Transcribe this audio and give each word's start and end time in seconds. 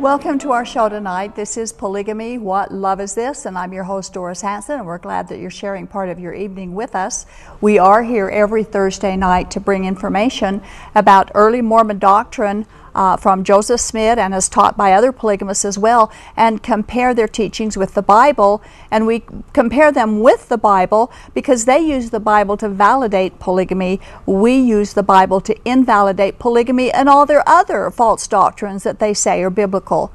Welcome 0.00 0.38
to 0.38 0.52
our 0.52 0.64
show 0.64 0.88
tonight. 0.88 1.36
This 1.36 1.58
is 1.58 1.74
Polygamy 1.74 2.38
What 2.38 2.72
Love 2.72 3.02
Is 3.02 3.14
This? 3.14 3.44
And 3.44 3.58
I'm 3.58 3.74
your 3.74 3.84
host, 3.84 4.14
Doris 4.14 4.40
Hanson, 4.40 4.76
and 4.76 4.86
we're 4.86 4.96
glad 4.96 5.28
that 5.28 5.40
you're 5.40 5.50
sharing 5.50 5.86
part 5.86 6.08
of 6.08 6.18
your 6.18 6.32
evening 6.32 6.74
with 6.74 6.94
us. 6.94 7.26
We 7.60 7.78
are 7.78 8.02
here 8.02 8.30
every 8.30 8.64
Thursday 8.64 9.14
night 9.14 9.50
to 9.50 9.60
bring 9.60 9.84
information 9.84 10.62
about 10.94 11.30
early 11.34 11.60
Mormon 11.60 11.98
doctrine 11.98 12.64
uh, 12.94 13.16
from 13.16 13.44
Joseph 13.44 13.80
Smith 13.80 14.18
and 14.18 14.34
as 14.34 14.48
taught 14.48 14.76
by 14.76 14.92
other 14.92 15.12
polygamists 15.12 15.64
as 15.64 15.78
well, 15.78 16.12
and 16.36 16.62
compare 16.62 17.14
their 17.14 17.28
teachings 17.28 17.76
with 17.76 17.94
the 17.94 18.02
Bible. 18.02 18.62
And 18.90 19.06
we 19.06 19.24
compare 19.52 19.92
them 19.92 20.20
with 20.20 20.48
the 20.48 20.58
Bible 20.58 21.12
because 21.34 21.64
they 21.64 21.80
use 21.80 22.10
the 22.10 22.20
Bible 22.20 22.56
to 22.58 22.68
validate 22.68 23.38
polygamy. 23.38 24.00
We 24.26 24.58
use 24.58 24.94
the 24.94 25.02
Bible 25.02 25.40
to 25.42 25.56
invalidate 25.64 26.38
polygamy 26.38 26.90
and 26.90 27.08
all 27.08 27.26
their 27.26 27.48
other 27.48 27.90
false 27.90 28.26
doctrines 28.26 28.82
that 28.84 28.98
they 28.98 29.14
say 29.14 29.42
are 29.42 29.50
biblical. 29.50 30.12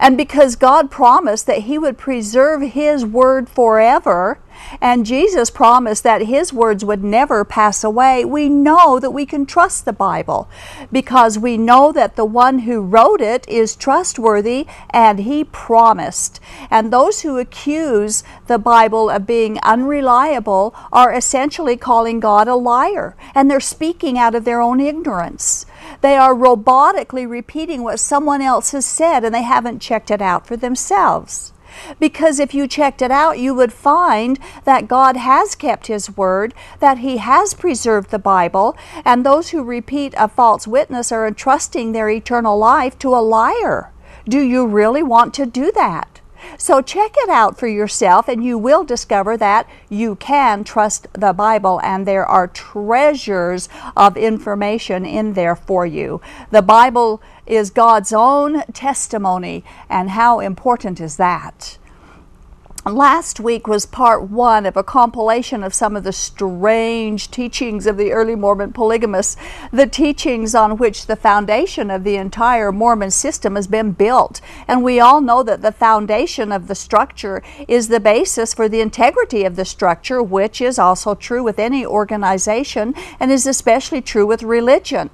And 0.00 0.16
because 0.16 0.56
God 0.56 0.90
promised 0.90 1.46
that 1.46 1.62
He 1.62 1.78
would 1.78 1.98
preserve 1.98 2.62
His 2.62 3.04
word 3.04 3.48
forever, 3.48 4.38
and 4.80 5.06
Jesus 5.06 5.50
promised 5.50 6.02
that 6.04 6.22
His 6.22 6.52
words 6.52 6.84
would 6.84 7.02
never 7.02 7.44
pass 7.44 7.82
away, 7.82 8.24
we 8.24 8.48
know 8.48 8.98
that 8.98 9.10
we 9.10 9.26
can 9.26 9.46
trust 9.46 9.84
the 9.84 9.92
Bible 9.92 10.48
because 10.92 11.38
we 11.38 11.56
know 11.56 11.92
that 11.92 12.16
the 12.16 12.24
one 12.24 12.60
who 12.60 12.80
wrote 12.80 13.20
it 13.20 13.48
is 13.48 13.76
trustworthy 13.76 14.66
and 14.90 15.20
He 15.20 15.44
promised. 15.44 16.40
And 16.70 16.92
those 16.92 17.22
who 17.22 17.38
accuse 17.38 18.22
the 18.46 18.58
Bible 18.58 19.10
of 19.10 19.26
being 19.26 19.58
unreliable 19.62 20.74
are 20.92 21.12
essentially 21.12 21.76
calling 21.76 22.20
God 22.20 22.48
a 22.48 22.54
liar 22.54 23.16
and 23.34 23.50
they're 23.50 23.60
speaking 23.60 24.18
out 24.18 24.34
of 24.34 24.44
their 24.44 24.60
own 24.60 24.80
ignorance. 24.80 25.66
They 26.00 26.16
are 26.16 26.34
robotically 26.34 27.28
repeating 27.28 27.82
what 27.82 28.00
someone 28.00 28.42
else 28.42 28.72
has 28.72 28.86
said 28.86 29.24
and 29.24 29.34
they 29.34 29.42
haven't 29.42 29.80
checked 29.80 30.10
it 30.10 30.22
out 30.22 30.46
for 30.46 30.56
themselves. 30.56 31.52
Because 32.00 32.40
if 32.40 32.54
you 32.54 32.66
checked 32.66 33.02
it 33.02 33.10
out, 33.10 33.38
you 33.38 33.54
would 33.54 33.72
find 33.72 34.38
that 34.64 34.88
God 34.88 35.16
has 35.16 35.54
kept 35.54 35.86
His 35.86 36.16
word, 36.16 36.54
that 36.80 36.98
He 36.98 37.18
has 37.18 37.54
preserved 37.54 38.10
the 38.10 38.18
Bible, 38.18 38.76
and 39.04 39.24
those 39.24 39.50
who 39.50 39.62
repeat 39.62 40.14
a 40.16 40.28
false 40.28 40.66
witness 40.66 41.12
are 41.12 41.26
entrusting 41.26 41.92
their 41.92 42.08
eternal 42.08 42.58
life 42.58 42.98
to 43.00 43.14
a 43.14 43.20
liar. 43.20 43.92
Do 44.28 44.40
you 44.40 44.66
really 44.66 45.02
want 45.02 45.34
to 45.34 45.46
do 45.46 45.70
that? 45.72 46.17
So 46.56 46.80
check 46.80 47.14
it 47.18 47.28
out 47.28 47.58
for 47.58 47.66
yourself, 47.66 48.28
and 48.28 48.44
you 48.44 48.58
will 48.58 48.84
discover 48.84 49.36
that 49.36 49.68
you 49.88 50.16
can 50.16 50.64
trust 50.64 51.06
the 51.12 51.32
Bible, 51.32 51.80
and 51.82 52.06
there 52.06 52.26
are 52.26 52.46
treasures 52.48 53.68
of 53.96 54.16
information 54.16 55.04
in 55.04 55.34
there 55.34 55.56
for 55.56 55.86
you. 55.86 56.20
The 56.50 56.62
Bible 56.62 57.20
is 57.46 57.70
God's 57.70 58.12
own 58.12 58.62
testimony, 58.72 59.64
and 59.88 60.10
how 60.10 60.40
important 60.40 61.00
is 61.00 61.16
that? 61.16 61.78
Last 62.86 63.40
week 63.40 63.66
was 63.66 63.86
part 63.86 64.30
one 64.30 64.64
of 64.64 64.76
a 64.76 64.84
compilation 64.84 65.64
of 65.64 65.74
some 65.74 65.96
of 65.96 66.04
the 66.04 66.12
strange 66.12 67.28
teachings 67.30 67.86
of 67.86 67.96
the 67.96 68.12
early 68.12 68.36
Mormon 68.36 68.72
polygamists, 68.72 69.36
the 69.72 69.86
teachings 69.86 70.54
on 70.54 70.76
which 70.76 71.06
the 71.06 71.16
foundation 71.16 71.90
of 71.90 72.04
the 72.04 72.16
entire 72.16 72.70
Mormon 72.70 73.10
system 73.10 73.56
has 73.56 73.66
been 73.66 73.92
built. 73.92 74.40
And 74.68 74.84
we 74.84 75.00
all 75.00 75.20
know 75.20 75.42
that 75.42 75.60
the 75.60 75.72
foundation 75.72 76.52
of 76.52 76.68
the 76.68 76.76
structure 76.76 77.42
is 77.66 77.88
the 77.88 78.00
basis 78.00 78.54
for 78.54 78.68
the 78.68 78.80
integrity 78.80 79.44
of 79.44 79.56
the 79.56 79.64
structure, 79.64 80.22
which 80.22 80.60
is 80.60 80.78
also 80.78 81.14
true 81.14 81.42
with 81.42 81.58
any 81.58 81.84
organization 81.84 82.94
and 83.18 83.32
is 83.32 83.46
especially 83.46 84.00
true 84.00 84.24
with 84.24 84.42
religion. 84.44 85.10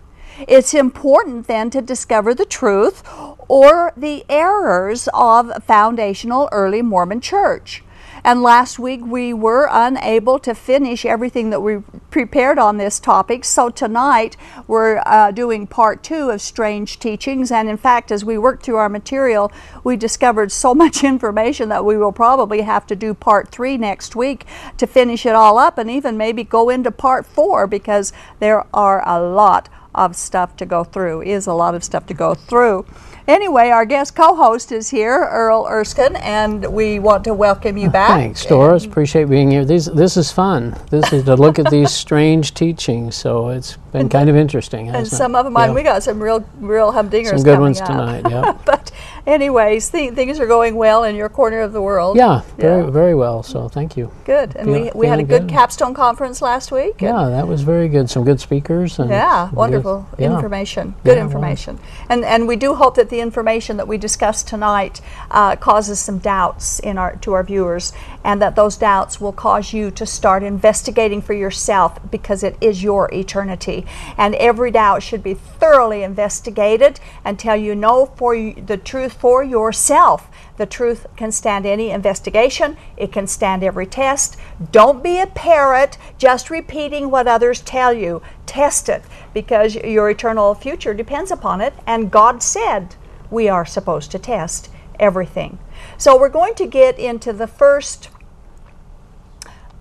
It's 0.49 0.75
important 0.75 1.47
then 1.47 1.71
to 1.71 1.81
discover 1.81 2.35
the 2.35 2.45
truth 2.45 3.03
or 3.49 3.93
the 3.97 4.25
errors 4.29 5.09
of 5.15 5.65
foundational 5.65 6.49
early 6.51 6.83
Mormon 6.83 7.21
church. 7.21 7.83
And 8.27 8.43
last 8.43 8.79
week 8.79 9.05
we 9.05 9.35
were 9.35 9.69
unable 9.71 10.39
to 10.41 10.55
finish 10.55 11.05
everything 11.05 11.51
that 11.51 11.61
we 11.61 11.83
prepared 12.11 12.59
on 12.59 12.79
this 12.79 12.99
topic. 12.99 13.45
So 13.45 13.69
tonight 13.69 14.39
we're 14.67 15.03
uh, 15.05 15.31
doing 15.31 15.67
part 15.67 16.03
two 16.03 16.31
of 16.31 16.41
Strange 16.41 16.99
Teachings. 16.99 17.51
And 17.51 17.69
in 17.69 17.77
fact, 17.77 18.11
as 18.11 18.25
we 18.25 18.39
worked 18.39 18.65
through 18.65 18.77
our 18.77 18.89
material, 18.89 19.53
we 19.85 19.97
discovered 19.97 20.51
so 20.53 20.75
much 20.85 21.05
information 21.05 21.69
that 21.69 21.85
we 21.85 21.99
will 21.99 22.13
probably 22.13 22.63
have 22.63 22.87
to 22.87 22.97
do 22.97 23.13
part 23.13 23.51
three 23.51 23.77
next 23.77 24.17
week 24.17 24.47
to 24.79 24.87
finish 24.87 25.27
it 25.27 25.35
all 25.35 25.59
up 25.59 25.77
and 25.77 25.91
even 25.91 26.17
maybe 26.17 26.45
go 26.45 26.71
into 26.71 26.91
part 26.91 27.27
four 27.27 27.67
because 27.67 28.13
there 28.41 28.65
are 28.73 29.07
a 29.07 29.21
lot 29.21 29.69
of 29.95 30.17
stuff 30.17 30.57
to 30.57 30.67
go 30.67 30.85
through, 30.85 31.23
is 31.23 31.47
a 31.47 31.53
lot 31.53 31.75
of 31.75 31.85
stuff 31.85 32.07
to 32.07 32.15
go 32.15 32.35
through. 32.35 32.87
Anyway, 33.27 33.71
our 33.71 33.87
guest 33.87 34.15
co-host 34.15 34.71
is 34.71 34.91
here, 34.91 35.27
Earl 35.31 35.67
Erskine, 35.67 36.17
and 36.17 36.67
we 36.73 36.99
want 36.99 37.25
to 37.25 37.33
welcome 37.33 37.79
you 37.79 37.89
oh, 37.89 37.93
back. 37.93 38.11
Thanks, 38.11 38.45
Doris. 38.45 38.85
Appreciate 38.85 39.31
being 39.31 39.51
here. 39.51 39.65
This 39.65 39.87
this 39.87 40.19
is 40.19 40.31
fun. 40.31 40.77
This 40.91 41.11
is 41.13 41.25
to 41.25 41.35
look 41.35 41.59
at 41.59 41.71
these 41.71 41.91
strange 42.05 42.53
teachings. 42.53 43.17
So 43.17 43.49
it's 43.49 43.79
been 43.95 44.09
kind 44.09 44.29
of 44.29 44.37
interesting. 44.37 44.89
And 44.89 45.07
some 45.07 45.35
of 45.35 45.45
them, 45.45 45.55
yeah. 45.55 45.73
we 45.73 45.83
got 45.83 46.03
some 46.03 46.23
real 46.23 46.45
real 46.59 46.93
humdingers. 46.93 47.31
Some 47.31 47.43
good 47.43 47.61
ones 47.61 47.81
up. 47.81 47.89
tonight. 47.89 48.25
Yeah. 48.35 48.59
but 48.65 48.91
anyways, 49.27 49.91
th- 49.91 50.15
things 50.15 50.41
are 50.41 50.47
going 50.47 50.75
well 50.75 51.05
in 51.05 51.15
your 51.15 51.29
corner 51.29 51.61
of 51.61 51.73
the 51.73 51.81
world. 51.81 52.17
Yeah, 52.17 52.43
very 52.57 52.83
yeah. 52.83 52.91
very 52.91 53.15
well. 53.15 53.43
So 53.43 53.69
thank 53.69 53.97
you. 53.97 54.11
Good. 54.25 54.57
And 54.57 54.71
we, 54.71 54.91
we 54.95 55.07
had 55.07 55.21
a 55.21 55.23
good, 55.23 55.43
good, 55.43 55.51
capstone 55.51 55.95
conference 55.95 56.43
last 56.43 56.73
week. 56.73 57.01
Yeah, 57.01 57.29
that 57.29 57.47
was 57.47 57.63
very 57.63 57.89
good. 57.89 58.11
Some 58.11 58.25
good 58.25 58.41
speakers. 58.41 58.99
And 58.99 59.11
yeah, 59.11 59.51
wonderful 59.51 60.09
good, 60.17 60.33
information. 60.33 60.95
Good 61.05 61.19
information. 61.19 61.79
And 62.09 62.25
and 62.25 62.49
we 62.49 62.57
do 62.57 62.75
hope 62.75 62.97
that 62.97 63.11
the 63.11 63.21
information 63.21 63.77
that 63.77 63.87
we 63.87 63.99
discussed 63.99 64.49
tonight 64.49 65.01
uh, 65.31 65.57
causes 65.57 66.01
some 66.01 66.19
doubts 66.19 66.81
in 66.81 66.99
our 66.99 67.15
to 67.17 67.35
our 67.35 67.45
viewers, 67.45 67.93
and 68.25 68.43
that 68.43 68.57
those 68.57 68.77
doubts 68.77 69.21
will 69.21 69.33
cause 69.33 69.73
you 69.73 69.91
to 69.93 70.07
start 70.07 70.43
investigating 70.43 71.23
for 71.23 71.35
yourself 71.35 71.99
because 72.11 72.43
it 72.43 72.57
is 72.61 72.83
your 72.83 73.13
eternity, 73.13 73.84
and 74.17 74.35
every 74.37 74.71
doubt 74.71 75.03
should 75.03 75.23
be 75.23 75.35
thoroughly 75.35 76.03
investigated 76.03 77.01
until 77.25 77.57
you 77.57 77.75
know 77.75 78.07
for 78.07 78.37
the 78.37 78.77
truth 78.77 79.15
for 79.15 79.43
yourself. 79.43 80.29
The 80.57 80.67
truth 80.67 81.07
can 81.17 81.33
stand 81.33 81.67
any 81.67 81.91
investigation, 81.91 82.77
it 82.97 83.13
can 83.13 83.27
stand 83.27 83.65
every 83.65 83.87
test. 83.87 84.37
Don't 84.71 85.03
be 85.03 85.19
a 85.19 85.27
parrot 85.27 85.99
just 86.17 86.51
repeating 86.51 87.11
what 87.11 87.27
others 87.27 87.61
tell 87.61 87.93
you. 87.93 88.23
Test 88.47 88.89
it 88.89 89.03
because 89.33 89.75
your 89.75 90.11
eternal 90.11 90.55
future 90.55 90.95
depends 90.95 91.31
upon 91.31 91.61
it, 91.61 91.75
and 91.87 92.11
God 92.11 92.43
said 92.43 92.95
we 93.31 93.49
are 93.49 93.67
supposed 93.67 94.11
to 94.13 94.19
test 94.19 94.71
everything. 95.01 95.59
So 95.99 96.19
we're 96.19 96.29
going 96.29 96.55
to 96.55 96.67
get 96.67 96.99
into 96.99 97.33
the 97.33 97.47
first 97.49 98.09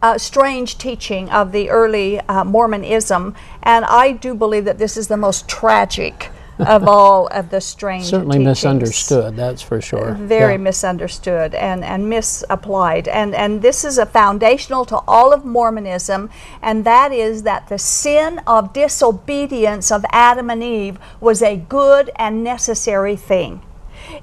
uh, 0.04 0.18
strange 0.18 0.78
teaching 0.78 1.30
of 1.30 1.54
the 1.54 1.70
early 1.70 2.20
uh, 2.20 2.44
Mormonism, 2.44 3.34
and 3.64 3.86
I 3.86 4.12
do 4.12 4.36
believe 4.36 4.66
that 4.66 4.78
this 4.78 4.98
is 4.98 5.08
the 5.08 5.18
most 5.18 5.48
tragic 5.48 6.30
of 6.60 6.88
all 6.88 7.28
of 7.28 7.50
the 7.50 7.62
strange 7.62 8.06
certainly 8.06 8.38
teachings. 8.38 8.46
misunderstood 8.46 9.36
that's 9.36 9.62
for 9.64 9.82
sure 9.82 10.14
very 10.14 10.54
yeah. 10.54 10.58
misunderstood 10.58 11.56
and, 11.56 11.84
and 11.84 12.08
misapplied 12.08 13.08
and 13.08 13.34
and 13.34 13.64
this 13.64 13.84
is 13.84 13.98
a 13.98 14.06
foundational 14.06 14.86
to 14.86 14.96
all 15.08 15.34
of 15.34 15.44
mormonism 15.44 16.30
and 16.62 16.86
that 16.86 17.12
is 17.12 17.42
that 17.42 17.68
the 17.70 17.80
sin 17.80 18.40
of 18.46 18.72
disobedience 18.72 19.92
of 19.92 20.06
adam 20.12 20.52
and 20.52 20.64
eve 20.64 21.00
was 21.20 21.42
a 21.42 21.58
good 21.58 22.12
and 22.18 22.44
necessary 22.44 23.16
thing 23.16 23.60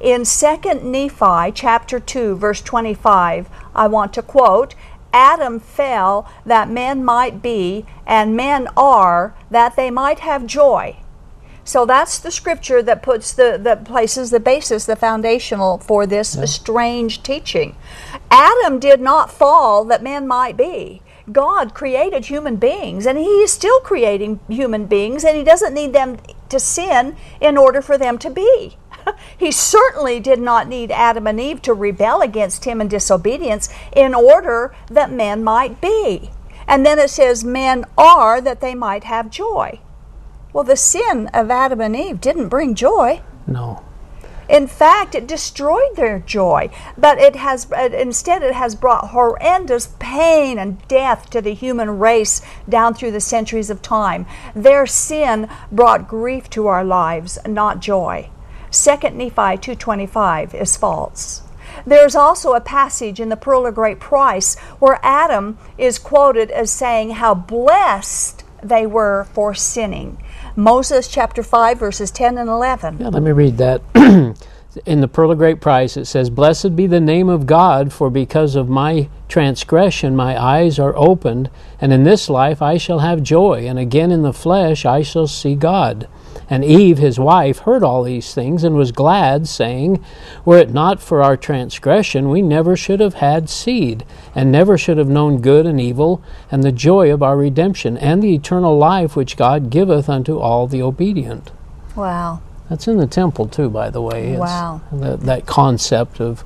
in 0.00 0.22
2nd 0.22 0.84
nephi 0.84 1.50
chapter 1.52 1.98
2 1.98 2.36
verse 2.36 2.60
25 2.62 3.48
i 3.74 3.88
want 3.88 4.12
to 4.12 4.22
quote 4.22 4.76
Adam 5.12 5.58
fell 5.60 6.30
that 6.46 6.70
men 6.70 7.04
might 7.04 7.42
be, 7.42 7.84
and 8.06 8.36
men 8.36 8.68
are, 8.76 9.34
that 9.50 9.76
they 9.76 9.90
might 9.90 10.20
have 10.20 10.46
joy. 10.46 10.96
So 11.64 11.86
that's 11.86 12.18
the 12.18 12.30
scripture 12.30 12.82
that 12.82 13.02
puts 13.02 13.32
the 13.32 13.58
that 13.62 13.84
places 13.84 14.30
the 14.30 14.40
basis, 14.40 14.86
the 14.86 14.96
foundational 14.96 15.78
for 15.78 16.06
this 16.06 16.34
yeah. 16.34 16.44
strange 16.46 17.22
teaching. 17.22 17.76
Adam 18.30 18.78
did 18.78 19.00
not 19.00 19.30
fall 19.30 19.84
that 19.84 20.02
men 20.02 20.26
might 20.26 20.56
be. 20.56 21.02
God 21.30 21.74
created 21.74 22.26
human 22.26 22.56
beings 22.56 23.06
and 23.06 23.18
he 23.18 23.42
is 23.42 23.52
still 23.52 23.78
creating 23.80 24.40
human 24.48 24.86
beings 24.86 25.22
and 25.22 25.36
he 25.36 25.44
doesn't 25.44 25.74
need 25.74 25.92
them 25.92 26.18
to 26.48 26.58
sin 26.58 27.16
in 27.40 27.56
order 27.56 27.80
for 27.80 27.96
them 27.96 28.18
to 28.18 28.30
be. 28.30 28.76
He 29.36 29.50
certainly 29.50 30.20
did 30.20 30.38
not 30.38 30.68
need 30.68 30.90
Adam 30.90 31.26
and 31.26 31.40
Eve 31.40 31.62
to 31.62 31.74
rebel 31.74 32.20
against 32.20 32.64
him 32.64 32.80
in 32.80 32.88
disobedience 32.88 33.68
in 33.94 34.14
order 34.14 34.74
that 34.88 35.12
men 35.12 35.42
might 35.44 35.80
be. 35.80 36.30
And 36.66 36.86
then 36.86 36.98
it 36.98 37.10
says, 37.10 37.42
men 37.42 37.84
are 37.98 38.40
that 38.40 38.60
they 38.60 38.74
might 38.74 39.04
have 39.04 39.30
joy. 39.30 39.80
Well, 40.52 40.64
the 40.64 40.76
sin 40.76 41.28
of 41.32 41.50
Adam 41.50 41.80
and 41.80 41.96
Eve 41.96 42.20
didn't 42.20 42.48
bring 42.48 42.74
joy. 42.74 43.22
No. 43.46 43.82
In 44.48 44.66
fact, 44.66 45.14
it 45.14 45.28
destroyed 45.28 45.94
their 45.94 46.18
joy, 46.18 46.70
but 46.98 47.18
it 47.18 47.36
has 47.36 47.70
instead 47.70 48.42
it 48.42 48.52
has 48.52 48.74
brought 48.74 49.10
horrendous 49.10 49.94
pain 50.00 50.58
and 50.58 50.86
death 50.88 51.30
to 51.30 51.40
the 51.40 51.54
human 51.54 52.00
race 52.00 52.42
down 52.68 52.94
through 52.94 53.12
the 53.12 53.20
centuries 53.20 53.70
of 53.70 53.80
time. 53.80 54.26
Their 54.52 54.86
sin 54.86 55.48
brought 55.70 56.08
grief 56.08 56.50
to 56.50 56.66
our 56.66 56.84
lives, 56.84 57.38
not 57.46 57.78
joy. 57.78 58.28
2 58.70 59.10
Nephi 59.10 59.56
2:25 59.58 60.54
is 60.54 60.76
false. 60.76 61.42
There's 61.86 62.14
also 62.14 62.52
a 62.54 62.60
passage 62.60 63.20
in 63.20 63.28
the 63.28 63.36
Pearl 63.36 63.66
of 63.66 63.74
Great 63.74 64.00
Price 64.00 64.56
where 64.78 65.00
Adam 65.02 65.58
is 65.78 65.98
quoted 65.98 66.50
as 66.50 66.70
saying 66.70 67.10
how 67.10 67.34
blessed 67.34 68.44
they 68.62 68.86
were 68.86 69.26
for 69.32 69.54
sinning. 69.54 70.18
Moses 70.56 71.08
chapter 71.08 71.42
5, 71.42 71.78
verses 71.78 72.10
10 72.10 72.36
and 72.38 72.50
11. 72.50 72.98
Yeah, 73.00 73.08
let 73.08 73.22
me 73.22 73.32
read 73.32 73.56
that. 73.58 73.82
in 74.86 75.00
the 75.00 75.08
Pearl 75.08 75.30
of 75.30 75.38
Great 75.38 75.60
Price, 75.60 75.96
it 75.96 76.04
says, 76.04 76.30
Blessed 76.30 76.76
be 76.76 76.86
the 76.86 77.00
name 77.00 77.28
of 77.28 77.46
God, 77.46 77.92
for 77.92 78.10
because 78.10 78.56
of 78.56 78.68
my 78.68 79.08
transgression 79.28 80.14
my 80.14 80.40
eyes 80.40 80.78
are 80.78 80.96
opened, 80.96 81.50
and 81.80 81.92
in 81.92 82.04
this 82.04 82.28
life 82.28 82.60
I 82.60 82.76
shall 82.76 83.00
have 83.00 83.22
joy, 83.22 83.66
and 83.66 83.78
again 83.78 84.10
in 84.10 84.22
the 84.22 84.32
flesh 84.32 84.84
I 84.84 85.02
shall 85.02 85.26
see 85.26 85.54
God. 85.54 86.08
And 86.48 86.64
Eve, 86.64 86.98
his 86.98 87.18
wife, 87.18 87.60
heard 87.60 87.84
all 87.84 88.02
these 88.02 88.34
things 88.34 88.64
and 88.64 88.74
was 88.74 88.92
glad, 88.92 89.46
saying, 89.46 90.04
Were 90.44 90.58
it 90.58 90.70
not 90.70 91.00
for 91.00 91.22
our 91.22 91.36
transgression, 91.36 92.28
we 92.28 92.42
never 92.42 92.76
should 92.76 93.00
have 93.00 93.14
had 93.14 93.48
seed, 93.48 94.04
and 94.34 94.50
never 94.50 94.76
should 94.76 94.98
have 94.98 95.08
known 95.08 95.40
good 95.40 95.66
and 95.66 95.80
evil, 95.80 96.22
and 96.50 96.62
the 96.62 96.72
joy 96.72 97.12
of 97.12 97.22
our 97.22 97.36
redemption, 97.36 97.96
and 97.98 98.22
the 98.22 98.34
eternal 98.34 98.76
life 98.76 99.14
which 99.14 99.36
God 99.36 99.70
giveth 99.70 100.08
unto 100.08 100.38
all 100.38 100.66
the 100.66 100.82
obedient. 100.82 101.50
Wow. 101.94 102.40
That's 102.68 102.86
in 102.86 102.98
the 102.98 103.06
temple, 103.06 103.48
too, 103.48 103.68
by 103.68 103.90
the 103.90 104.00
way. 104.00 104.30
It's 104.30 104.40
wow. 104.40 104.80
That, 104.92 105.20
that 105.22 105.46
concept 105.46 106.20
of 106.20 106.44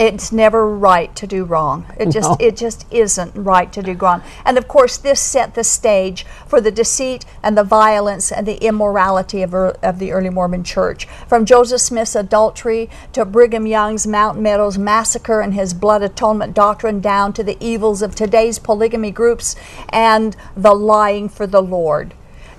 it's 0.00 0.32
never 0.32 0.66
right 0.66 1.14
to 1.16 1.26
do 1.26 1.44
wrong. 1.44 1.84
It 1.98 2.08
just 2.08 2.30
no. 2.30 2.36
it 2.40 2.56
just 2.56 2.86
isn't 2.90 3.34
right 3.34 3.70
to 3.70 3.82
do 3.82 3.92
wrong. 3.92 4.22
And 4.46 4.56
of 4.56 4.66
course, 4.66 4.96
this 4.96 5.20
set 5.20 5.54
the 5.54 5.62
stage 5.62 6.24
for 6.46 6.58
the 6.58 6.70
deceit 6.70 7.26
and 7.42 7.56
the 7.56 7.64
violence 7.64 8.32
and 8.32 8.46
the 8.46 8.64
immorality 8.64 9.42
of, 9.42 9.52
er, 9.52 9.76
of 9.82 9.98
the 9.98 10.12
early 10.12 10.30
Mormon 10.30 10.64
Church. 10.64 11.06
From 11.28 11.44
Joseph 11.44 11.82
Smith's 11.82 12.14
adultery 12.14 12.88
to 13.12 13.26
Brigham 13.26 13.66
Young's 13.66 14.06
Mountain 14.06 14.42
Meadows 14.42 14.78
massacre 14.78 15.42
and 15.42 15.52
his 15.52 15.74
blood 15.74 16.02
atonement 16.02 16.54
doctrine, 16.54 17.00
down 17.00 17.34
to 17.34 17.44
the 17.44 17.58
evils 17.60 18.00
of 18.00 18.14
today's 18.14 18.58
polygamy 18.58 19.10
groups 19.10 19.54
and 19.90 20.34
the 20.56 20.74
lying 20.74 21.28
for 21.28 21.46
the 21.46 21.62
Lord. 21.62 22.14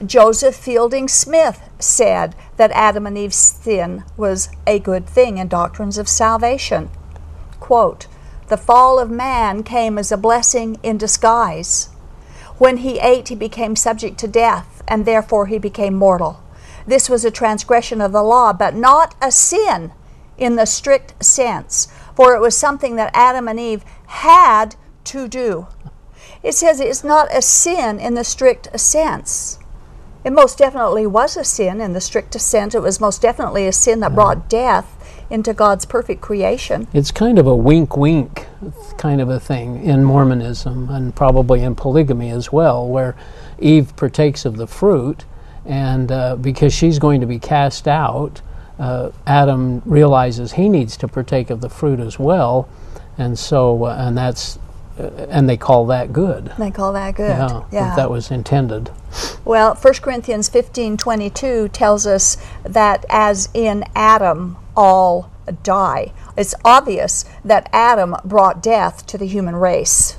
Joseph 0.05 0.55
Fielding 0.55 1.07
Smith 1.07 1.61
said 1.79 2.35
that 2.57 2.71
Adam 2.71 3.07
and 3.07 3.17
Eve's 3.17 3.35
sin 3.35 4.03
was 4.15 4.49
a 4.67 4.77
good 4.77 5.07
thing 5.07 5.39
in 5.39 5.47
doctrines 5.47 5.97
of 5.97 6.07
salvation 6.07 6.89
quote, 7.61 8.07
The 8.49 8.57
fall 8.57 8.99
of 8.99 9.09
man 9.09 9.63
came 9.63 9.97
as 9.97 10.11
a 10.11 10.17
blessing 10.17 10.77
in 10.83 10.97
disguise. 10.97 11.87
When 12.57 12.77
he 12.77 12.99
ate, 12.99 13.29
he 13.29 13.35
became 13.35 13.77
subject 13.77 14.17
to 14.19 14.27
death, 14.27 14.83
and 14.85 15.05
therefore 15.05 15.45
he 15.45 15.57
became 15.57 15.93
mortal. 15.93 16.43
This 16.85 17.09
was 17.09 17.23
a 17.23 17.31
transgression 17.31 18.01
of 18.01 18.11
the 18.11 18.21
law, 18.21 18.51
but 18.51 18.75
not 18.75 19.15
a 19.21 19.31
sin 19.31 19.93
in 20.37 20.57
the 20.57 20.65
strict 20.65 21.23
sense, 21.23 21.87
for 22.15 22.35
it 22.35 22.41
was 22.41 22.57
something 22.57 22.97
that 22.97 23.11
Adam 23.13 23.47
and 23.47 23.59
Eve 23.59 23.85
had 24.07 24.75
to 25.05 25.27
do. 25.27 25.67
It 26.43 26.55
says 26.55 26.79
it's 26.79 27.03
not 27.03 27.33
a 27.33 27.41
sin 27.41 27.99
in 27.99 28.15
the 28.15 28.23
strict 28.23 28.79
sense. 28.79 29.59
It 30.23 30.33
most 30.33 30.57
definitely 30.57 31.07
was 31.07 31.35
a 31.35 31.43
sin 31.43 31.81
in 31.81 31.93
the 31.93 32.01
strictest 32.01 32.47
sense. 32.47 32.75
It 32.75 32.81
was 32.81 32.99
most 33.01 33.21
definitely 33.21 33.65
a 33.65 33.71
sin 33.71 34.01
that 34.01 34.13
brought 34.13 34.49
death 34.49 34.97
into 35.31 35.53
God's 35.53 35.85
perfect 35.85 36.21
creation. 36.21 36.87
It's 36.93 37.09
kind 37.09 37.39
of 37.39 37.47
a 37.47 37.55
wink 37.55 37.97
wink 37.97 38.47
kind 38.97 39.19
of 39.19 39.29
a 39.29 39.39
thing 39.39 39.83
in 39.83 40.03
Mormonism 40.03 40.89
and 40.89 41.15
probably 41.15 41.63
in 41.63 41.73
polygamy 41.73 42.29
as 42.29 42.51
well, 42.51 42.87
where 42.87 43.15
Eve 43.59 43.95
partakes 43.95 44.45
of 44.45 44.57
the 44.57 44.67
fruit, 44.67 45.25
and 45.65 46.11
uh, 46.11 46.35
because 46.35 46.73
she's 46.73 46.99
going 46.99 47.21
to 47.21 47.27
be 47.27 47.39
cast 47.39 47.87
out, 47.87 48.41
uh, 48.77 49.11
Adam 49.25 49.81
realizes 49.85 50.53
he 50.53 50.69
needs 50.69 50.97
to 50.97 51.07
partake 51.07 51.49
of 51.49 51.61
the 51.61 51.69
fruit 51.69 51.99
as 51.99 52.19
well, 52.19 52.69
and 53.17 53.39
so 53.39 53.85
uh, 53.85 53.95
and 53.97 54.17
that's 54.17 54.59
and 54.97 55.49
they 55.49 55.57
call 55.57 55.85
that 55.87 56.13
good. 56.13 56.51
They 56.57 56.71
call 56.71 56.93
that 56.93 57.15
good. 57.15 57.29
Yeah, 57.29 57.63
yeah. 57.71 57.95
that 57.95 58.09
was 58.09 58.31
intended. 58.31 58.91
Well, 59.43 59.75
1 59.75 59.93
Corinthians 59.95 60.49
15:22 60.49 61.69
tells 61.71 62.05
us 62.05 62.37
that 62.63 63.05
as 63.09 63.49
in 63.53 63.83
Adam 63.95 64.57
all 64.75 65.31
die. 65.63 66.13
It's 66.37 66.55
obvious 66.63 67.25
that 67.43 67.69
Adam 67.73 68.15
brought 68.23 68.63
death 68.63 69.05
to 69.07 69.17
the 69.17 69.27
human 69.27 69.55
race. 69.55 70.17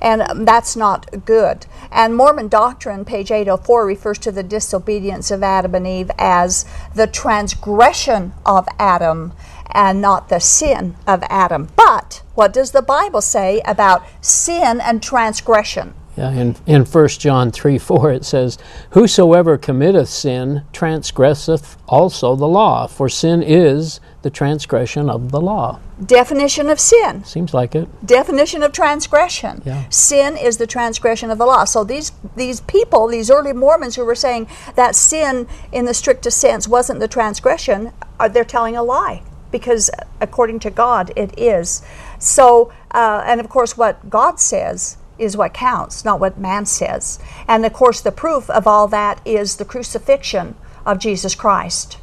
And 0.00 0.46
that's 0.46 0.76
not 0.76 1.24
good. 1.24 1.66
And 1.90 2.14
Mormon 2.14 2.48
doctrine, 2.48 3.04
page 3.04 3.30
804, 3.30 3.86
refers 3.86 4.18
to 4.18 4.32
the 4.32 4.42
disobedience 4.42 5.30
of 5.30 5.42
Adam 5.42 5.74
and 5.74 5.86
Eve 5.86 6.10
as 6.18 6.66
the 6.94 7.06
transgression 7.06 8.34
of 8.44 8.68
Adam 8.78 9.32
and 9.70 10.00
not 10.00 10.28
the 10.28 10.40
sin 10.40 10.96
of 11.06 11.22
Adam. 11.28 11.68
But 11.76 12.22
what 12.34 12.52
does 12.52 12.72
the 12.72 12.82
Bible 12.82 13.20
say 13.20 13.60
about 13.64 14.04
sin 14.20 14.80
and 14.80 15.02
transgression? 15.02 15.94
Yeah, 16.16 16.30
in, 16.30 16.56
in 16.66 16.84
1 16.86 17.08
John 17.08 17.50
3 17.50 17.78
4, 17.78 18.10
it 18.10 18.24
says, 18.24 18.56
Whosoever 18.90 19.58
committeth 19.58 20.08
sin 20.08 20.62
transgresseth 20.72 21.76
also 21.86 22.34
the 22.34 22.48
law, 22.48 22.86
for 22.86 23.08
sin 23.08 23.42
is 23.42 24.00
the 24.22 24.30
transgression 24.30 25.10
of 25.10 25.30
the 25.30 25.40
law. 25.40 25.78
Definition 26.04 26.70
of 26.70 26.80
sin. 26.80 27.22
Seems 27.24 27.52
like 27.52 27.74
it. 27.74 27.88
Definition 28.04 28.62
of 28.62 28.72
transgression. 28.72 29.62
Yeah. 29.64 29.88
Sin 29.90 30.38
is 30.38 30.56
the 30.56 30.66
transgression 30.66 31.30
of 31.30 31.36
the 31.36 31.46
law. 31.46 31.64
So 31.64 31.84
these 31.84 32.12
these 32.34 32.60
people, 32.62 33.08
these 33.08 33.30
early 33.30 33.52
Mormons 33.52 33.96
who 33.96 34.04
were 34.04 34.14
saying 34.14 34.48
that 34.74 34.96
sin 34.96 35.46
in 35.70 35.84
the 35.84 35.94
strictest 35.94 36.38
sense 36.38 36.66
wasn't 36.66 37.00
the 37.00 37.08
transgression, 37.08 37.92
are 38.18 38.28
they're 38.28 38.44
telling 38.44 38.74
a 38.74 38.82
lie 38.82 39.22
because 39.50 39.90
according 40.20 40.58
to 40.60 40.70
God 40.70 41.12
it 41.16 41.38
is. 41.38 41.82
So 42.18 42.72
uh, 42.90 43.22
and 43.26 43.40
of 43.40 43.48
course 43.48 43.76
what 43.76 44.10
God 44.10 44.40
says 44.40 44.96
is 45.18 45.36
what 45.36 45.54
counts, 45.54 46.04
not 46.04 46.20
what 46.20 46.38
man 46.38 46.66
says. 46.66 47.18
And 47.48 47.64
of 47.64 47.72
course, 47.72 48.00
the 48.00 48.12
proof 48.12 48.50
of 48.50 48.66
all 48.66 48.88
that 48.88 49.20
is 49.24 49.56
the 49.56 49.64
crucifixion 49.64 50.54
of 50.84 50.98
Jesus 50.98 51.34
Christ. 51.34 51.98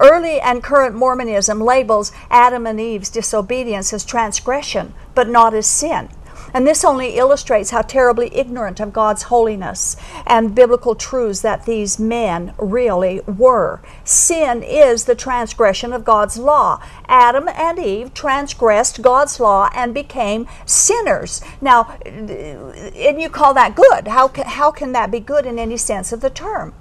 Early 0.00 0.40
and 0.40 0.62
current 0.62 0.94
Mormonism 0.94 1.60
labels 1.60 2.10
Adam 2.30 2.66
and 2.66 2.80
Eve's 2.80 3.10
disobedience 3.10 3.92
as 3.92 4.04
transgression, 4.04 4.92
but 5.14 5.28
not 5.28 5.54
as 5.54 5.66
sin. 5.66 6.08
And 6.54 6.64
this 6.64 6.84
only 6.84 7.16
illustrates 7.16 7.70
how 7.70 7.82
terribly 7.82 8.32
ignorant 8.32 8.78
of 8.78 8.92
God's 8.92 9.24
holiness 9.24 9.96
and 10.24 10.54
biblical 10.54 10.94
truths 10.94 11.40
that 11.40 11.66
these 11.66 11.98
men 11.98 12.54
really 12.58 13.20
were. 13.26 13.82
Sin 14.04 14.62
is 14.62 15.04
the 15.04 15.16
transgression 15.16 15.92
of 15.92 16.04
God's 16.04 16.38
law. 16.38 16.80
Adam 17.08 17.48
and 17.48 17.80
Eve 17.80 18.14
transgressed 18.14 19.02
God's 19.02 19.40
law 19.40 19.68
and 19.74 19.92
became 19.92 20.46
sinners. 20.64 21.42
Now, 21.60 21.98
and 22.04 23.20
you 23.20 23.28
call 23.28 23.52
that 23.54 23.74
good. 23.74 24.06
How 24.06 24.28
can, 24.28 24.46
how 24.46 24.70
can 24.70 24.92
that 24.92 25.10
be 25.10 25.18
good 25.18 25.46
in 25.46 25.58
any 25.58 25.76
sense 25.76 26.12
of 26.12 26.20
the 26.20 26.30
term? 26.30 26.72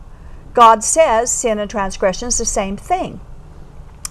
God 0.53 0.83
says 0.83 1.31
sin 1.31 1.57
and 1.57 1.69
transgression 1.69 2.27
is 2.27 2.37
the 2.37 2.45
same 2.45 2.77
thing. 2.77 3.19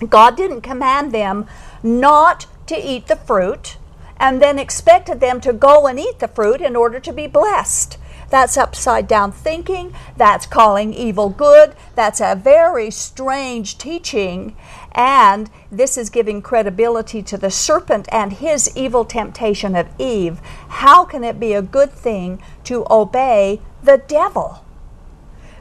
God 0.08 0.36
didn't 0.36 0.62
command 0.62 1.12
them 1.12 1.46
not 1.84 2.48
to 2.66 2.76
eat 2.76 3.06
the 3.06 3.14
fruit 3.14 3.76
and 4.22 4.40
then 4.40 4.56
expected 4.56 5.18
them 5.18 5.40
to 5.40 5.52
go 5.52 5.88
and 5.88 5.98
eat 5.98 6.20
the 6.20 6.28
fruit 6.28 6.60
in 6.60 6.76
order 6.76 7.00
to 7.00 7.12
be 7.12 7.26
blessed. 7.26 7.98
That's 8.30 8.56
upside 8.56 9.08
down 9.08 9.32
thinking. 9.32 9.92
That's 10.16 10.46
calling 10.46 10.94
evil 10.94 11.28
good. 11.28 11.74
That's 11.96 12.20
a 12.20 12.36
very 12.36 12.88
strange 12.92 13.78
teaching. 13.78 14.56
And 14.92 15.50
this 15.72 15.98
is 15.98 16.08
giving 16.08 16.40
credibility 16.40 17.20
to 17.24 17.36
the 17.36 17.50
serpent 17.50 18.08
and 18.12 18.34
his 18.34 18.74
evil 18.76 19.04
temptation 19.04 19.74
of 19.74 19.88
Eve. 19.98 20.38
How 20.68 21.04
can 21.04 21.24
it 21.24 21.40
be 21.40 21.52
a 21.52 21.60
good 21.60 21.90
thing 21.90 22.40
to 22.64 22.86
obey 22.88 23.60
the 23.82 23.98
devil? 23.98 24.64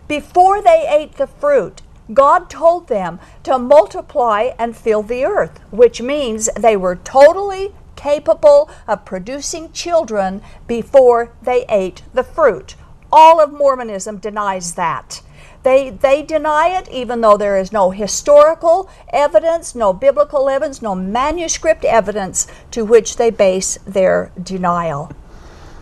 Before 0.07 0.61
they 0.61 0.85
ate 0.87 1.13
the 1.13 1.27
fruit, 1.27 1.81
God 2.13 2.49
told 2.49 2.89
them 2.89 3.19
to 3.43 3.57
multiply 3.57 4.51
and 4.59 4.77
fill 4.77 5.01
the 5.01 5.25
earth, 5.25 5.59
which 5.71 6.01
means 6.01 6.47
they 6.55 6.77
were 6.77 6.97
totally 6.97 7.73
capable 8.01 8.69
of 8.87 9.05
producing 9.05 9.71
children 9.71 10.41
before 10.67 11.31
they 11.41 11.65
ate 11.69 12.01
the 12.13 12.23
fruit. 12.23 12.75
All 13.11 13.39
of 13.39 13.53
Mormonism 13.53 14.17
denies 14.17 14.73
that. 14.73 15.21
They, 15.63 15.91
they 15.91 16.23
deny 16.23 16.69
it 16.69 16.89
even 16.89 17.21
though 17.21 17.37
there 17.37 17.57
is 17.57 17.71
no 17.71 17.91
historical 17.91 18.89
evidence, 19.09 19.75
no 19.75 19.93
biblical 19.93 20.49
evidence, 20.49 20.81
no 20.81 20.95
manuscript 20.95 21.85
evidence 21.85 22.47
to 22.71 22.83
which 22.83 23.17
they 23.17 23.29
base 23.29 23.77
their 23.85 24.31
denial. 24.41 25.11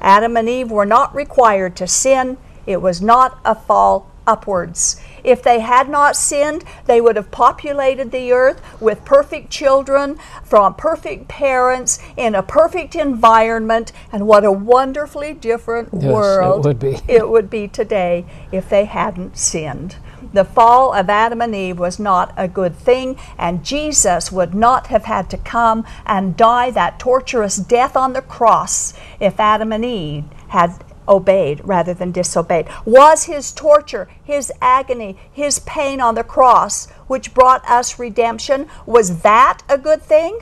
Adam 0.01 0.35
and 0.35 0.49
Eve 0.49 0.71
were 0.71 0.85
not 0.85 1.15
required 1.15 1.75
to 1.77 1.87
sin, 1.87 2.37
it 2.65 2.81
was 2.81 3.01
not 3.01 3.39
a 3.45 3.55
fall 3.55 4.11
upwards. 4.27 5.01
If 5.23 5.43
they 5.43 5.59
had 5.59 5.89
not 5.89 6.15
sinned, 6.15 6.63
they 6.85 7.01
would 7.01 7.15
have 7.15 7.31
populated 7.31 8.11
the 8.11 8.31
earth 8.31 8.61
with 8.79 9.05
perfect 9.05 9.49
children 9.49 10.17
from 10.43 10.75
perfect 10.75 11.27
parents 11.27 11.99
in 12.17 12.35
a 12.35 12.43
perfect 12.43 12.95
environment. 12.95 13.91
And 14.11 14.27
what 14.27 14.45
a 14.45 14.51
wonderfully 14.51 15.33
different 15.33 15.89
Yes, 15.93 16.03
world 16.03 16.65
it 16.65 16.69
would 16.69 16.79
be. 16.79 16.99
it 17.07 17.29
would 17.29 17.49
be 17.49 17.67
today 17.67 18.25
if 18.51 18.69
they 18.69 18.85
hadn't 18.85 19.37
sinned. 19.37 19.97
The 20.31 20.45
fall 20.45 20.93
of 20.93 21.09
Adam 21.09 21.41
and 21.41 21.55
Eve 21.55 21.79
was 21.79 21.97
not 21.97 22.33
a 22.37 22.47
good 22.47 22.75
thing, 22.75 23.17
and 23.37 23.63
Jesus 23.63 24.31
would 24.31 24.53
not 24.53 24.87
have 24.87 25.05
had 25.05 25.29
to 25.31 25.37
come 25.37 25.85
and 26.05 26.37
die 26.37 26.69
that 26.71 26.99
torturous 26.99 27.55
death 27.55 27.97
on 27.97 28.13
the 28.13 28.21
cross 28.21 28.93
if 29.19 29.39
Adam 29.39 29.71
and 29.73 29.83
Eve 29.83 30.25
had 30.49 30.83
obeyed 31.09 31.59
rather 31.65 31.93
than 31.93 32.11
disobeyed. 32.11 32.67
Was 32.85 33.25
his 33.25 33.51
torture, 33.51 34.07
his 34.23 34.53
agony, 34.61 35.17
his 35.31 35.59
pain 35.59 35.99
on 35.99 36.15
the 36.15 36.23
cross, 36.23 36.87
which 37.07 37.33
brought 37.33 37.67
us 37.69 37.99
redemption, 37.99 38.69
was 38.85 39.21
that 39.21 39.63
a 39.67 39.77
good 39.77 40.01
thing? 40.01 40.41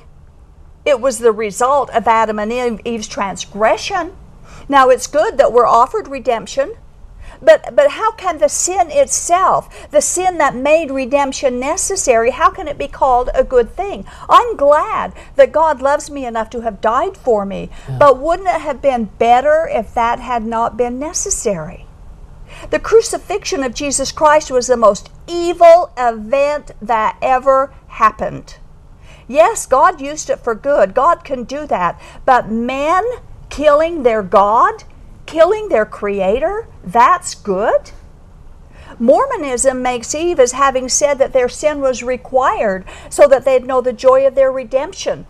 It 0.85 1.01
was 1.01 1.19
the 1.19 1.31
result 1.31 1.89
of 1.89 2.07
Adam 2.07 2.37
and 2.37 2.81
Eve's 2.85 3.07
transgression. 3.07 4.15
Now 4.69 4.89
it's 4.89 5.07
good 5.07 5.37
that 5.37 5.53
we're 5.53 5.65
offered 5.65 6.07
redemption, 6.07 6.75
but 7.41 7.75
but 7.75 7.91
how 7.91 8.11
can 8.11 8.37
the 8.37 8.49
sin 8.49 8.89
itself, 8.91 9.89
the 9.91 10.01
sin 10.01 10.37
that 10.37 10.55
made 10.55 10.91
redemption 10.91 11.59
necessary, 11.59 12.31
how 12.31 12.49
can 12.49 12.67
it 12.67 12.77
be 12.77 12.87
called 12.87 13.29
a 13.33 13.43
good 13.43 13.69
thing? 13.75 14.05
I'm 14.29 14.55
glad 14.55 15.13
that 15.35 15.51
God 15.51 15.81
loves 15.81 16.09
me 16.09 16.25
enough 16.25 16.49
to 16.51 16.61
have 16.61 16.81
died 16.81 17.17
for 17.17 17.45
me, 17.45 17.69
but 17.99 18.19
wouldn't 18.19 18.47
it 18.47 18.61
have 18.61 18.81
been 18.81 19.05
better 19.17 19.67
if 19.71 19.93
that 19.93 20.19
had 20.19 20.43
not 20.43 20.77
been 20.77 20.99
necessary? 20.99 21.85
The 22.69 22.79
crucifixion 22.79 23.63
of 23.63 23.73
Jesus 23.73 24.11
Christ 24.11 24.51
was 24.51 24.67
the 24.67 24.77
most 24.77 25.09
evil 25.27 25.91
event 25.97 26.71
that 26.81 27.17
ever 27.21 27.73
happened. 27.87 28.57
Yes, 29.27 29.65
God 29.65 29.99
used 29.99 30.29
it 30.29 30.39
for 30.39 30.55
good. 30.55 30.93
God 30.93 31.23
can 31.23 31.43
do 31.43 31.67
that. 31.67 31.99
But 32.25 32.49
men 32.49 33.03
killing 33.49 34.03
their 34.03 34.23
God, 34.23 34.83
killing 35.27 35.69
their 35.69 35.85
creator, 35.85 36.67
that's 36.83 37.35
good? 37.35 37.91
Mormonism 38.97 39.83
makes 39.83 40.15
Eve 40.15 40.39
as 40.39 40.53
having 40.53 40.89
said 40.89 41.19
that 41.19 41.33
their 41.33 41.49
sin 41.49 41.81
was 41.81 42.01
required 42.01 42.83
so 43.09 43.27
that 43.27 43.45
they'd 43.45 43.65
know 43.65 43.81
the 43.81 43.93
joy 43.93 44.25
of 44.25 44.33
their 44.33 44.51
redemption 44.51 45.27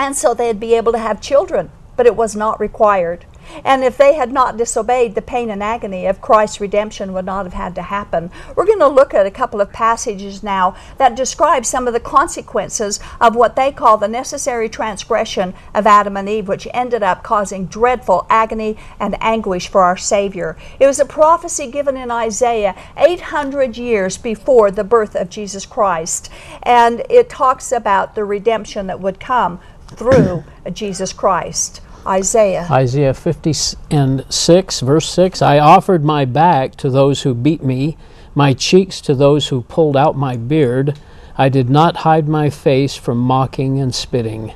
and 0.00 0.16
so 0.16 0.32
they'd 0.32 0.58
be 0.58 0.74
able 0.74 0.92
to 0.92 0.98
have 0.98 1.20
children, 1.20 1.70
but 1.94 2.06
it 2.06 2.16
was 2.16 2.34
not 2.34 2.58
required. 2.58 3.26
And 3.64 3.84
if 3.84 3.96
they 3.96 4.14
had 4.14 4.32
not 4.32 4.56
disobeyed, 4.56 5.14
the 5.14 5.22
pain 5.22 5.50
and 5.50 5.62
agony 5.62 6.06
of 6.06 6.20
Christ's 6.20 6.60
redemption 6.60 7.12
would 7.12 7.24
not 7.24 7.46
have 7.46 7.54
had 7.54 7.74
to 7.76 7.82
happen. 7.82 8.30
We're 8.56 8.66
going 8.66 8.78
to 8.80 8.88
look 8.88 9.14
at 9.14 9.26
a 9.26 9.30
couple 9.30 9.60
of 9.60 9.72
passages 9.72 10.42
now 10.42 10.76
that 10.98 11.16
describe 11.16 11.64
some 11.66 11.86
of 11.86 11.92
the 11.92 12.00
consequences 12.00 13.00
of 13.20 13.36
what 13.36 13.56
they 13.56 13.72
call 13.72 13.98
the 13.98 14.08
necessary 14.08 14.68
transgression 14.68 15.54
of 15.74 15.86
Adam 15.86 16.16
and 16.16 16.28
Eve, 16.28 16.48
which 16.48 16.68
ended 16.72 17.02
up 17.02 17.22
causing 17.22 17.66
dreadful 17.66 18.26
agony 18.28 18.76
and 18.98 19.16
anguish 19.20 19.68
for 19.68 19.82
our 19.82 19.96
Savior. 19.96 20.56
It 20.78 20.86
was 20.86 20.98
a 20.98 21.04
prophecy 21.04 21.70
given 21.70 21.96
in 21.96 22.10
Isaiah 22.10 22.74
800 22.96 23.76
years 23.76 24.18
before 24.18 24.70
the 24.70 24.84
birth 24.84 25.14
of 25.14 25.30
Jesus 25.30 25.66
Christ, 25.66 26.30
and 26.62 27.02
it 27.08 27.28
talks 27.28 27.72
about 27.72 28.14
the 28.14 28.24
redemption 28.24 28.86
that 28.86 29.00
would 29.00 29.20
come 29.20 29.60
through 29.88 30.44
Jesus 30.72 31.12
Christ. 31.12 31.80
Isaiah. 32.10 32.66
Isaiah 32.70 33.14
50 33.14 33.52
and 33.90 34.24
6, 34.28 34.80
verse 34.80 35.08
6 35.08 35.42
I 35.42 35.58
offered 35.58 36.04
my 36.04 36.24
back 36.24 36.74
to 36.76 36.90
those 36.90 37.22
who 37.22 37.34
beat 37.34 37.62
me, 37.62 37.96
my 38.34 38.52
cheeks 38.52 39.00
to 39.02 39.14
those 39.14 39.48
who 39.48 39.62
pulled 39.62 39.96
out 39.96 40.16
my 40.16 40.36
beard. 40.36 40.98
I 41.38 41.48
did 41.48 41.70
not 41.70 41.98
hide 41.98 42.28
my 42.28 42.50
face 42.50 42.96
from 42.96 43.18
mocking 43.18 43.78
and 43.78 43.94
spitting. 43.94 44.52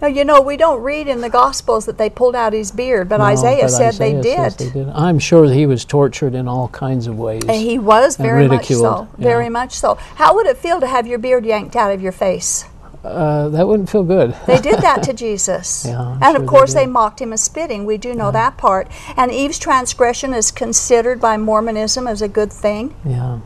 Now, 0.00 0.08
you 0.08 0.24
know, 0.24 0.40
we 0.40 0.56
don't 0.56 0.82
read 0.82 1.08
in 1.08 1.20
the 1.20 1.28
Gospels 1.28 1.84
that 1.84 1.98
they 1.98 2.08
pulled 2.08 2.34
out 2.34 2.54
his 2.54 2.72
beard, 2.72 3.08
but 3.08 3.18
No, 3.18 3.24
Isaiah 3.24 3.64
but 3.64 3.68
said 3.68 3.94
they, 3.94 4.12
did. 4.20 4.52
they 4.52 4.70
did. 4.70 4.88
I'm 4.90 5.18
sure 5.18 5.46
that 5.46 5.54
he 5.54 5.66
was 5.66 5.84
tortured 5.84 6.34
in 6.34 6.48
all 6.48 6.68
kinds 6.68 7.06
of 7.06 7.18
ways. 7.18 7.42
And 7.46 7.56
he 7.56 7.78
was 7.78 8.16
very 8.16 8.48
much 8.48 8.68
so. 8.68 9.08
yeah. 9.18 9.24
Very 9.24 9.50
much 9.50 9.72
so. 9.72 9.96
How 10.14 10.34
would 10.34 10.46
it 10.46 10.56
feel 10.56 10.80
to 10.80 10.86
have 10.86 11.06
your 11.06 11.18
beard 11.18 11.44
yanked 11.44 11.76
out 11.76 11.92
of 11.92 12.00
your 12.00 12.12
face? 12.12 12.64
Uh, 13.02 13.48
that 13.48 13.66
wouldn't 13.66 13.88
feel 13.88 14.04
good. 14.04 14.36
They 14.46 14.60
did 14.60 14.80
that 14.80 15.02
to 15.04 15.12
Jesus. 15.26 15.86
Yeah, 15.86 16.00
I'm 16.00 16.22
and 16.22 16.34
sure 16.34 16.42
of 16.42 16.46
course, 16.46 16.74
they, 16.74 16.84
did. 16.84 16.90
mocked 16.92 17.20
him 17.20 17.32
as 17.32 17.40
spitting. 17.40 17.86
We 17.86 17.96
do 17.96 18.14
know 18.14 18.30
that 18.30 18.58
part. 18.58 18.88
And 19.16 19.32
Eve's 19.32 19.58
transgression 19.58 20.34
is 20.34 20.50
considered 20.50 21.18
by 21.20 21.38
Mormonism 21.38 22.06
as 22.06 22.20
a 22.20 22.28
good 22.28 22.52
thing. 22.52 22.94
yeah. 23.04 23.40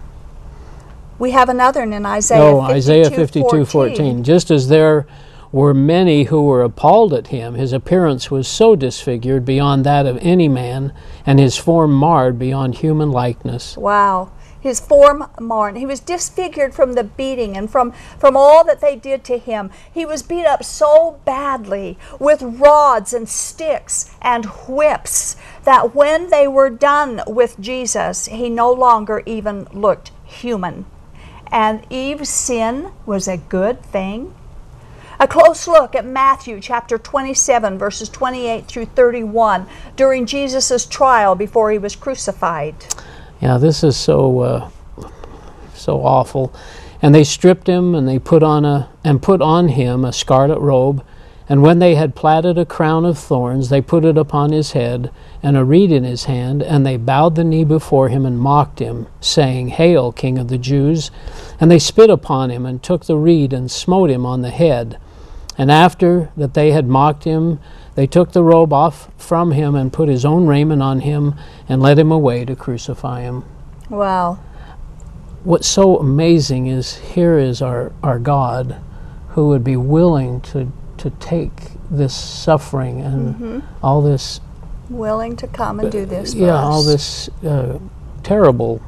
We 1.16 1.30
have 1.30 1.48
another 1.48 1.80
one 1.80 1.92
in 1.92 2.04
Isaiah 2.04 2.40
Oh, 2.42 2.60
52, 2.66 2.74
Isaiah 2.74 3.10
52 3.10 3.64
14. 3.64 4.24
Just 4.24 4.50
as 4.50 4.66
there 4.68 5.06
were 5.52 5.72
many 5.72 6.24
who 6.24 6.42
were 6.42 6.62
appalled 6.64 7.14
at 7.14 7.28
him, 7.28 7.54
his 7.54 7.72
appearance 7.72 8.32
was 8.32 8.48
so 8.48 8.74
disfigured 8.74 9.44
beyond 9.44 9.86
that 9.86 10.06
of 10.06 10.18
any 10.20 10.48
man, 10.48 10.92
and 11.24 11.38
his 11.38 11.56
form 11.56 11.92
marred 11.92 12.36
beyond 12.40 12.74
human 12.74 13.12
likeness. 13.12 13.76
Wow. 13.76 14.32
His 14.64 14.80
form 14.80 15.28
marred. 15.38 15.76
He 15.76 15.84
was 15.84 16.00
disfigured 16.00 16.72
from 16.72 16.94
the 16.94 17.04
beating 17.04 17.54
and 17.54 17.70
from, 17.70 17.92
from 18.18 18.34
all 18.34 18.64
that 18.64 18.80
they 18.80 18.96
did 18.96 19.22
to 19.24 19.36
him. 19.36 19.70
He 19.92 20.06
was 20.06 20.22
beat 20.22 20.46
up 20.46 20.64
so 20.64 21.20
badly 21.26 21.98
with 22.18 22.40
rods 22.40 23.12
and 23.12 23.28
sticks 23.28 24.16
and 24.22 24.46
whips 24.66 25.36
that 25.64 25.94
when 25.94 26.30
they 26.30 26.48
were 26.48 26.70
done 26.70 27.20
with 27.26 27.60
Jesus, 27.60 28.24
he 28.24 28.48
no 28.48 28.72
longer 28.72 29.22
even 29.26 29.64
looked 29.70 30.12
human. 30.24 30.86
And 31.52 31.86
Eve's 31.90 32.30
sin 32.30 32.90
was 33.04 33.28
a 33.28 33.36
good 33.36 33.82
thing. 33.82 34.34
A 35.20 35.28
close 35.28 35.68
look 35.68 35.94
at 35.94 36.06
Matthew 36.06 36.58
chapter 36.58 36.96
27, 36.96 37.76
verses 37.76 38.08
28 38.08 38.66
through 38.66 38.86
31, 38.86 39.66
during 39.94 40.24
Jesus' 40.24 40.86
trial 40.86 41.34
before 41.34 41.70
he 41.70 41.76
was 41.76 41.94
crucified. 41.94 42.86
Yeah, 43.44 43.58
this 43.58 43.84
is 43.84 43.94
so 43.94 44.40
uh, 44.40 44.70
so 45.74 46.02
awful. 46.02 46.50
And 47.02 47.14
they 47.14 47.24
stripped 47.24 47.66
him, 47.66 47.94
and 47.94 48.08
they 48.08 48.18
put 48.18 48.42
on 48.42 48.64
a 48.64 48.88
and 49.04 49.20
put 49.20 49.42
on 49.42 49.68
him 49.68 50.02
a 50.02 50.14
scarlet 50.14 50.58
robe. 50.60 51.04
And 51.46 51.60
when 51.60 51.78
they 51.78 51.94
had 51.94 52.16
platted 52.16 52.56
a 52.56 52.64
crown 52.64 53.04
of 53.04 53.18
thorns, 53.18 53.68
they 53.68 53.82
put 53.82 54.06
it 54.06 54.16
upon 54.16 54.52
his 54.52 54.72
head, 54.72 55.10
and 55.42 55.58
a 55.58 55.64
reed 55.64 55.92
in 55.92 56.04
his 56.04 56.24
hand, 56.24 56.62
and 56.62 56.86
they 56.86 56.96
bowed 56.96 57.34
the 57.34 57.44
knee 57.44 57.64
before 57.64 58.08
him 58.08 58.24
and 58.24 58.40
mocked 58.40 58.78
him, 58.78 59.08
saying, 59.20 59.68
Hail, 59.68 60.10
King 60.10 60.38
of 60.38 60.48
the 60.48 60.56
Jews! 60.56 61.10
And 61.60 61.70
they 61.70 61.78
spit 61.78 62.08
upon 62.08 62.48
him, 62.48 62.64
and 62.64 62.82
took 62.82 63.04
the 63.04 63.18
reed, 63.18 63.52
and 63.52 63.70
smote 63.70 64.08
him 64.08 64.24
on 64.24 64.40
the 64.40 64.48
head. 64.48 64.98
And 65.58 65.70
after 65.70 66.30
that 66.38 66.54
they 66.54 66.70
had 66.70 66.88
mocked 66.88 67.24
him, 67.24 67.60
they 67.94 68.06
took 68.06 68.32
the 68.32 68.42
robe 68.44 68.72
off 68.72 69.10
from 69.16 69.52
him, 69.52 69.74
and 69.74 69.92
put 69.92 70.08
his 70.08 70.24
own 70.24 70.46
raiment 70.46 70.82
on 70.82 71.00
him, 71.00 71.34
and 71.68 71.80
led 71.80 71.98
him 71.98 72.10
away 72.10 72.44
to 72.44 72.56
crucify 72.56 73.22
him. 73.22 73.44
Wow. 73.88 74.38
What's 75.44 75.68
so 75.68 75.98
amazing 75.98 76.66
is 76.68 76.96
here 76.96 77.38
is 77.38 77.60
our, 77.60 77.92
our 78.02 78.18
God 78.18 78.80
who 79.30 79.48
would 79.48 79.62
be 79.62 79.76
willing 79.76 80.40
to, 80.42 80.72
to 80.98 81.10
take 81.10 81.50
this 81.90 82.14
suffering 82.14 83.00
and 83.00 83.62
all 83.82 84.00
this 84.00 84.40
Willing 84.90 85.36
to 85.36 85.46
come 85.46 85.80
and 85.80 85.90
do 85.90 86.04
this 86.04 86.34
for 86.34 86.40
yeah 86.40 86.62
all 86.62 86.82
this 86.82 87.28
uh, 87.42 87.78
terrible 88.22 88.82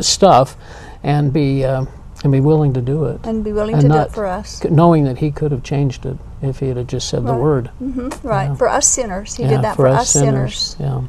stuff 0.00 0.56
and 1.02 1.32
be 1.32 1.64
uh, 1.64 1.84
and 2.24 2.32
be 2.32 2.40
willing 2.40 2.72
to 2.72 2.80
do 2.80 3.04
it 3.04 3.20
And 3.24 3.44
be 3.44 3.52
willing 3.52 3.74
and 3.74 3.82
to 3.82 3.88
do 3.88 3.94
it 3.98 4.12
for 4.12 4.26
us. 4.26 4.62
knowing 4.64 5.04
that 5.04 5.18
he 5.18 5.30
could 5.30 5.52
have 5.52 5.62
changed 5.62 6.04
it 6.04 6.16
if 6.42 6.60
he 6.60 6.68
had 6.68 6.88
just 6.88 7.08
said 7.08 7.24
the 7.26 7.32
Right. 7.32 7.40
word 7.40 7.70
mm-hmm. 7.82 8.26
Right. 8.26 8.46
Yeah. 8.48 8.54
For 8.56 8.68
us 8.68 8.86
sinners. 8.86 9.36
He 9.36 9.42
yeah, 9.44 9.50
did 9.50 9.62
that 9.62 9.76
for, 9.76 9.86
us 9.86 10.10
sinners. 10.10 10.76
yeah 10.78 11.02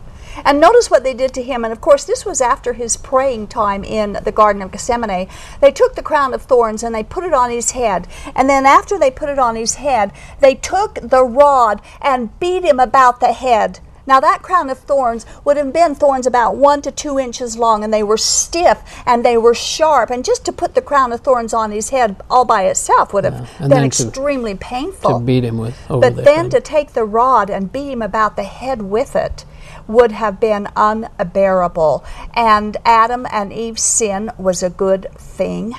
And 0.46 0.60
notice 0.60 0.92
what 0.92 1.04
they 1.04 1.14
did 1.16 1.34
to 1.34 1.42
him. 1.42 1.64
And 1.64 1.74
of 1.74 1.82
course, 1.82 2.04
this 2.06 2.24
was 2.26 2.42
after 2.42 2.74
his 2.74 2.96
praying 2.96 3.48
time 3.48 3.84
in 3.84 4.20
the 4.24 4.32
Garden 4.32 4.62
of 4.62 4.72
Gethsemane. 4.72 5.28
They 5.62 5.72
took 5.72 5.96
the 5.96 6.04
crown 6.04 6.34
of 6.34 6.44
thorns 6.44 6.84
and 6.84 6.94
they 6.94 7.04
put 7.04 7.24
it 7.24 7.34
on 7.34 7.50
his 7.50 7.72
head. 7.72 8.08
And 8.36 8.48
then 8.48 8.66
after 8.66 9.00
they 9.00 9.10
put 9.12 9.30
it 9.30 9.40
on 9.40 9.56
his 9.56 9.76
head, 9.76 10.12
they 10.40 10.54
took 10.56 11.00
the 11.02 11.24
rod 11.24 11.82
and 12.02 12.38
beat 12.40 12.64
him 12.64 12.80
about 12.80 13.20
the 13.20 13.34
head. 13.34 13.80
Now, 14.08 14.20
that 14.22 14.42
crown 14.42 14.70
of 14.70 14.80
thorns 14.80 15.26
would 15.44 15.58
have 15.58 15.74
been 15.74 15.94
thorns 15.94 16.26
about 16.26 16.56
one 16.56 16.82
to 16.84 16.92
two 16.92 17.20
inches 17.20 17.58
long, 17.58 17.84
and 17.84 17.94
they 17.94 18.04
were 18.04 18.18
stiff 18.18 18.80
and 19.06 19.24
they 19.24 19.38
were 19.38 19.54
sharp. 19.54 20.10
And 20.10 20.24
just 20.24 20.46
to 20.46 20.54
put 20.54 20.74
the 20.76 20.82
crown 20.82 21.12
of 21.12 21.20
thorns 21.20 21.54
on 21.54 21.72
his 21.72 21.90
head 21.90 22.16
all 22.30 22.46
by 22.46 22.64
itself 22.64 23.14
would 23.14 23.26
have 23.26 23.34
Yeah. 23.34 23.46
Been 23.60 23.70
then 23.70 23.80
to- 23.82 23.86
extremely 23.86 24.56
painful. 24.56 25.20
to 25.20 25.26
beat 25.26 25.44
him 25.44 25.58
with 25.58 25.76
over 25.90 26.00
But 26.02 26.16
the 26.16 26.22
then 26.22 26.46
head. 26.46 26.52
to 26.52 26.62
take 26.62 26.94
the 26.94 27.04
rod 27.04 27.50
and 27.50 27.72
beat 27.72 27.92
him 27.92 28.02
about 28.02 28.38
the 28.38 28.44
head 28.44 28.82
with 28.84 29.16
it 29.16 29.44
would 29.88 30.14
have 30.14 30.40
been 30.40 30.68
unbearable. 30.76 32.04
And 32.34 32.78
Adam 32.86 33.28
and 33.32 33.52
Eve's 33.52 33.84
sin 33.84 34.32
was 34.38 34.64
a 34.64 34.70
good 34.70 35.08
thing. 35.18 35.74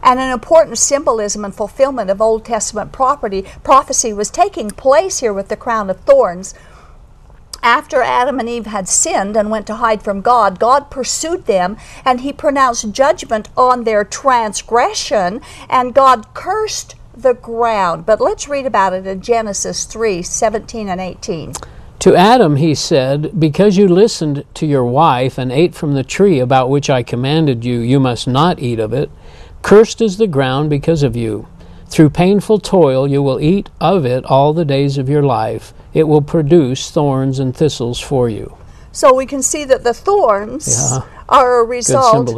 And 0.00 0.20
an 0.20 0.30
important 0.30 0.78
symbolism 0.78 1.44
and 1.44 1.52
fulfillment 1.54 2.08
of 2.08 2.20
Old 2.20 2.44
Testament 2.44 2.92
property, 2.92 3.44
prophecy 3.64 4.12
was 4.12 4.30
taking 4.30 4.70
place 4.70 5.18
here 5.18 5.32
with 5.32 5.48
the 5.48 5.56
crown 5.56 5.90
of 5.90 5.98
thorns 6.00 6.54
after 7.68 8.00
Adam 8.00 8.40
and 8.40 8.48
Eve 8.48 8.64
had 8.64 8.88
sinned 8.88 9.36
and 9.36 9.50
went 9.50 9.66
to 9.66 9.74
hide 9.74 10.02
from 10.02 10.22
God, 10.22 10.58
God 10.58 10.90
pursued 10.90 11.44
them 11.44 11.76
and 12.02 12.22
he 12.22 12.32
pronounced 12.32 12.92
judgment 12.92 13.50
on 13.58 13.84
their 13.84 14.04
transgression, 14.04 15.42
and 15.68 15.92
God 15.92 16.32
cursed 16.32 16.94
the 17.14 17.34
ground. 17.34 18.06
But 18.06 18.22
let's 18.22 18.48
read 18.48 18.64
about 18.64 18.94
it 18.94 19.06
in 19.06 19.20
Genesis 19.20 19.84
3 19.84 20.22
17 20.22 20.88
and 20.88 20.98
18. 20.98 21.52
To 21.98 22.16
Adam 22.16 22.56
he 22.56 22.74
said, 22.74 23.38
Because 23.38 23.76
you 23.76 23.86
listened 23.86 24.46
to 24.54 24.64
your 24.64 24.84
wife 24.84 25.36
and 25.36 25.52
ate 25.52 25.74
from 25.74 25.92
the 25.92 26.02
tree 26.02 26.40
about 26.40 26.70
which 26.70 26.88
I 26.88 27.02
commanded 27.02 27.66
you, 27.66 27.80
you 27.80 28.00
must 28.00 28.26
not 28.26 28.60
eat 28.60 28.78
of 28.78 28.94
it. 28.94 29.10
Cursed 29.60 30.00
is 30.00 30.16
the 30.16 30.26
ground 30.26 30.70
because 30.70 31.02
of 31.02 31.14
you. 31.14 31.46
Through 31.88 32.10
painful 32.10 32.58
toil 32.58 33.08
you 33.08 33.22
will 33.22 33.40
eat 33.40 33.70
of 33.80 34.04
it 34.04 34.24
all 34.26 34.52
the 34.52 34.64
days 34.64 34.98
of 34.98 35.08
your 35.08 35.22
life. 35.22 35.72
It 35.94 36.04
will 36.04 36.22
produce 36.22 36.90
thorns 36.90 37.38
and 37.38 37.56
thistles 37.56 37.98
for 37.98 38.28
you. 38.28 38.56
So 38.92 39.14
we 39.14 39.26
can 39.26 39.42
see 39.42 39.64
that 39.64 39.84
the 39.84 39.94
thorns 39.94 40.66
Yeah. 40.68 41.00
are 41.28 41.60
a 41.60 41.64
result 41.64 42.28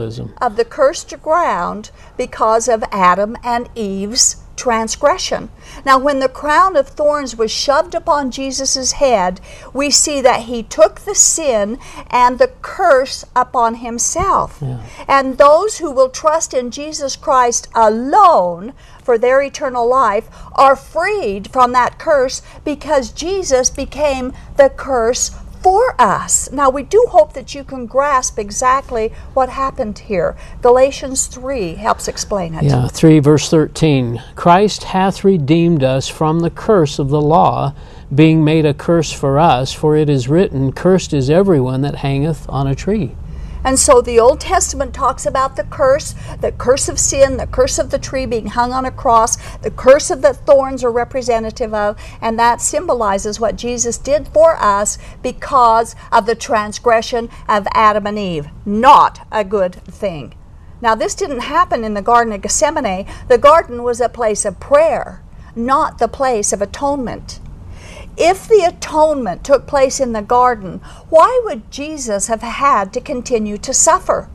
of 0.40 0.56
the 0.56 0.64
cursed 0.64 1.14
ground 1.22 1.90
because 2.16 2.68
of 2.68 2.82
Adam 2.90 3.36
and 3.44 3.68
Eve's 3.74 4.36
transgression. 4.56 5.48
Now, 5.86 5.96
when 5.98 6.18
the 6.18 6.28
crown 6.28 6.76
of 6.76 6.88
thorns 6.88 7.34
was 7.34 7.50
shoved 7.50 7.94
upon 7.94 8.30
Jesus' 8.30 8.92
head, 8.92 9.40
we 9.72 9.90
see 9.90 10.20
that 10.20 10.40
he 10.42 10.62
took 10.62 11.00
the 11.00 11.14
sin 11.14 11.78
and 12.10 12.38
the 12.38 12.50
curse 12.60 13.24
upon 13.34 13.76
himself. 13.76 14.62
And 15.08 15.38
those 15.38 15.78
who 15.78 15.90
will 15.90 16.10
trust 16.10 16.52
in 16.52 16.70
Jesus 16.70 17.16
Christ 17.16 17.68
alone 17.74 18.74
for 19.02 19.16
their 19.16 19.40
eternal 19.40 19.88
life 19.88 20.28
are 20.52 20.76
freed 20.76 21.50
from 21.50 21.72
that 21.72 21.98
curse 21.98 22.42
because 22.62 23.10
Jesus 23.12 23.70
became 23.70 24.34
the 24.58 24.68
curse 24.68 25.30
for 25.62 25.94
us. 26.00 26.50
Now, 26.50 26.70
we 26.70 26.82
do 26.82 27.06
hope 27.10 27.34
that 27.34 27.54
you 27.54 27.64
can 27.64 27.86
grasp 27.86 28.38
exactly 28.38 29.12
what 29.34 29.48
happened 29.50 29.98
here. 29.98 30.36
Galatians 30.62 31.26
3 31.26 31.74
helps 31.74 32.08
explain 32.08 32.54
it. 32.54 32.64
Yeah, 32.64 32.88
3 32.88 33.18
verse 33.20 33.50
13. 33.50 34.22
Christ 34.34 34.84
hath 34.84 35.24
redeemed 35.24 35.84
us 35.84 36.08
from 36.08 36.40
the 36.40 36.50
curse 36.50 36.98
of 36.98 37.10
the 37.10 37.20
law, 37.20 37.74
being 38.14 38.44
made 38.44 38.66
a 38.66 38.74
curse 38.74 39.12
for 39.12 39.38
us, 39.38 39.72
for 39.72 39.96
it 39.96 40.08
is 40.08 40.28
written, 40.28 40.72
Cursed 40.72 41.12
is 41.12 41.30
everyone 41.30 41.82
that 41.82 41.96
hangeth 41.96 42.48
on 42.48 42.66
a 42.66 42.74
tree. 42.74 43.14
And 43.64 43.78
so 43.78 44.00
the 44.00 44.18
Old 44.18 44.40
Testament 44.40 44.94
talks 44.94 45.26
about 45.26 45.56
the 45.56 45.64
curse, 45.64 46.14
the 46.40 46.52
curse 46.52 46.88
of 46.88 46.98
sin, 46.98 47.36
the 47.36 47.46
curse 47.46 47.78
of 47.78 47.90
the 47.90 47.98
tree 47.98 48.26
being 48.26 48.46
hung 48.46 48.72
on 48.72 48.84
a 48.84 48.90
cross, 48.90 49.36
the 49.58 49.70
curse 49.70 50.10
of 50.10 50.22
the 50.22 50.34
thorns 50.34 50.82
are 50.82 50.90
representative 50.90 51.74
of, 51.74 52.00
and 52.20 52.38
that 52.38 52.60
symbolizes 52.60 53.38
what 53.38 53.56
Jesus 53.56 53.98
did 53.98 54.28
for 54.28 54.56
us 54.56 54.98
because 55.22 55.94
of 56.10 56.26
the 56.26 56.34
transgression 56.34 57.28
of 57.48 57.66
Adam 57.74 58.06
and 58.06 58.18
Eve. 58.18 58.48
Not 58.64 59.26
a 59.30 59.44
good 59.44 59.74
thing. 59.84 60.34
Now, 60.80 60.94
this 60.94 61.14
didn't 61.14 61.40
happen 61.40 61.84
in 61.84 61.92
the 61.92 62.02
Garden 62.02 62.32
of 62.32 62.40
Gethsemane. 62.40 63.06
The 63.28 63.36
garden 63.36 63.82
was 63.82 64.00
a 64.00 64.08
place 64.08 64.46
of 64.46 64.58
prayer, 64.60 65.22
not 65.54 65.98
the 65.98 66.08
place 66.08 66.54
of 66.54 66.62
atonement. 66.62 67.40
If 68.22 68.46
the 68.46 68.64
atonement 68.68 69.44
took 69.44 69.66
place 69.66 69.98
in 69.98 70.12
the 70.12 70.20
garden, 70.20 70.82
why 71.08 71.40
would 71.44 71.70
Jesus 71.70 72.26
have 72.26 72.42
had 72.42 72.92
to 72.92 73.00
continue 73.00 73.56
to 73.56 73.72
suffer? 73.72 74.28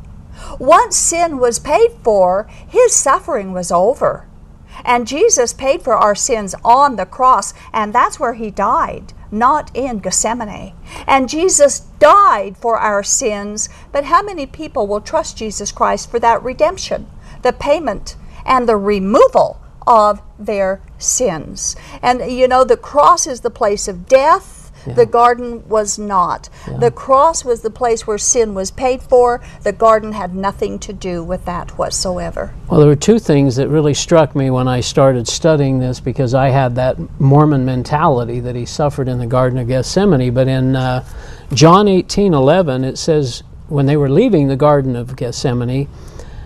Once 0.58 0.98
sin 0.98 1.38
was 1.38 1.60
paid 1.60 1.92
for, 2.04 2.50
his 2.68 2.96
suffering 2.96 3.54
was 3.54 3.72
over. 3.72 4.26
And 4.84 5.06
Jesus 5.08 5.54
paid 5.54 5.84
for 5.84 5.94
our 5.94 6.16
sins 6.16 6.56
on 6.66 6.96
the 6.96 7.06
cross, 7.06 7.54
and 7.72 7.94
that's 7.94 8.20
where 8.20 8.34
he 8.34 8.50
died, 8.50 9.14
not 9.30 9.70
in 9.76 10.00
Gethsemane. 10.00 10.74
And 11.06 11.30
Jesus 11.30 11.82
died 12.00 12.58
for 12.58 12.80
our 12.80 13.04
sins, 13.04 13.70
but 13.92 14.06
how 14.06 14.24
many 14.24 14.48
people 14.48 14.88
will 14.88 15.00
trust 15.00 15.38
Jesus 15.38 15.72
Christ 15.72 16.10
for 16.10 16.20
that 16.20 16.42
redemption, 16.42 17.06
the 17.44 17.54
payment, 17.54 18.16
and 18.48 18.68
the 18.68 18.78
removal 18.78 19.62
of 19.88 20.22
their 20.40 20.82
sins? 20.98 21.76
And 22.02 22.32
you 22.32 22.48
know, 22.48 22.64
the 22.64 22.78
cross 22.78 23.28
is 23.28 23.42
the 23.42 23.50
place 23.50 23.88
of 23.88 24.08
death. 24.08 24.66
The 24.94 25.06
garden 25.06 25.68
was 25.68 25.98
not. 25.98 26.50
The 26.80 26.92
cross 26.92 27.44
was 27.44 27.62
the 27.62 27.72
place 27.72 28.06
where 28.06 28.20
sin 28.20 28.54
was 28.54 28.70
paid 28.70 29.02
for. 29.02 29.42
The 29.64 29.72
garden 29.72 30.12
had 30.12 30.36
nothing 30.36 30.78
to 30.80 30.94
do 30.94 31.24
with 31.24 31.46
that 31.46 31.78
whatsoever. 31.78 32.54
Well, 32.70 32.80
there 32.80 32.90
were 32.90 32.96
two 32.96 33.18
things 33.18 33.56
that 33.56 33.68
really 33.68 33.96
struck 33.96 34.36
me 34.36 34.52
when 34.52 34.68
I 34.68 34.82
started 34.82 35.28
studying 35.28 35.80
this 35.80 36.00
because 36.00 36.36
I 36.36 36.50
had 36.50 36.76
that 36.76 36.98
Mormon 37.20 37.66
mentality 37.66 38.40
that 38.42 38.56
he 38.56 38.66
suffered 38.66 39.08
in 39.08 39.18
the 39.18 39.26
Garden 39.26 39.58
of 39.58 39.68
Gethsemane. 39.68 40.34
But 40.34 40.48
in 40.48 40.76
uh, 40.76 41.04
John 41.54 41.88
18 41.88 42.34
11, 42.34 42.84
it 42.84 42.98
says, 42.98 43.42
when 43.68 43.88
they 43.88 43.98
were 43.98 44.10
leaving 44.10 44.48
the 44.48 44.56
Garden 44.56 44.96
of 44.96 45.16
Gethsemane, 45.16 45.88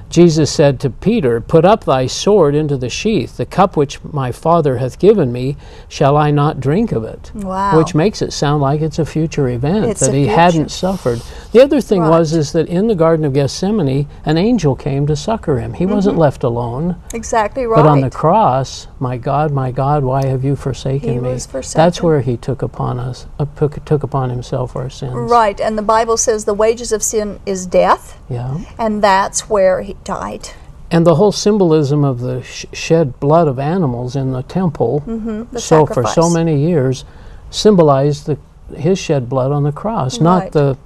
Jesus 0.09 0.51
said 0.51 0.79
to 0.79 0.89
Peter, 0.89 1.39
Put 1.39 1.65
up 1.65 1.83
thy 1.85 2.07
sword 2.07 2.55
into 2.55 2.75
the 2.77 2.89
sheath. 2.89 3.37
The 3.37 3.45
cup 3.45 3.77
which 3.77 4.03
my 4.03 4.31
Father 4.31 4.77
hath 4.77 4.97
given 4.97 5.31
me, 5.31 5.55
shall 5.87 6.17
I 6.17 6.31
not 6.31 6.59
drink 6.59 6.91
of 6.91 7.03
it? 7.03 7.31
Wow. 7.35 7.77
Which 7.77 7.93
makes 7.93 8.21
it 8.23 8.33
sound 8.33 8.61
like 8.61 8.81
it's 8.81 8.97
a 8.97 9.05
future 9.05 9.47
event, 9.47 9.85
It's 9.85 9.99
that 9.99 10.13
he 10.13 10.23
future- 10.23 10.35
hadn't 10.35 10.71
suffered. 10.71 11.21
The 11.51 11.61
other 11.61 11.79
thing 11.79 12.01
Right. 12.01 12.09
was 12.09 12.33
is 12.33 12.53
that 12.53 12.67
in 12.67 12.87
the 12.87 12.95
Garden 12.95 13.23
of 13.23 13.33
Gethsemane, 13.33 14.07
an 14.25 14.37
angel 14.37 14.75
came 14.75 15.05
to 15.05 15.15
succor 15.15 15.59
him. 15.59 15.73
He 15.73 15.85
wasn't 15.85 16.17
left 16.17 16.43
alone. 16.43 16.95
Exactly 17.13 17.67
right. 17.67 17.75
But 17.83 17.87
on 17.89 18.01
the 18.01 18.09
cross, 18.09 18.87
my 18.99 19.17
God, 19.17 19.51
my 19.51 19.69
God, 19.71 20.03
why 20.03 20.25
have 20.25 20.43
you 20.43 20.55
forsaken 20.55 21.09
He 21.09 21.19
me? 21.19 21.29
was 21.33 21.47
That's 21.73 22.01
where 22.01 22.21
he 22.21 22.35
took 22.35 22.63
upon 22.63 22.97
us, 22.99 23.27
uh, 23.39 23.45
took, 23.55 23.85
took 23.85 24.01
upon 24.01 24.31
himself 24.31 24.75
our 24.75 24.89
sins. 24.89 25.13
Right, 25.13 25.59
and 25.61 25.77
the 25.77 25.83
Bible 25.83 26.17
says 26.17 26.45
the 26.45 26.53
wages 26.55 26.91
of 26.91 27.03
sin 27.03 27.39
is 27.45 27.67
death, 27.67 28.17
Yeah. 28.27 28.57
and 28.79 29.03
that's 29.03 29.49
where 29.49 29.81
he 29.81 29.95
died. 30.03 30.49
And 30.91 31.05
the 31.05 31.15
whole 31.15 31.31
symbolism 31.31 32.03
of 32.03 32.19
the 32.19 32.41
sh- 32.41 32.65
shed 32.73 33.19
blood 33.19 33.47
of 33.47 33.59
animals 33.59 34.15
in 34.15 34.31
the 34.31 34.41
temple, 34.43 35.03
Mm-hmm, 35.05 35.43
the 35.53 35.62
so 35.62 35.85
for 35.85 36.03
so 36.07 36.29
many 36.29 36.59
years, 36.59 37.05
symbolized 37.51 38.25
the, 38.25 38.38
his 38.75 38.97
shed 38.97 39.29
blood 39.29 39.51
on 39.51 39.63
the 39.63 39.71
cross, 39.71 40.19
not 40.19 40.51
the 40.51 40.77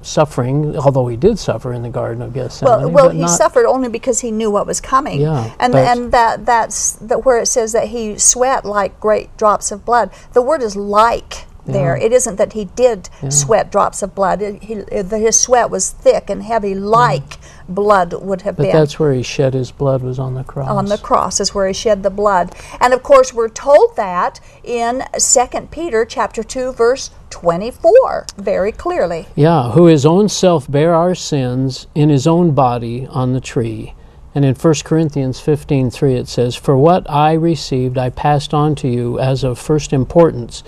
suffering, 0.00 0.76
although 0.76 1.08
he 1.08 1.16
did 1.16 1.38
suffer 1.38 1.72
in 1.72 1.82
the 1.82 1.88
Garden 1.90 2.22
of 2.22 2.32
Gethsemane. 2.32 2.80
Well, 2.84 2.90
well, 2.90 3.10
he 3.10 3.26
suffered 3.28 3.66
only 3.66 3.88
because 3.88 4.20
he 4.20 4.30
knew 4.30 4.50
what 4.50 4.66
was 4.66 4.80
coming. 4.80 5.20
Yeah, 5.20 5.54
and 5.58 5.74
and 5.74 6.12
that 6.12 6.46
that's 6.46 6.92
that 6.92 7.24
where 7.24 7.38
it 7.38 7.46
says 7.46 7.72
that 7.72 7.88
he 7.88 8.16
sweat 8.18 8.64
like 8.64 8.98
great 9.00 9.36
drops 9.36 9.70
of 9.72 9.84
blood. 9.84 10.10
The 10.32 10.42
word 10.42 10.62
is 10.62 10.76
like 10.76 11.46
there. 11.66 11.96
Yeah. 11.98 12.04
It 12.06 12.12
isn't 12.12 12.36
that 12.36 12.52
he 12.54 12.66
did 12.66 13.10
sweat 13.28 13.70
drops 13.72 14.02
of 14.02 14.14
blood. 14.14 14.40
It, 14.40 14.62
he, 14.62 14.74
it- 14.74 15.10
his 15.10 15.38
sweat 15.38 15.68
was 15.68 15.90
thick 15.90 16.30
and 16.30 16.42
heavy, 16.44 16.74
like 16.74 17.36
blood 17.68 18.14
would 18.14 18.42
have 18.42 18.56
But 18.56 18.64
been. 18.64 18.72
that's 18.72 18.98
where 18.98 19.12
he 19.12 19.22
shed 19.22 19.54
his 19.54 19.70
blood 19.70 20.02
was 20.02 20.18
on 20.18 20.34
the 20.34 20.44
cross. 20.44 20.70
on 20.70 20.86
the 20.86 20.98
cross 20.98 21.38
is 21.40 21.54
where 21.54 21.66
he 21.68 21.74
shed 21.74 22.02
the 22.02 22.10
blood 22.10 22.54
and 22.80 22.94
of 22.94 23.02
course 23.02 23.34
we're 23.34 23.48
told 23.48 23.94
that 23.96 24.40
in 24.64 25.04
2 25.18 25.60
peter 25.70 26.04
chapter 26.04 26.42
2 26.42 26.72
verse 26.72 27.10
24 27.30 28.26
very 28.38 28.72
clearly 28.72 29.26
Yeah, 29.36 29.70
who 29.72 29.86
his 29.86 30.06
own 30.06 30.28
self 30.28 30.70
bare 30.70 30.94
our 30.94 31.14
sins 31.14 31.86
in 31.94 32.08
his 32.08 32.26
own 32.26 32.52
body 32.52 33.06
on 33.10 33.32
the 33.32 33.40
tree. 33.40 33.94
And 34.34 34.44
in 34.44 34.54
1 34.54 34.74
Corinthians 34.84 35.40
15:3 35.40 36.14
it 36.14 36.28
says, 36.28 36.54
"For 36.54 36.76
what 36.76 37.08
I 37.10 37.32
received 37.32 37.98
I 37.98 38.10
passed 38.10 38.54
on 38.54 38.74
to 38.76 38.88
you 38.88 39.18
as 39.18 39.42
of 39.42 39.58
first 39.58 39.92
importance, 39.92 40.62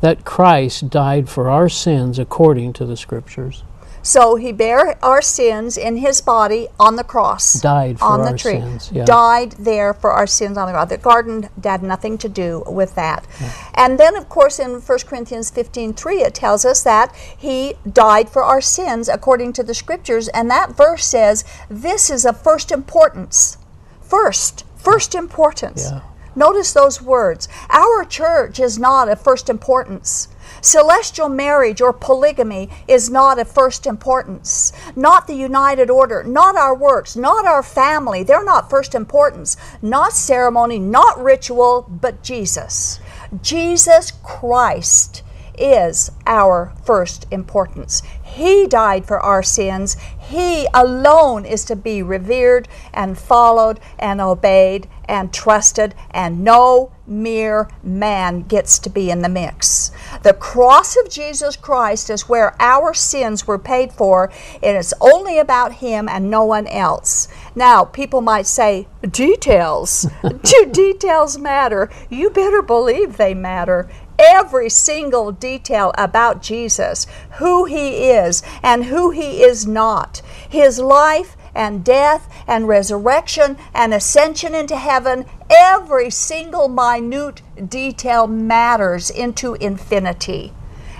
that 0.00 0.24
Christ 0.24 0.90
died 0.90 1.28
for 1.28 1.48
our 1.50 1.68
sins 1.68 2.18
according 2.18 2.72
to 2.74 2.84
the 2.84 2.96
scriptures." 2.96 3.62
So 4.06 4.36
he 4.36 4.52
bare 4.52 4.96
our 5.04 5.20
sins 5.20 5.76
in 5.76 5.96
his 5.96 6.20
body 6.20 6.68
on 6.78 6.94
the 6.94 7.02
cross 7.04 7.60
Died 7.60 7.98
for 7.98 8.04
on 8.04 8.20
the 8.20 8.28
our 8.28 8.36
tree 8.36 8.60
sins, 8.60 8.90
yeah. 8.92 9.04
died 9.04 9.52
there 9.58 9.92
for 9.92 10.12
our 10.12 10.26
sins 10.28 10.56
on 10.56 10.66
the 10.66 10.72
cross 10.72 10.88
the 10.88 10.96
garden 10.98 11.48
had 11.64 11.82
nothing 11.82 12.16
to 12.18 12.28
do 12.28 12.62
with 12.66 12.94
that 12.94 13.26
and 13.74 13.98
then 13.98 14.14
of 14.14 14.28
course 14.28 14.58
in 14.60 14.70
1 14.80 14.98
corinthians 15.08 15.50
15.3 15.50 16.24
it 16.24 16.34
tells 16.34 16.64
us 16.64 16.82
that 16.84 17.14
he 17.36 17.74
died 17.92 18.28
for 18.30 18.44
our 18.44 18.60
sins 18.60 19.08
according 19.08 19.52
to 19.52 19.62
the 19.64 19.74
scriptures 19.74 20.28
and 20.28 20.48
that 20.48 20.76
verse 20.76 21.04
says 21.04 21.44
this 21.68 22.08
is 22.08 22.24
of 22.24 22.40
first 22.40 22.70
importance 22.70 23.58
first 24.00 24.64
first 24.76 25.14
importance 25.14 25.90
Yeah. 25.90 26.00
Notice 26.38 26.74
those 26.74 27.00
words. 27.00 27.48
Our 27.70 28.04
church 28.04 28.60
is 28.60 28.78
not 28.78 29.08
of 29.08 29.18
first 29.22 29.48
importance. 29.48 30.28
Celestial 30.60 31.28
marriage 31.28 31.80
or 31.80 31.92
polygamy 31.92 32.70
is 32.88 33.10
not 33.10 33.38
of 33.38 33.50
first 33.50 33.86
importance. 33.86 34.72
Not 34.94 35.26
the 35.26 35.34
United 35.34 35.90
Order, 35.90 36.22
not 36.24 36.56
our 36.56 36.74
works, 36.74 37.16
not 37.16 37.44
our 37.44 37.62
family. 37.62 38.22
They're 38.22 38.44
not 38.44 38.70
first 38.70 38.94
importance. 38.94 39.56
Not 39.82 40.12
ceremony, 40.12 40.78
not 40.78 41.22
ritual, 41.22 41.82
but 41.88 42.22
Jesus. 42.22 43.00
Jesus 43.42 44.12
Christ 44.22 45.22
is 45.58 46.10
our 46.26 46.72
first 46.84 47.26
importance. 47.30 48.02
He 48.22 48.66
died 48.66 49.06
for 49.06 49.20
our 49.20 49.42
sins. 49.42 49.96
He 50.18 50.66
alone 50.74 51.46
is 51.46 51.64
to 51.66 51.76
be 51.76 52.02
revered 52.02 52.68
and 52.92 53.18
followed 53.18 53.80
and 53.98 54.20
obeyed 54.20 54.88
and 55.08 55.32
trusted, 55.32 55.94
and 56.10 56.42
no 56.42 56.92
mere 57.06 57.68
man 57.82 58.42
gets 58.42 58.78
to 58.80 58.90
be 58.90 59.10
in 59.10 59.22
the 59.22 59.28
mix. 59.28 59.92
The 60.22 60.32
cross 60.32 60.96
of 60.96 61.08
Jesus 61.08 61.56
Christ 61.56 62.10
is 62.10 62.28
where 62.28 62.60
our 62.60 62.92
sins 62.92 63.46
were 63.46 63.58
paid 63.58 63.92
for, 63.92 64.30
and 64.62 64.76
it's 64.76 64.92
only 65.00 65.38
about 65.38 65.74
Him 65.74 66.08
and 66.08 66.28
no 66.30 66.44
one 66.44 66.66
else. 66.66 67.28
Now, 67.54 67.84
people 67.84 68.20
might 68.20 68.46
say, 68.46 68.88
details. 69.08 70.08
Do 70.42 70.70
details 70.72 71.38
matter? 71.38 71.88
You 72.10 72.30
better 72.30 72.62
believe 72.62 73.16
they 73.16 73.34
matter 73.34 73.88
every 74.18 74.70
single 74.70 75.32
detail 75.32 75.92
about 75.96 76.42
Jesus, 76.42 77.06
who 77.38 77.64
he 77.64 78.10
is 78.10 78.42
and 78.62 78.86
who 78.86 79.10
he 79.10 79.42
is 79.42 79.66
not, 79.66 80.22
his 80.48 80.78
life 80.78 81.36
and 81.54 81.84
death 81.84 82.28
and 82.46 82.68
resurrection 82.68 83.56
and 83.74 83.94
ascension 83.94 84.54
into 84.54 84.76
heaven, 84.76 85.24
every 85.50 86.10
single 86.10 86.68
minute 86.68 87.42
detail 87.68 88.26
matters 88.26 89.10
into 89.10 89.54
infinity. 89.54 90.52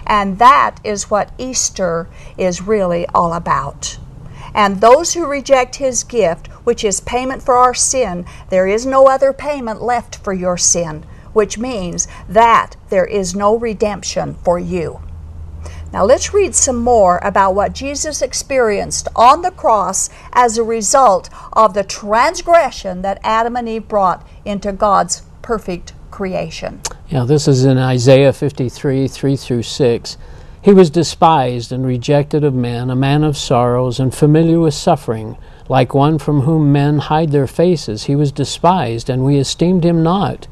And 0.07 0.39
that 0.39 0.77
is 0.85 1.11
what 1.11 1.33
Easter 1.37 2.09
is 2.39 2.63
really 2.63 3.07
all 3.09 3.33
about. 3.33 3.99
And 4.55 4.81
those 4.81 5.13
who 5.13 5.27
reject 5.27 5.77
his 5.77 6.05
gift, 6.05 6.47
which 6.65 6.83
is 6.83 7.01
payment 7.01 7.43
for 7.43 7.57
our 7.57 7.75
sin, 7.75 8.25
there 8.49 8.67
is 8.67 8.87
no 8.87 9.07
other 9.07 9.33
payment 9.33 9.83
left 9.83 10.17
for 10.17 10.33
your 10.33 10.57
sin 10.57 11.05
which 11.37 11.59
means 11.59 12.09
that 12.27 12.77
there 12.88 13.05
is 13.05 13.37
no 13.37 13.55
redemption 13.55 14.33
for 14.42 14.59
you. 14.59 15.03
Now 15.92 16.03
let's 16.03 16.33
read 16.33 16.55
some 16.55 16.77
more 16.77 17.18
about 17.22 17.55
what 17.55 17.75
Jesus 17.75 18.22
experienced 18.22 19.07
on 19.14 19.42
the 19.42 19.51
cross 19.51 20.09
as 20.33 20.57
a 20.57 20.62
result 20.62 21.29
of 21.53 21.75
the 21.75 21.85
transgression 21.85 23.03
that 23.03 23.20
Adam 23.22 23.55
and 23.55 23.68
Eve 23.68 23.87
brought 23.87 24.27
into 24.46 24.72
God's 24.72 25.25
perfect 25.42 25.92
creation. 26.11 26.81
Yeah, 27.11 27.25
this 27.25 27.46
is 27.46 27.66
in 27.66 27.77
Isaiah 27.77 28.33
53 28.33 29.07
3 29.07 29.37
through 29.37 29.62
6. 29.62 30.16
He 30.62 30.72
was 30.72 30.88
despised 30.88 31.70
and 31.70 31.85
rejected 31.85 32.44
of 32.44 32.55
men, 32.55 32.88
a 32.88 32.96
man 32.96 33.22
of 33.22 33.37
sorrows 33.37 34.01
and 34.01 34.14
familiar 34.14 34.59
with 34.59 34.72
suffering, 34.72 35.37
like 35.68 35.92
one 35.92 36.18
from 36.18 36.40
whom 36.40 36.72
men 36.72 36.96
hide 36.99 37.31
their 37.31 37.46
faces. 37.46 38.05
He 38.05 38.16
was 38.16 38.33
despised, 38.33 39.11
and 39.11 39.22
we 39.22 39.37
esteemed 39.37 39.85
him 39.85 40.03
not. 40.03 40.49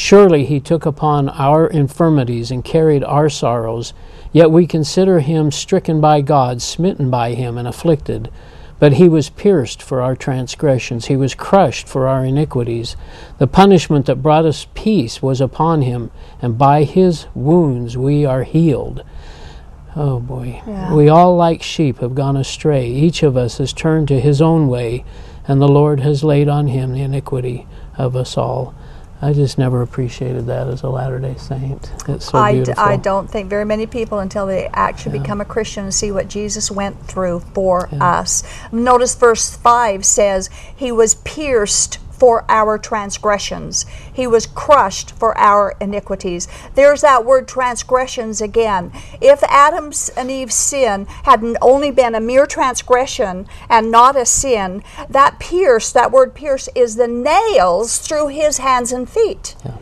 Surely 0.00 0.46
he 0.46 0.58
took 0.60 0.86
upon 0.86 1.28
our 1.28 1.66
infirmities 1.66 2.50
and 2.50 2.64
carried 2.64 3.04
our 3.04 3.28
sorrows. 3.28 3.92
Yet 4.32 4.50
we 4.50 4.66
consider 4.66 5.20
him 5.20 5.50
stricken 5.50 6.00
by 6.00 6.22
God, 6.22 6.62
smitten 6.62 7.10
by 7.10 7.34
him, 7.34 7.58
and 7.58 7.68
afflicted. 7.68 8.30
But 8.78 8.94
he 8.94 9.10
was 9.10 9.28
pierced 9.28 9.82
for 9.82 10.00
our 10.00 10.16
transgressions, 10.16 11.06
he 11.06 11.16
was 11.16 11.34
crushed 11.34 11.86
for 11.86 12.08
our 12.08 12.24
iniquities. 12.24 12.96
The 13.36 13.46
punishment 13.46 14.06
that 14.06 14.22
brought 14.22 14.46
us 14.46 14.66
peace 14.72 15.20
was 15.20 15.38
upon 15.38 15.82
him, 15.82 16.10
and 16.40 16.56
by 16.56 16.84
his 16.84 17.26
wounds 17.34 17.94
we 17.98 18.24
are 18.24 18.44
healed. 18.44 19.04
Oh 19.94 20.18
boy. 20.18 20.62
Yeah. 20.66 20.94
We 20.94 21.10
all, 21.10 21.36
like 21.36 21.62
sheep, 21.62 21.98
have 21.98 22.14
gone 22.14 22.38
astray. 22.38 22.86
Each 22.88 23.22
of 23.22 23.36
us 23.36 23.58
has 23.58 23.74
turned 23.74 24.08
to 24.08 24.18
his 24.18 24.40
own 24.40 24.66
way, 24.66 25.04
and 25.46 25.60
the 25.60 25.68
Lord 25.68 26.00
has 26.00 26.24
laid 26.24 26.48
on 26.48 26.68
him 26.68 26.94
the 26.94 27.02
iniquity 27.02 27.66
of 27.98 28.16
us 28.16 28.38
all. 28.38 28.74
I 29.22 29.34
just 29.34 29.58
never 29.58 29.82
appreciated 29.82 30.46
that 30.46 30.66
as 30.68 30.82
a 30.82 30.88
Latter 30.88 31.18
Day 31.18 31.34
Saint. 31.36 31.92
It's 32.08 32.30
so 32.30 32.38
I 32.38 32.52
beautiful. 32.52 32.82
D- 32.82 32.90
I 32.90 32.96
don't 32.96 33.30
think 33.30 33.50
very 33.50 33.66
many 33.66 33.86
people 33.86 34.18
until 34.18 34.46
they 34.46 34.66
actually 34.68 35.16
yeah. 35.16 35.22
become 35.22 35.40
a 35.42 35.44
Christian 35.44 35.84
and 35.84 35.94
see 35.94 36.10
what 36.10 36.28
Jesus 36.28 36.70
went 36.70 37.06
through 37.06 37.40
for 37.40 37.88
yeah. 37.92 38.02
us. 38.02 38.42
Notice 38.72 39.14
verse 39.14 39.54
five 39.56 40.06
says 40.06 40.48
he 40.74 40.90
was 40.90 41.16
pierced 41.16 41.98
for 42.20 42.44
our 42.50 42.76
transgressions. 42.76 43.86
He 44.12 44.26
was 44.26 44.46
crushed 44.46 45.12
for 45.12 45.36
our 45.38 45.74
iniquities. 45.80 46.46
There's 46.74 47.00
that 47.00 47.24
word 47.24 47.48
transgressions 47.48 48.42
again. 48.42 48.92
If 49.22 49.42
Adam's 49.44 50.10
and 50.10 50.30
Eve's 50.30 50.54
sin 50.54 51.06
hadn't 51.24 51.56
only 51.62 51.90
been 51.90 52.14
a 52.14 52.20
mere 52.20 52.44
transgression 52.44 53.46
and 53.70 53.90
not 53.90 54.16
a 54.16 54.26
sin, 54.26 54.84
that 55.08 55.38
pierce, 55.40 55.90
that 55.92 56.12
word 56.12 56.34
pierce, 56.34 56.68
is 56.74 56.96
the 56.96 57.08
nails 57.08 57.98
through 57.98 58.28
his 58.28 58.58
hands 58.58 58.92
and 58.92 59.08
feet. 59.08 59.56
Yeah. 59.64 59.78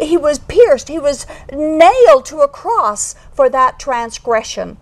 He 0.00 0.16
was 0.16 0.38
pierced, 0.38 0.88
he 0.88 0.98
was 0.98 1.26
nailed 1.52 2.24
to 2.24 2.40
a 2.40 2.48
cross 2.48 3.14
for 3.34 3.50
that 3.50 3.78
transgression 3.78 4.78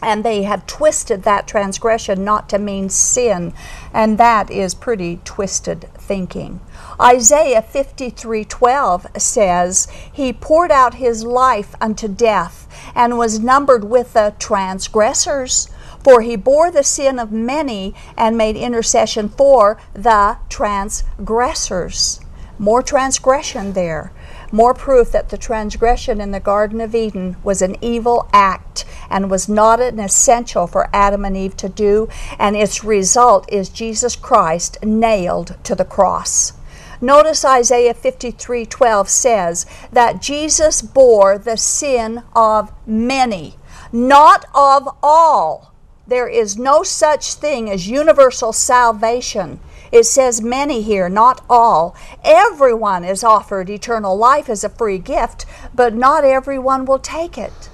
and 0.00 0.24
they 0.24 0.42
have 0.42 0.66
twisted 0.66 1.22
that 1.22 1.46
transgression 1.46 2.24
not 2.24 2.48
to 2.48 2.58
mean 2.58 2.88
sin, 2.88 3.52
and 3.92 4.18
that 4.18 4.50
is 4.50 4.74
pretty 4.74 5.20
twisted 5.24 5.88
thinking. 5.98 6.60
Isaiah 7.00 7.62
53:12 7.62 9.06
says, 9.16 9.88
"He 10.12 10.32
poured 10.32 10.70
out 10.70 10.94
his 10.94 11.24
life 11.24 11.74
unto 11.80 12.08
death 12.08 12.66
and 12.94 13.18
was 13.18 13.40
numbered 13.40 13.84
with 13.84 14.12
the 14.12 14.34
transgressors." 14.38 15.68
For 16.04 16.20
he 16.20 16.36
bore 16.36 16.70
the 16.70 16.84
sin 16.84 17.18
of 17.18 17.32
many 17.32 17.92
and 18.16 18.38
made 18.38 18.56
intercession 18.56 19.28
for 19.28 19.78
the 19.92 20.36
transgressors. 20.48 22.20
More 22.58 22.82
transgression 22.82 23.72
there 23.72 24.12
more 24.52 24.74
proof 24.74 25.12
that 25.12 25.28
the 25.28 25.38
transgression 25.38 26.20
in 26.20 26.30
the 26.30 26.40
Garden 26.40 26.80
of 26.80 26.94
Eden 26.94 27.36
was 27.42 27.62
an 27.62 27.76
evil 27.80 28.28
act 28.32 28.84
and 29.10 29.30
was 29.30 29.48
not 29.48 29.80
an 29.80 29.98
essential 29.98 30.66
for 30.66 30.88
Adam 30.92 31.24
and 31.24 31.36
Eve 31.36 31.56
to 31.58 31.68
do, 31.68 32.08
and 32.38 32.56
its 32.56 32.84
result 32.84 33.50
is 33.52 33.68
Jesus 33.68 34.16
Christ 34.16 34.78
nailed 34.82 35.56
to 35.64 35.74
the 35.74 35.84
cross. 35.84 36.52
Notice 37.00 37.44
Isaiah 37.44 37.94
53:12 37.94 39.08
says 39.08 39.66
that 39.92 40.20
Jesus 40.20 40.82
bore 40.82 41.38
the 41.38 41.56
sin 41.56 42.22
of 42.34 42.72
many, 42.86 43.56
not 43.92 44.46
of 44.54 44.88
all. 45.02 45.72
There 46.08 46.26
is 46.26 46.56
no 46.56 46.82
such 46.82 47.34
thing 47.34 47.70
as 47.70 47.86
universal 47.86 48.52
salvation. 48.52 49.60
It 49.90 50.04
says 50.04 50.42
many 50.42 50.82
here, 50.82 51.08
not 51.08 51.42
all. 51.48 51.96
Everyone 52.24 53.04
is 53.04 53.24
offered 53.24 53.70
eternal 53.70 54.16
life 54.16 54.48
as 54.48 54.64
a 54.64 54.68
free 54.68 54.98
gift, 54.98 55.46
but 55.74 55.94
not 55.94 56.24
everyone 56.24 56.84
will 56.84 56.98
take 56.98 57.38
it. 57.38 57.70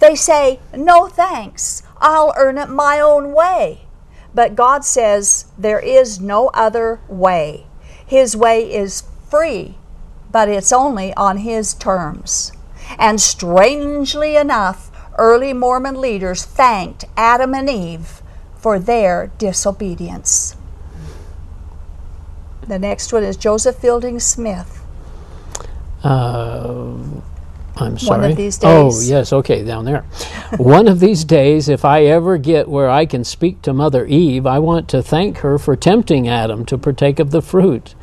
They 0.00 0.14
say, 0.14 0.60
No 0.74 1.08
thanks, 1.08 1.82
I'll 1.98 2.34
earn 2.36 2.58
it 2.58 2.68
my 2.68 3.00
own 3.00 3.32
way. 3.32 3.82
But 4.34 4.56
God 4.56 4.84
says 4.84 5.46
there 5.56 5.80
is 5.80 6.20
no 6.20 6.48
other 6.48 7.00
way. 7.08 7.66
His 8.06 8.36
way 8.36 8.72
is 8.72 9.04
free, 9.30 9.76
but 10.30 10.48
it's 10.48 10.72
only 10.72 11.14
on 11.14 11.38
His 11.38 11.74
terms. 11.74 12.52
And 12.98 13.20
strangely 13.20 14.36
enough, 14.36 14.90
early 15.18 15.52
Mormon 15.52 16.00
leaders 16.00 16.44
thanked 16.44 17.04
Adam 17.16 17.54
and 17.54 17.70
Eve 17.70 18.22
for 18.56 18.78
their 18.78 19.30
disobedience. 19.38 20.55
The 22.66 22.78
next 22.78 23.12
one 23.12 23.22
is 23.22 23.36
Joseph 23.36 23.76
Fielding 23.76 24.18
Smith. 24.18 24.82
Uh, 26.02 26.96
I'm 27.76 27.98
sorry. 27.98 28.20
One 28.20 28.30
of 28.30 28.36
these 28.36 28.58
days. 28.58 28.70
Oh, 28.70 29.00
yes, 29.02 29.32
okay, 29.32 29.64
down 29.64 29.84
there. 29.84 30.02
One 30.56 30.88
of 30.88 31.00
these 31.00 31.24
days, 31.24 31.68
if 31.68 31.84
I 31.84 32.04
ever 32.04 32.38
get 32.38 32.68
where 32.68 32.88
I 32.88 33.06
can 33.06 33.22
speak 33.22 33.62
to 33.62 33.72
Mother 33.72 34.06
Eve, 34.06 34.46
I 34.46 34.58
want 34.58 34.88
to 34.90 35.02
thank 35.02 35.38
her 35.38 35.58
for 35.58 35.76
tempting 35.76 36.26
Adam 36.28 36.64
to 36.66 36.78
partake 36.78 37.18
of 37.18 37.30
the 37.30 37.42
fruit. 37.42 37.94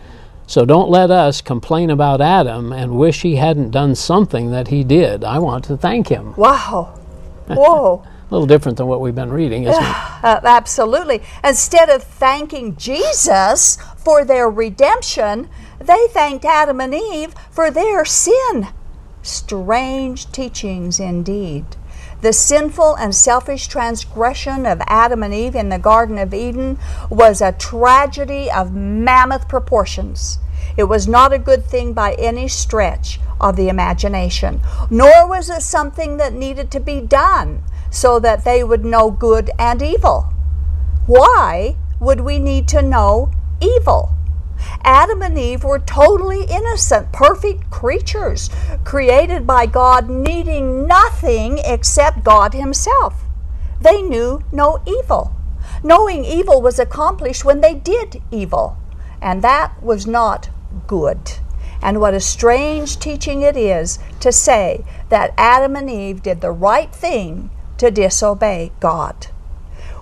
So 0.45 0.65
don't 0.65 0.89
let 0.89 1.09
us 1.09 1.41
complain 1.41 1.89
about 1.89 2.21
Adam 2.21 2.71
and 2.71 2.97
wish 2.97 3.21
he 3.21 3.37
hadn't 3.37 3.71
done 3.71 3.95
something 3.95 4.51
that 4.51 4.67
he 4.67 4.83
did. 4.83 5.23
I 5.23 5.39
want 5.39 5.65
to 5.65 5.77
thank 5.77 6.09
him. 6.09 6.35
Wow. 6.35 6.99
Whoa. 7.47 8.03
A 8.05 8.33
little 8.33 8.47
different 8.47 8.77
than 8.77 8.87
what 8.87 9.01
we've 9.01 9.15
been 9.15 9.31
reading, 9.31 9.63
isn't 9.63 9.83
it? 9.83 9.95
Uh, 10.23 10.39
absolutely. 10.45 11.21
Instead 11.43 11.89
of 11.89 12.01
thanking 12.01 12.77
Jesus 12.77 13.77
for 14.03 14.25
their 14.25 14.49
redemption, 14.49 15.49
they 15.79 16.07
thanked 16.09 16.45
Adam 16.45 16.81
and 16.81 16.93
Eve 16.93 17.33
for 17.49 17.71
their 17.71 18.05
sin. 18.05 18.67
Strange 19.21 20.31
teachings 20.31 20.99
indeed. 20.99 21.65
The 22.21 22.33
sinful 22.33 22.95
and 22.95 23.13
selfish 23.13 23.67
transgression 23.67 24.65
of 24.65 24.81
Adam 24.87 25.23
and 25.23 25.33
Eve 25.33 25.55
in 25.55 25.69
the 25.69 25.77
Garden 25.77 26.17
of 26.17 26.33
Eden 26.33 26.79
was 27.09 27.41
a 27.41 27.51
tragedy 27.51 28.49
of 28.49 28.73
mammoth 28.73 29.49
proportions. 29.49 30.39
It 30.77 30.85
was 30.85 31.07
not 31.07 31.33
a 31.33 31.37
good 31.37 31.65
thing 31.65 31.93
by 31.93 32.13
any 32.13 32.47
stretch 32.47 33.19
of 33.39 33.55
the 33.55 33.67
imagination, 33.69 34.61
nor 34.89 35.27
was 35.27 35.49
it 35.49 35.61
something 35.61 36.17
that 36.17 36.33
needed 36.33 36.71
to 36.71 36.79
be 36.79 37.01
done 37.01 37.63
so 37.91 38.19
that 38.19 38.43
they 38.43 38.63
would 38.63 38.85
know 38.85 39.11
good 39.11 39.51
and 39.59 39.81
evil. 39.81 40.33
Why 41.05 41.75
would 41.99 42.21
we 42.21 42.39
need 42.39 42.67
to 42.69 42.81
know 42.81 43.31
evil? 43.63 44.13
Adam 44.83 45.21
and 45.21 45.37
Eve 45.37 45.63
were 45.63 45.79
totally 45.79 46.43
innocent, 46.43 47.11
perfect 47.11 47.69
creatures, 47.69 48.49
created 48.83 49.47
by 49.47 49.65
God, 49.65 50.09
needing 50.09 50.85
nothing 50.87 51.59
except 51.63 52.23
God 52.23 52.53
Himself. 52.53 53.23
They 53.81 54.01
knew 54.01 54.43
no 54.51 54.81
evil. 54.85 55.35
Knowing 55.83 56.23
evil 56.23 56.61
was 56.61 56.79
accomplished 56.79 57.43
when 57.43 57.61
they 57.61 57.73
did 57.73 58.21
evil, 58.31 58.77
and 59.21 59.41
that 59.41 59.81
was 59.81 60.07
not 60.07 60.49
good. 60.87 61.33
And 61.81 61.99
what 61.99 62.13
a 62.13 62.21
strange 62.21 62.97
teaching 62.97 63.41
it 63.41 63.57
is 63.57 63.99
to 64.21 64.31
say 64.31 64.85
that 65.09 65.33
Adam 65.37 65.75
and 65.75 65.89
Eve 65.89 66.23
did 66.23 66.39
the 66.39 66.51
right 66.51 66.93
thing 66.93 67.49
to 67.77 67.91
disobey 67.91 68.71
God. 68.79 69.27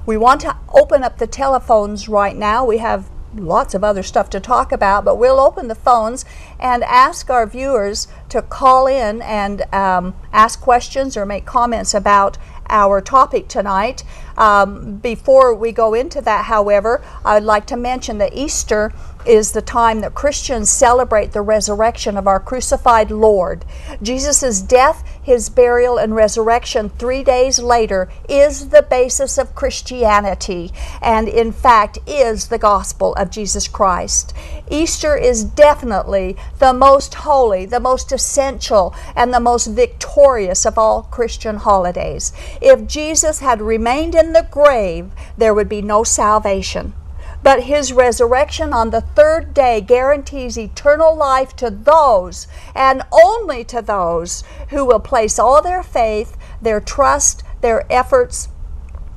We 0.05 0.17
want 0.17 0.41
to 0.41 0.57
open 0.73 1.03
up 1.03 1.17
the 1.17 1.27
telephones 1.27 2.07
right 2.07 2.35
now. 2.35 2.63
We 2.65 2.77
have 2.77 3.09
lots 3.35 3.73
of 3.73 3.83
other 3.83 4.03
stuff 4.03 4.29
to 4.31 4.39
talk 4.39 4.71
about, 4.71 5.05
but 5.05 5.17
we'll 5.17 5.39
open 5.39 5.67
the 5.67 5.75
phones 5.75 6.25
and 6.59 6.83
ask 6.83 7.29
our 7.29 7.45
viewers 7.45 8.07
to 8.29 8.41
call 8.41 8.87
in 8.87 9.21
and 9.21 9.61
um, 9.73 10.13
ask 10.33 10.59
questions 10.59 11.15
or 11.15 11.25
make 11.25 11.45
comments 11.45 11.93
about 11.93 12.37
our 12.69 13.01
topic 13.01 13.47
tonight. 13.47 14.03
Um, 14.37 14.97
before 14.97 15.53
we 15.53 15.71
go 15.71 15.93
into 15.93 16.21
that, 16.21 16.45
however, 16.45 17.03
I'd 17.25 17.43
like 17.43 17.67
to 17.67 17.77
mention 17.77 18.17
that 18.19 18.33
Easter 18.33 18.93
is 19.25 19.51
the 19.51 19.61
time 19.61 20.01
that 20.01 20.13
Christians 20.13 20.69
celebrate 20.69 21.31
the 21.31 21.41
resurrection 21.41 22.17
of 22.17 22.27
our 22.27 22.39
crucified 22.39 23.11
Lord. 23.11 23.65
Jesus' 24.01 24.61
death, 24.61 25.03
his 25.21 25.49
burial, 25.49 25.97
and 25.97 26.15
resurrection 26.15 26.89
three 26.89 27.23
days 27.23 27.59
later 27.59 28.09
is 28.27 28.69
the 28.69 28.81
basis 28.81 29.37
of 29.37 29.55
Christianity 29.55 30.71
and, 31.01 31.27
in 31.27 31.51
fact, 31.51 31.99
is 32.07 32.47
the 32.47 32.57
gospel 32.57 33.13
of 33.15 33.29
Jesus 33.29 33.67
Christ. 33.67 34.33
Easter 34.69 35.15
is 35.15 35.43
definitely 35.43 36.35
the 36.59 36.73
most 36.73 37.15
holy, 37.15 37.65
the 37.65 37.79
most 37.79 38.11
essential, 38.11 38.95
and 39.15 39.33
the 39.33 39.39
most 39.39 39.67
victorious 39.67 40.65
of 40.65 40.77
all 40.77 41.03
Christian 41.03 41.57
holidays. 41.57 42.33
If 42.61 42.87
Jesus 42.87 43.39
had 43.39 43.61
remained 43.61 44.15
in 44.15 44.33
the 44.33 44.47
grave, 44.49 45.11
there 45.37 45.53
would 45.53 45.69
be 45.69 45.81
no 45.81 46.03
salvation. 46.03 46.93
But 47.43 47.63
his 47.63 47.91
resurrection 47.91 48.71
on 48.71 48.91
the 48.91 49.01
third 49.01 49.53
day 49.53 49.81
guarantees 49.81 50.57
eternal 50.57 51.15
life 51.15 51.55
to 51.55 51.71
those, 51.71 52.47
and 52.75 53.01
only 53.11 53.63
to 53.65 53.81
those, 53.81 54.43
who 54.69 54.85
will 54.85 54.99
place 54.99 55.39
all 55.39 55.61
their 55.61 55.81
faith, 55.81 56.37
their 56.61 56.79
trust, 56.79 57.43
their 57.61 57.91
efforts, 57.91 58.49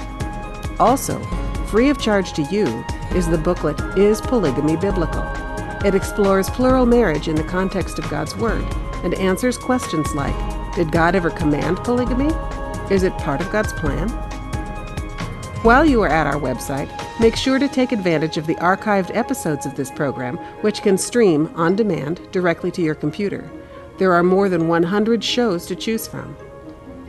Also, 0.78 1.24
free 1.68 1.90
of 1.90 2.02
charge 2.02 2.34
to 2.34 2.42
you 2.44 2.84
is 3.16 3.30
the 3.30 3.38
booklet 3.38 3.80
Is 3.98 4.20
Polygamy 4.20 4.76
Biblical? 4.76 5.24
It 5.86 5.96
explores 5.96 6.50
plural 6.50 6.86
marriage 6.86 7.30
in 7.30 7.36
the 7.36 7.46
context 7.46 7.98
of 7.98 8.10
God's 8.10 8.36
Word 8.36 8.66
and 9.06 9.14
answers 9.14 9.58
questions 9.58 10.14
like 10.14 10.36
Did 10.76 10.92
God 10.92 11.16
ever 11.16 11.30
command 11.30 11.78
polygamy? 11.78 12.34
Is 12.94 13.04
it 13.04 13.14
part 13.20 13.40
of 13.40 13.50
God's 13.54 13.72
plan? 13.72 14.10
While 15.64 15.86
you 15.86 16.02
are 16.02 16.10
at 16.10 16.28
our 16.28 16.40
website, 16.40 17.07
make 17.20 17.36
sure 17.36 17.60
to 17.60 17.68
take 17.68 17.92
advantage 17.92 18.38
of 18.38 18.46
the 18.46 18.56
archived 18.56 19.16
episodes 19.16 19.66
of 19.66 19.76
this 19.76 19.92
program, 19.92 20.38
which 20.62 20.82
can 20.82 20.98
stream 20.98 21.52
on 21.56 21.76
demand 21.76 22.22
directly 22.32 22.72
to 22.72 22.82
your 22.82 22.96
computer. 22.96 23.50
There 23.98 24.14
are 24.14 24.24
more 24.24 24.50
than 24.50 24.68
100 24.68 25.24
shows 25.24 25.66
to 25.66 25.76
choose 25.76 26.08
from. 26.08 26.36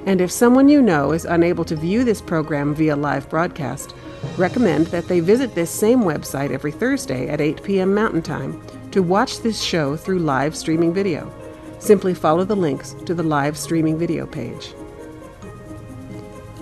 And 0.07 0.23
if 0.23 0.31
someone 0.31 0.71
you 0.71 0.81
know 0.81 1.12
is 1.12 1.27
unable 1.27 1.64
to 1.66 1.77
view 1.77 2.03
this 2.03 2.23
program 2.23 2.75
via 2.75 2.97
live 2.97 3.29
broadcast, 3.29 3.94
recommend 4.38 4.87
that 4.87 5.07
they 5.07 5.21
visit 5.21 5.55
this 5.55 5.71
same 5.71 6.01
website 6.01 6.51
every 6.51 6.73
Thursday 6.73 7.29
at 7.29 7.42
8 7.42 7.62
p.m. 7.62 7.94
Mountain 7.94 8.23
Time 8.23 8.62
to 8.90 9.03
watch 9.03 9.40
this 9.40 9.62
show 9.62 9.97
through 9.97 10.21
live 10.21 10.57
streaming 10.57 10.94
video. 10.94 11.31
Simply 11.79 12.14
follow 12.14 12.44
the 12.44 12.57
links 12.57 12.94
to 13.05 13.14
the 13.14 13.23
live 13.23 13.59
streaming 13.59 13.99
video 13.99 14.27
page. 14.27 14.73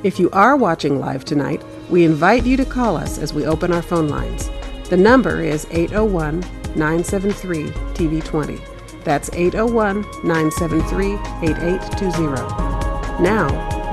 If 0.03 0.19
you 0.19 0.29
are 0.31 0.57
watching 0.57 0.99
live 0.99 1.25
tonight, 1.25 1.63
we 1.89 2.05
invite 2.05 2.45
you 2.45 2.57
to 2.57 2.65
call 2.65 2.97
us 2.97 3.19
as 3.19 3.33
we 3.33 3.47
open 3.47 3.73
our 3.73 3.83
phone 3.83 4.09
lines. 4.09 4.51
The 4.89 4.97
number 4.97 5.43
is 5.43 5.67
801 5.71 6.41
973 6.75 7.69
TV20. 7.95 8.61
That's 9.05 9.31
801 9.33 10.03
973 10.25 11.15
8820. 11.15 13.23
Now, 13.23 13.49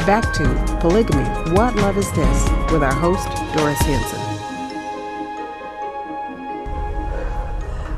back 0.06 0.34
to 0.34 0.78
Polygamy 0.82 1.24
What 1.54 1.76
Love 1.76 1.98
Is 1.98 2.12
This 2.14 2.50
with 2.72 2.82
our 2.82 2.94
host, 2.94 3.28
Doris 3.56 3.80
Hanson. 3.82 4.20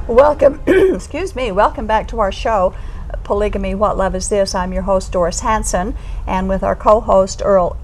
Welcome, 0.08 0.62
excuse 0.68 1.36
me, 1.36 1.54
welcome 1.54 1.88
back 1.88 2.08
to 2.10 2.20
our 2.20 2.32
show, 2.32 2.76
Polygamy 3.24 3.76
What 3.76 3.98
Love 3.98 4.14
Is 4.14 4.28
This? 4.28 4.54
I'm 4.54 4.74
your 4.74 4.84
host, 4.84 5.14
Doris 5.14 5.40
Hanson, 5.40 5.96
and 6.28 6.50
with 6.50 6.64
our 6.64 6.76
co 6.76 7.00
host, 7.00 7.42
Earl 7.44 7.78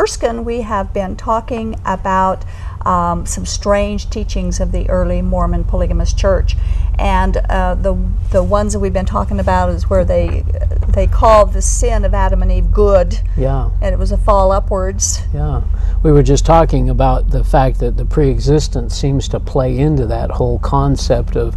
Erskine, 0.00 0.44
we 0.44 0.60
have 0.60 0.92
been 0.94 1.16
talking 1.16 1.74
about 1.84 2.44
um, 2.86 3.26
some 3.26 3.44
strange 3.44 4.08
teachings 4.08 4.60
of 4.60 4.70
the 4.70 4.88
early 4.88 5.20
Mormon 5.22 5.64
polygamous 5.64 6.12
church, 6.14 6.54
and 6.98 7.36
uh, 7.36 7.74
the 7.74 7.94
the 8.30 8.42
ones 8.42 8.72
that 8.74 8.78
we've 8.78 8.92
been 8.92 9.06
talking 9.06 9.40
about 9.40 9.70
is 9.70 9.90
where 9.90 10.04
they 10.04 10.44
they 10.88 11.08
called 11.08 11.52
the 11.52 11.60
sin 11.60 12.04
of 12.04 12.14
Adam 12.14 12.42
and 12.42 12.52
Eve 12.52 12.72
good, 12.72 13.20
Yeah, 13.36 13.70
and 13.82 13.92
it 13.92 13.98
was 13.98 14.12
a 14.12 14.16
fall 14.16 14.52
upwards. 14.52 15.20
yeah. 15.34 15.62
We 16.04 16.12
were 16.12 16.22
just 16.22 16.46
talking 16.46 16.88
about 16.88 17.30
the 17.30 17.42
fact 17.42 17.80
that 17.80 17.96
the 17.96 18.04
pre-existence 18.04 18.94
seems 18.94 19.26
to 19.30 19.40
play 19.40 19.76
into 19.76 20.06
that 20.06 20.30
whole 20.30 20.60
concept 20.60 21.34
of 21.36 21.56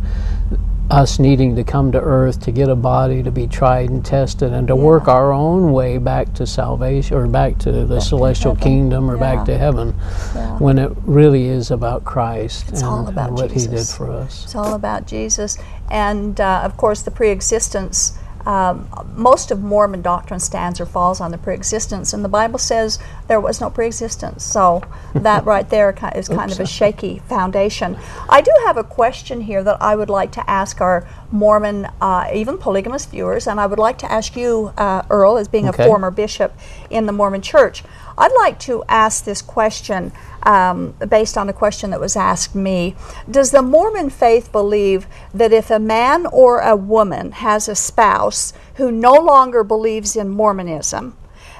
us 0.92 1.20
needing 1.20 1.56
to 1.56 1.64
come 1.64 1.92
to 1.94 2.00
earth 2.00 2.42
to 2.42 2.52
get 2.52 2.68
a 2.68 2.76
body 2.76 3.24
to 3.24 3.32
be 3.32 3.48
tried 3.48 3.90
and 3.90 4.06
tested 4.06 4.52
and 4.52 4.68
to 4.68 4.76
work 4.76 5.08
our 5.08 5.32
own 5.32 5.72
way 5.72 5.98
back 5.98 6.34
to 6.34 6.46
salvation 6.46 7.16
or 7.16 7.26
back 7.28 7.58
to 7.58 7.72
the 7.86 8.00
celestial 8.02 8.54
heaven. 8.56 8.64
kingdom 8.64 9.10
or 9.10 9.16
Yeah. 9.16 9.20
back 9.22 9.46
to 9.46 9.58
heaven 9.58 9.96
Yeah. 10.36 10.58
when 10.58 10.78
it 10.78 10.92
really 11.06 11.48
is 11.48 11.72
about 11.72 12.04
Christ 12.04 12.66
It's 12.70 12.82
and, 12.82 12.90
all 12.90 13.08
about 13.08 13.30
and 13.30 13.38
what 13.38 13.52
he 13.52 13.66
did 13.68 13.88
for 13.88 14.12
us. 14.12 14.44
It's 14.44 14.56
all 14.56 14.74
about 14.74 15.06
Jesus, 15.08 15.58
and 15.90 16.40
uh, 16.42 16.62
of 16.64 16.76
course 16.76 17.02
the 17.02 17.12
pre-existence 17.12 18.14
um, 18.46 18.88
most 19.16 19.52
of 19.52 19.62
Mormon 19.62 20.02
doctrine 20.02 20.40
stands 20.40 20.80
or 20.80 20.86
falls 20.86 21.22
on 21.22 21.32
the 21.32 21.38
preexistence, 21.38 22.14
and 22.14 22.24
the 22.24 22.30
Bible 22.30 22.60
says 22.60 23.00
there 23.28 23.40
was 23.40 23.62
no 23.62 23.70
preexistence. 23.70 24.44
So 24.44 24.84
that 25.16 25.46
right 25.46 25.70
there 25.70 25.96
is 26.16 26.28
kind 26.28 26.52
of 26.52 26.60
a 26.60 26.66
shaky 26.66 27.20
foundation. 27.20 27.98
I 28.30 28.42
do 28.42 28.52
have 28.66 28.78
a 28.78 28.84
question 28.84 29.42
here 29.42 29.64
that 29.64 29.82
I 29.82 29.96
would 29.96 30.10
like 30.10 30.32
to 30.34 30.50
ask 30.50 30.82
our 30.82 31.08
Mormon, 31.32 31.88
uh, 32.02 32.30
even 32.34 32.58
polygamous 32.58 33.06
viewers, 33.06 33.48
and 33.48 33.60
I 33.60 33.66
would 33.66 33.80
like 33.80 33.98
to 34.00 34.12
ask 34.12 34.36
you, 34.36 34.74
uh, 34.78 35.04
Earl, 35.10 35.38
as 35.38 35.48
being 35.48 35.70
okay. 35.70 35.84
a 35.84 35.88
former 35.88 36.12
bishop 36.12 36.54
in 36.90 37.06
the 37.06 37.14
Mormon 37.14 37.42
Church. 37.42 37.84
I'd 38.18 38.34
like 38.34 38.60
to 38.62 38.84
ask 38.88 39.24
this 39.24 39.42
question 39.42 40.12
um, 40.44 40.94
based 41.08 41.38
on 41.38 41.50
a 41.50 41.54
question 41.54 41.92
that 41.92 42.00
was 42.00 42.16
asked 42.16 42.56
me. 42.56 42.96
Does 43.30 43.52
the 43.52 43.62
Mormon 43.62 44.10
faith 44.10 44.52
believe 44.52 45.08
that 45.34 45.54
if 45.54 45.70
a 45.70 45.80
man 45.80 46.26
or 46.26 46.60
a 46.60 46.76
woman 46.76 47.32
has 47.34 47.68
a 47.68 47.76
spouse 47.76 48.54
who 48.76 48.92
no 48.92 49.14
longer 49.14 49.64
believes 49.64 50.16
in 50.16 50.30
Mormonism, 50.30 51.16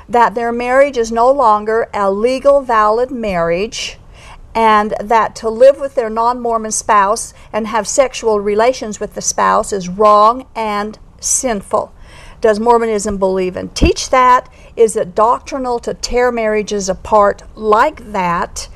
that 0.10 0.36
their 0.36 0.52
marriage 0.52 0.98
is 0.98 1.12
no 1.12 1.32
longer 1.32 1.90
a 1.94 2.12
legal, 2.12 2.62
valid 2.62 3.12
marriage? 3.12 3.98
and 4.54 4.94
that 5.00 5.34
to 5.34 5.50
live 5.50 5.80
with 5.80 5.96
their 5.96 6.10
non 6.10 6.40
Mormon 6.40 6.72
spouse 6.72 7.34
and 7.54 7.68
have 7.68 7.88
sexual 7.88 8.42
relations 8.42 9.00
with 9.00 9.14
the 9.14 9.22
spouse 9.22 9.72
is 9.72 9.88
wrong 9.88 10.46
and 10.56 11.00
sinful. 11.22 11.94
Does 12.42 12.60
Mormonism 12.60 13.18
believe 13.18 13.56
and 13.56 13.74
teach 13.76 14.10
that? 14.10 14.52
Is 14.76 14.96
it 14.96 15.14
doctrinal 15.14 15.80
to 15.80 15.94
tear 15.94 16.32
marriages 16.32 16.90
apart 16.90 17.44
like 17.56 18.12
that? 18.12 18.68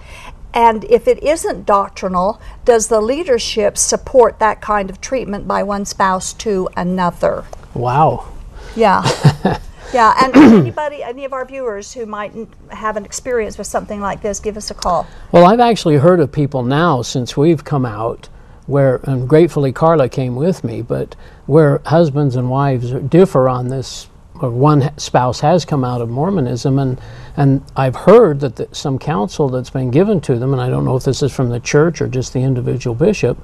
And 0.53 0.85
if 0.85 1.07
it 1.07 1.21
isn't 1.21 1.65
doctrinal, 1.65 2.39
does 2.63 2.87
the 2.87 3.01
leadership 3.01 3.77
support 3.77 4.39
that 4.39 4.61
kind 4.61 4.89
of 4.89 5.01
treatment 5.01 5.47
by 5.47 5.63
one 5.63 5.83
spouse 5.83 6.31
to 6.33 6.69
another? 6.77 7.43
Wow. 7.73 8.31
Yeah. 8.75 9.03
yeah, 9.93 10.13
and 10.23 10.35
anybody, 10.35 11.03
any 11.03 11.25
of 11.25 11.33
our 11.33 11.43
viewers 11.43 11.91
who 11.91 12.05
might 12.05 12.33
have 12.69 12.95
an 12.97 13.03
experience 13.03 13.57
with 13.57 13.67
something 13.67 13.99
like 13.99 14.21
this, 14.21 14.39
give 14.39 14.55
us 14.55 14.69
a 14.71 14.75
call. 14.75 15.07
Well, 15.31 15.45
I've 15.45 15.59
actually 15.59 15.97
heard 15.97 16.19
of 16.19 16.31
people 16.31 16.63
now 16.63 17.01
since 17.01 17.35
we've 17.35 17.63
come 17.63 17.85
out 17.85 18.29
where, 18.67 18.99
and 19.03 19.27
gratefully 19.29 19.71
Carla 19.71 20.09
came 20.09 20.35
with 20.35 20.63
me, 20.63 20.81
but 20.81 21.15
where 21.45 21.81
husbands 21.85 22.35
and 22.35 22.49
wives 22.49 22.91
differ 22.91 23.47
on 23.47 23.67
this 23.67 24.07
or 24.41 24.51
one 24.51 24.97
spouse 24.97 25.39
has 25.39 25.63
come 25.63 25.83
out 25.83 26.01
of 26.01 26.09
Mormonism, 26.09 26.77
and 26.77 26.99
and 27.37 27.63
I've 27.75 27.95
heard 27.95 28.41
that 28.41 28.57
the, 28.57 28.67
some 28.71 28.99
counsel 28.99 29.49
that's 29.49 29.69
been 29.69 29.91
given 29.91 30.19
to 30.21 30.37
them, 30.37 30.51
and 30.53 30.61
I 30.61 30.69
don't 30.69 30.85
know 30.85 30.95
if 30.97 31.03
this 31.03 31.21
is 31.21 31.31
from 31.31 31.49
the 31.49 31.59
church 31.59 32.01
or 32.01 32.07
just 32.07 32.33
the 32.33 32.41
individual 32.41 32.95
bishop, 32.95 33.37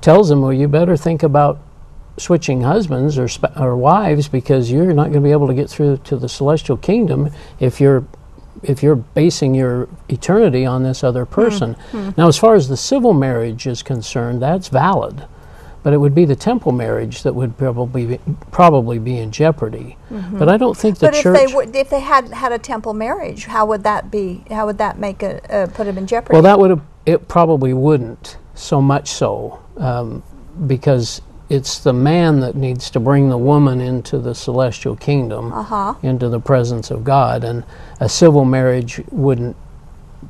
tells 0.00 0.28
them, 0.28 0.40
well, 0.40 0.52
you 0.52 0.68
better 0.68 0.96
think 0.96 1.22
about 1.22 1.60
switching 2.16 2.62
husbands 2.62 3.18
or 3.18 3.28
sp- 3.28 3.52
or 3.56 3.76
wives 3.76 4.28
because 4.28 4.70
you're 4.70 4.92
not 4.92 5.04
going 5.04 5.14
to 5.14 5.20
be 5.20 5.30
able 5.30 5.46
to 5.46 5.54
get 5.54 5.70
through 5.70 5.96
to 5.98 6.16
the 6.16 6.28
celestial 6.28 6.76
kingdom 6.76 7.30
if 7.58 7.80
you're 7.80 8.04
if 8.62 8.82
you're 8.82 8.96
basing 8.96 9.54
your 9.54 9.88
eternity 10.08 10.66
on 10.66 10.82
this 10.82 11.02
other 11.02 11.24
person. 11.24 11.74
Mm-hmm. 11.92 12.10
Now, 12.16 12.28
as 12.28 12.36
far 12.36 12.54
as 12.54 12.68
the 12.68 12.76
civil 12.76 13.12
marriage 13.12 13.66
is 13.66 13.82
concerned, 13.82 14.42
that's 14.42 14.68
valid 14.68 15.26
but 15.82 15.92
it 15.92 15.96
would 15.96 16.14
be 16.14 16.24
the 16.24 16.36
temple 16.36 16.72
marriage 16.72 17.22
that 17.22 17.34
would 17.34 17.56
probably 17.56 18.06
be, 18.06 18.20
probably 18.50 18.98
be 18.98 19.18
in 19.18 19.30
jeopardy. 19.30 19.96
Mm-hmm. 20.10 20.38
But 20.38 20.48
I 20.48 20.56
don't 20.56 20.76
think 20.76 20.98
the 20.98 21.06
but 21.06 21.14
church. 21.14 21.52
But 21.52 21.64
if 21.64 21.72
they 21.72 21.80
if 21.80 21.90
they 21.90 22.00
had 22.00 22.28
had 22.28 22.52
a 22.52 22.58
temple 22.58 22.92
marriage, 22.92 23.46
how 23.46 23.66
would 23.66 23.82
that 23.84 24.10
be? 24.10 24.44
How 24.50 24.66
would 24.66 24.78
that 24.78 24.98
make 24.98 25.22
it 25.22 25.50
uh, 25.50 25.66
put 25.68 25.84
them 25.84 25.96
in 25.96 26.06
jeopardy? 26.06 26.34
Well, 26.34 26.42
that 26.42 26.58
would 26.58 26.70
have. 26.70 26.82
It 27.06 27.28
probably 27.28 27.72
wouldn't 27.72 28.36
so 28.54 28.82
much 28.82 29.08
so 29.08 29.62
um, 29.78 30.22
because 30.66 31.22
it's 31.50 31.80
the 31.80 31.92
man 31.92 32.38
that 32.40 32.54
needs 32.54 32.88
to 32.90 33.00
bring 33.00 33.28
the 33.28 33.36
woman 33.36 33.80
into 33.80 34.20
the 34.20 34.34
celestial 34.34 34.94
kingdom, 34.94 35.52
uh-huh. 35.52 35.94
into 36.00 36.28
the 36.28 36.38
presence 36.38 36.92
of 36.92 37.02
God, 37.02 37.42
and 37.42 37.64
a 37.98 38.08
civil 38.08 38.44
marriage 38.44 39.02
wouldn't 39.10 39.56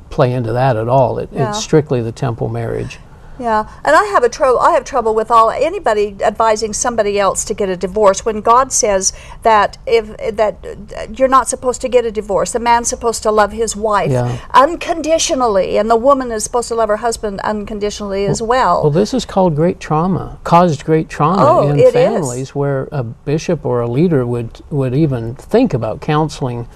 play 0.09 0.33
into 0.33 0.51
that 0.51 0.75
at 0.75 0.89
all. 0.89 1.19
It. 1.19 1.29
It's 1.31 1.63
strictly 1.63 2.01
the 2.01 2.11
temple 2.11 2.49
marriage. 2.49 2.97
Yeah, 3.41 3.67
and 3.83 3.95
I 3.95 4.05
have 4.05 4.23
a 4.23 4.29
trouble. 4.29 4.59
I 4.59 4.71
have 4.71 4.83
trouble 4.83 5.15
with 5.15 5.31
all 5.31 5.49
anybody 5.49 6.15
advising 6.21 6.73
somebody 6.73 7.19
else 7.19 7.43
to 7.45 7.53
get 7.53 7.69
a 7.69 7.75
divorce 7.75 8.23
when 8.23 8.41
God 8.41 8.71
says 8.71 9.13
that 9.41 9.77
if 9.87 10.15
that 10.35 11.17
you're 11.17 11.27
not 11.27 11.47
supposed 11.47 11.81
to 11.81 11.89
get 11.89 12.05
a 12.05 12.11
divorce. 12.11 12.51
The 12.51 12.59
man's 12.59 12.87
supposed 12.87 13.23
to 13.23 13.31
love 13.31 13.51
his 13.51 13.75
wife 13.75 14.11
yeah. 14.11 14.39
unconditionally, 14.53 15.77
and 15.77 15.89
the 15.89 15.95
woman 15.95 16.31
is 16.31 16.43
supposed 16.43 16.67
to 16.67 16.75
love 16.75 16.89
her 16.89 16.97
husband 16.97 17.39
unconditionally 17.41 18.23
well, 18.23 18.31
as 18.31 18.41
well. 18.41 18.81
Well, 18.83 18.91
this 18.91 19.13
is 19.13 19.25
called 19.25 19.55
great 19.55 19.79
trauma. 19.79 20.39
Caused 20.43 20.85
great 20.85 21.09
trauma 21.09 21.43
oh, 21.43 21.69
in 21.69 21.91
families 21.91 22.49
is. 22.49 22.55
where 22.55 22.87
a 22.91 23.03
bishop 23.03 23.65
or 23.65 23.81
a 23.81 23.87
leader 23.87 24.25
would 24.25 24.61
would 24.69 24.93
even 24.93 25.35
think 25.35 25.73
about 25.73 25.99
counseling 26.01 26.67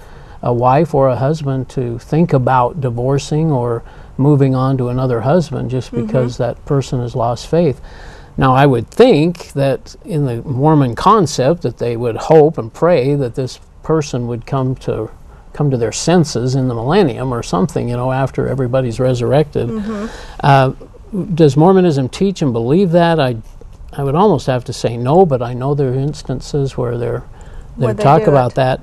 a 0.42 0.52
wife 0.52 0.94
or 0.94 1.08
a 1.08 1.16
husband 1.16 1.68
to 1.68 1.98
think 1.98 2.32
about 2.32 2.80
divorcing 2.80 3.50
or 3.50 3.82
moving 4.18 4.54
on 4.54 4.78
to 4.78 4.88
another 4.88 5.20
husband 5.20 5.70
just 5.70 5.92
mm-hmm. 5.92 6.06
because 6.06 6.34
mm-hmm. 6.34 6.44
that 6.44 6.64
person 6.64 7.00
has 7.00 7.14
lost 7.14 7.48
faith. 7.48 7.80
Now, 8.38 8.54
I 8.54 8.66
would 8.66 8.88
think 8.88 9.52
that 9.52 9.96
in 10.04 10.26
the 10.26 10.42
Mormon 10.42 10.94
concept 10.94 11.62
that 11.62 11.78
they 11.78 11.96
would 11.96 12.16
hope 12.16 12.58
and 12.58 12.72
pray 12.72 13.14
that 13.14 13.34
this 13.34 13.60
person 13.82 14.26
would 14.26 14.46
come 14.46 14.74
to 14.76 15.10
come 15.54 15.70
to 15.70 15.76
their 15.78 15.92
senses 15.92 16.54
in 16.54 16.68
the 16.68 16.74
millennium 16.74 17.32
or 17.32 17.42
something, 17.42 17.88
you 17.88 17.96
know, 17.96 18.12
after 18.12 18.46
everybody's 18.46 19.00
resurrected. 19.00 19.68
Mm-hmm. 19.70 20.06
Uh, 20.40 20.72
does 21.34 21.56
Mormonism 21.56 22.10
teach 22.10 22.42
and 22.42 22.52
believe 22.52 22.90
that? 22.90 23.18
I, 23.18 23.36
I 23.94 24.02
would 24.02 24.14
almost 24.14 24.46
have 24.48 24.64
to 24.64 24.74
say 24.74 24.98
no, 24.98 25.24
but 25.24 25.40
I 25.40 25.54
know 25.54 25.74
there 25.74 25.92
are 25.92 25.94
instances 25.94 26.76
where 26.76 26.98
they're 26.98 27.24
they 27.78 27.94
talk 27.94 28.22
about 28.22 28.52
it. 28.52 28.54
that. 28.56 28.80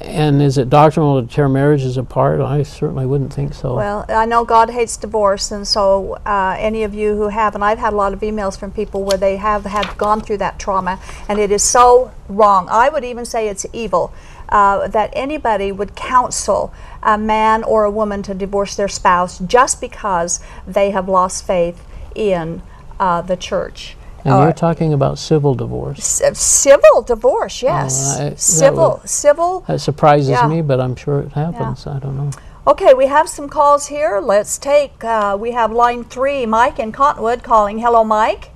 And 0.00 0.42
is 0.42 0.58
it 0.58 0.68
doctrinal 0.68 1.22
to 1.22 1.32
tear 1.32 1.48
marriages 1.48 1.96
apart? 1.96 2.40
I 2.40 2.64
certainly 2.64 3.06
wouldn't 3.06 3.32
think 3.32 3.54
so. 3.54 3.76
Well, 3.76 4.04
I 4.08 4.26
know 4.26 4.44
God 4.44 4.70
hates 4.70 4.96
divorce, 4.96 5.52
and 5.52 5.66
so 5.66 6.14
uh, 6.26 6.56
any 6.58 6.82
of 6.82 6.92
you 6.92 7.14
who 7.14 7.28
have, 7.28 7.54
and 7.54 7.64
I've 7.64 7.78
had 7.78 7.92
a 7.92 7.96
lot 7.96 8.12
of 8.12 8.20
emails 8.20 8.58
from 8.58 8.72
people 8.72 9.04
where 9.04 9.16
they 9.16 9.36
have 9.36 9.64
had 9.64 9.96
gone 9.96 10.20
through 10.20 10.38
that 10.38 10.58
trauma, 10.58 10.98
and 11.28 11.38
it 11.38 11.52
is 11.52 11.62
so 11.62 12.10
wrong. 12.28 12.66
I 12.68 12.88
would 12.88 13.04
even 13.04 13.24
say 13.24 13.48
it's 13.48 13.64
evil 13.72 14.12
uh, 14.48 14.88
that 14.88 15.10
anybody 15.12 15.70
would 15.70 15.94
counsel 15.94 16.74
a 17.02 17.16
man 17.16 17.62
or 17.62 17.84
a 17.84 17.90
woman 17.90 18.22
to 18.24 18.34
divorce 18.34 18.74
their 18.74 18.88
spouse 18.88 19.38
just 19.38 19.80
because 19.80 20.40
they 20.66 20.90
have 20.90 21.08
lost 21.08 21.46
faith 21.46 21.86
in 22.14 22.62
uh, 22.98 23.22
the 23.22 23.36
church. 23.36 23.96
And 24.26 24.34
uh, 24.34 24.42
you're 24.42 24.52
talking 24.52 24.92
about 24.92 25.20
civil 25.20 25.54
divorce. 25.54 26.02
C- 26.02 26.34
civil 26.34 27.00
divorce, 27.02 27.62
yes. 27.62 28.18
I, 28.18 28.34
civil, 28.34 28.98
would, 29.00 29.08
civil. 29.08 29.60
That 29.68 29.80
surprises 29.80 30.30
yeah. 30.30 30.48
me, 30.48 30.62
but 30.62 30.80
I'm 30.80 30.96
sure 30.96 31.20
it 31.20 31.30
happens. 31.30 31.86
Yeah. 31.86 31.94
I 31.94 31.98
don't 32.00 32.16
know. 32.16 32.30
Okay, 32.66 32.92
we 32.92 33.06
have 33.06 33.28
some 33.28 33.48
calls 33.48 33.86
here. 33.86 34.18
Let's 34.18 34.58
take. 34.58 35.04
Uh, 35.04 35.36
we 35.38 35.52
have 35.52 35.70
line 35.70 36.02
three, 36.02 36.44
Mike 36.44 36.80
in 36.80 36.90
Cottonwood 36.90 37.44
calling. 37.44 37.78
Hello, 37.78 38.02
Mike. 38.02 38.50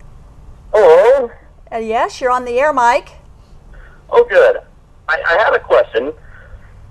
Hello. 0.74 1.30
Uh, 1.70 1.76
yes, 1.76 2.20
you're 2.20 2.32
on 2.32 2.44
the 2.44 2.58
air, 2.58 2.72
Mike. 2.72 3.10
Oh, 4.10 4.24
good. 4.28 4.56
I, 5.08 5.22
I 5.24 5.38
had 5.38 5.54
a 5.54 5.60
question, 5.60 6.12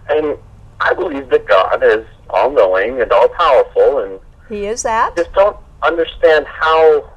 and 0.08 0.38
I 0.80 0.94
believe 0.94 1.30
that 1.32 1.46
God 1.46 1.84
is 1.84 2.06
all 2.30 2.50
knowing 2.50 3.02
and 3.02 3.12
all 3.12 3.28
powerful, 3.28 4.00
and 4.00 4.20
He 4.48 4.68
is 4.68 4.84
that. 4.84 5.18
Just 5.18 5.34
don't 5.34 5.58
understand 5.84 6.46
how 6.48 7.12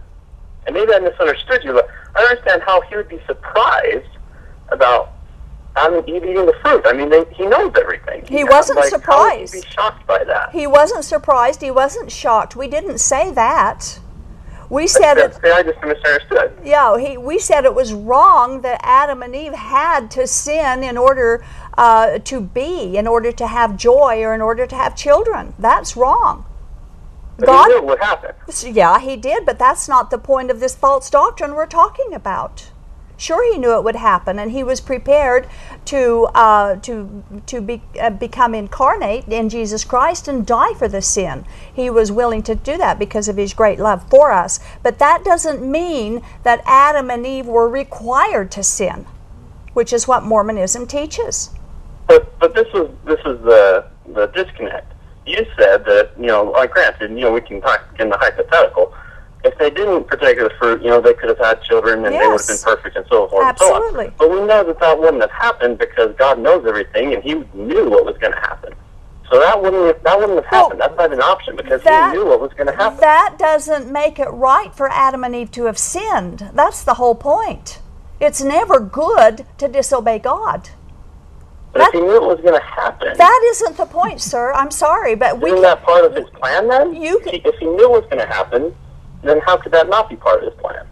and 0.67 0.75
maybe 0.75 0.93
I 0.93 0.99
misunderstood 0.99 1.65
you, 1.65 1.73
but 1.73 1.89
I 2.15 2.23
understand 2.23 2.63
how 2.63 2.81
he 2.83 2.97
would 2.97 3.09
be 3.09 3.21
surprised 3.27 4.09
about 4.69 5.13
Adam 5.77 6.05
eating 6.07 6.35
the 6.35 6.55
fruit. 6.63 6.83
I 6.85 6.93
mean, 6.93 7.09
they, 7.09 7.25
he 7.33 7.47
knows 7.47 7.73
everything. 7.77 8.25
He, 8.27 8.39
he 8.39 8.45
wasn't 8.45 8.79
like, 8.79 8.89
surprised. 8.89 9.55
How 9.55 9.59
would 9.59 9.65
he 9.65 9.69
be 9.69 9.75
shocked 9.75 10.07
by 10.07 10.25
that? 10.25 10.51
He 10.53 10.67
wasn't 10.67 11.05
surprised. 11.05 11.63
He 11.63 11.71
wasn't 11.71 12.13
shocked. 12.13 12.57
We 12.57 12.69
didn't 12.69 12.99
say 12.99 13.33
that. 13.33 13.99
We 14.69 14.87
said 14.87 15.19
it. 15.19 15.39
I 15.45 15.63
just 15.63 15.83
misunderstood. 15.83 16.59
Yeah, 16.65 16.97
he, 16.99 17.19
we 17.19 17.39
said 17.39 17.67
it 17.67 17.75
was 17.75 17.93
wrong 17.93 18.63
that 18.63 18.81
Adam 18.83 19.23
and 19.23 19.37
Eve 19.37 19.53
had 19.53 20.11
to 20.13 20.27
sin 20.27 20.83
in 20.83 20.97
order 20.97 21.45
uh, 21.77 22.19
to 22.21 22.41
be, 22.41 22.97
in 22.97 23.07
order 23.07 23.33
to 23.33 23.47
have 23.47 23.77
joy, 23.77 24.23
or 24.23 24.35
in 24.35 24.41
order 24.41 24.67
to 24.67 24.75
have 24.75 24.97
children. 24.97 25.53
That's 25.59 25.95
wrong. 25.95 26.47
But 27.39 27.47
God 27.47 27.69
he 27.69 27.75
knew 27.75 27.83
what 27.83 27.99
happened. 27.99 28.35
Yeah, 28.63 28.99
he 29.01 29.17
did, 29.17 29.47
but 29.47 29.59
that's 29.59 29.89
not 29.89 30.11
the 30.11 30.19
point 30.19 30.51
of 30.51 30.61
this 30.61 30.75
false 30.75 31.11
doctrine 31.11 31.55
we're 31.55 31.67
talking 31.67 32.13
about. 32.13 32.71
Sure, 33.17 33.53
he 33.53 33.57
knew 33.57 33.77
it 33.77 33.85
would 33.85 33.95
happen, 33.95 34.39
and 34.41 34.51
he 34.51 34.65
was 34.65 34.81
prepared 34.81 35.47
to 35.85 36.25
uh, 36.35 36.75
to 36.77 37.23
to 37.47 37.61
be, 37.61 37.81
uh, 38.01 38.11
become 38.11 38.53
incarnate 38.53 39.29
in 39.29 39.49
Jesus 39.49 39.85
Christ 39.85 40.27
and 40.27 40.45
die 40.45 40.75
for 40.75 40.89
the 40.89 41.01
sin. 41.01 41.45
He 41.73 41.89
was 41.89 42.11
willing 42.11 42.43
to 42.43 42.57
do 42.57 42.77
that 42.79 42.99
because 42.99 43.29
of 43.29 43.37
his 43.37 43.55
great 43.55 43.79
love 43.79 44.09
for 44.11 44.33
us. 44.33 44.59
But 44.83 44.99
that 44.99 45.25
doesn't 45.25 45.63
mean 45.63 46.23
that 46.43 46.63
Adam 46.67 47.11
and 47.11 47.25
Eve 47.25 47.47
were 47.47 47.69
required 47.69 48.51
to 48.53 48.65
sin, 48.65 49.07
which 49.73 49.93
is 49.93 50.09
what 50.09 50.25
Mormonism 50.25 50.89
teaches. 50.89 51.51
But 52.09 52.37
but 52.41 52.57
this 52.57 52.69
is 52.75 52.91
this 53.05 53.21
is 53.21 53.41
the 53.43 53.87
the 54.15 54.27
disconnect 54.35 54.92
you 55.27 55.47
said 55.57 55.85
that, 55.85 56.11
you 56.19 56.27
know, 56.27 56.45
like 56.45 56.73
granted, 56.73 57.11
you 57.11 57.21
know, 57.21 57.33
we 57.33 57.41
can 57.41 57.61
talk 57.61 57.85
in 57.99 58.09
the 58.09 58.19
hypothetical, 58.19 58.95
if 59.45 59.57
they 59.59 59.71
didn't 59.71 60.07
partake 60.09 60.39
of 60.39 60.51
the 60.51 60.55
fruit, 60.57 60.83
you 60.83 60.91
know, 60.91 61.01
they 61.01 61.15
could 61.15 61.29
have 61.29 61.39
had 61.39 61.63
children 61.63 62.05
and 62.05 62.15
they 62.15 62.27
would 62.27 62.41
have 62.41 62.47
been 62.47 62.59
perfect 62.63 62.97
and 62.97 63.07
so 63.09 63.29
forth 63.29 63.45
Absolutely. 63.45 64.07
and 64.07 64.15
so 64.19 64.25
on. 64.25 64.31
But 64.31 64.41
we 64.41 64.47
know 64.47 64.65
that 64.65 64.79
that 64.79 64.99
wouldn't 64.99 65.21
have 65.21 65.31
happened 65.33 65.79
because 65.79 66.15
God 66.17 66.39
knows 66.39 66.65
everything 66.67 67.15
and 67.15 67.23
He 67.23 67.35
knew 67.55 67.91
what 67.91 68.05
was 68.05 68.17
going 68.19 68.33
to 68.33 68.39
happen. 68.39 68.73
So 69.31 69.41
that 69.41 69.61
wouldn't 69.61 69.87
have, 69.87 70.03
that 70.03 70.19
wouldn't 70.19 70.45
have 70.45 70.53
Well, 70.53 70.63
happened. 70.65 70.81
That's 70.81 70.97
not 70.97 71.13
an 71.13 71.23
option 71.23 71.57
because 71.57 71.83
that- 71.83 72.13
He 72.13 72.19
knew 72.19 72.27
what 72.27 72.41
was 72.41 72.53
going 72.53 72.67
to 72.67 72.77
happen. 72.77 72.99
That 73.01 73.37
doesn't 73.39 73.91
make 73.91 74.19
it 74.19 74.29
right 74.29 74.75
for 74.75 74.89
Adam 74.91 75.25
and 75.25 75.35
Eve 75.35 75.51
to 75.53 75.65
have 75.65 75.79
sinned. 75.79 76.51
That's 76.53 76.85
the 76.85 76.95
whole 76.95 77.15
point. 77.15 77.81
It's 78.21 78.43
never 78.43 78.79
good 78.79 79.47
to 79.59 79.67
disobey 79.69 80.19
God. 80.21 80.69
But 81.73 81.83
if 81.83 81.93
He 81.93 82.01
knew 82.01 82.17
it 82.17 82.23
was 82.23 82.41
going 82.41 82.59
to 82.59 82.67
happen, 82.67 83.17
That 83.17 83.43
isn't 83.51 83.77
the 83.77 83.87
point, 83.87 84.21
sir. 84.21 84.53
I'm 84.53 84.71
sorry, 84.71 85.15
but 85.15 85.41
we 85.41 85.51
isn't 85.51 85.63
that 85.63 85.83
part 85.83 86.05
of 86.05 86.15
His 86.15 86.29
plan 86.31 86.69
then? 86.69 86.95
You 87.01 87.19
if, 87.19 87.25
he, 87.25 87.37
if 87.45 87.59
He 87.59 87.67
knew 87.67 87.85
it 87.85 87.91
was 87.91 88.05
going 88.05 88.19
to 88.19 88.27
happen, 88.27 88.75
then 89.23 89.41
how 89.41 89.57
could 89.57 89.73
that 89.73 89.89
not 89.89 90.09
be 90.09 90.17
part 90.17 90.43
of 90.43 90.53
His 90.53 90.61
plan? 90.61 90.87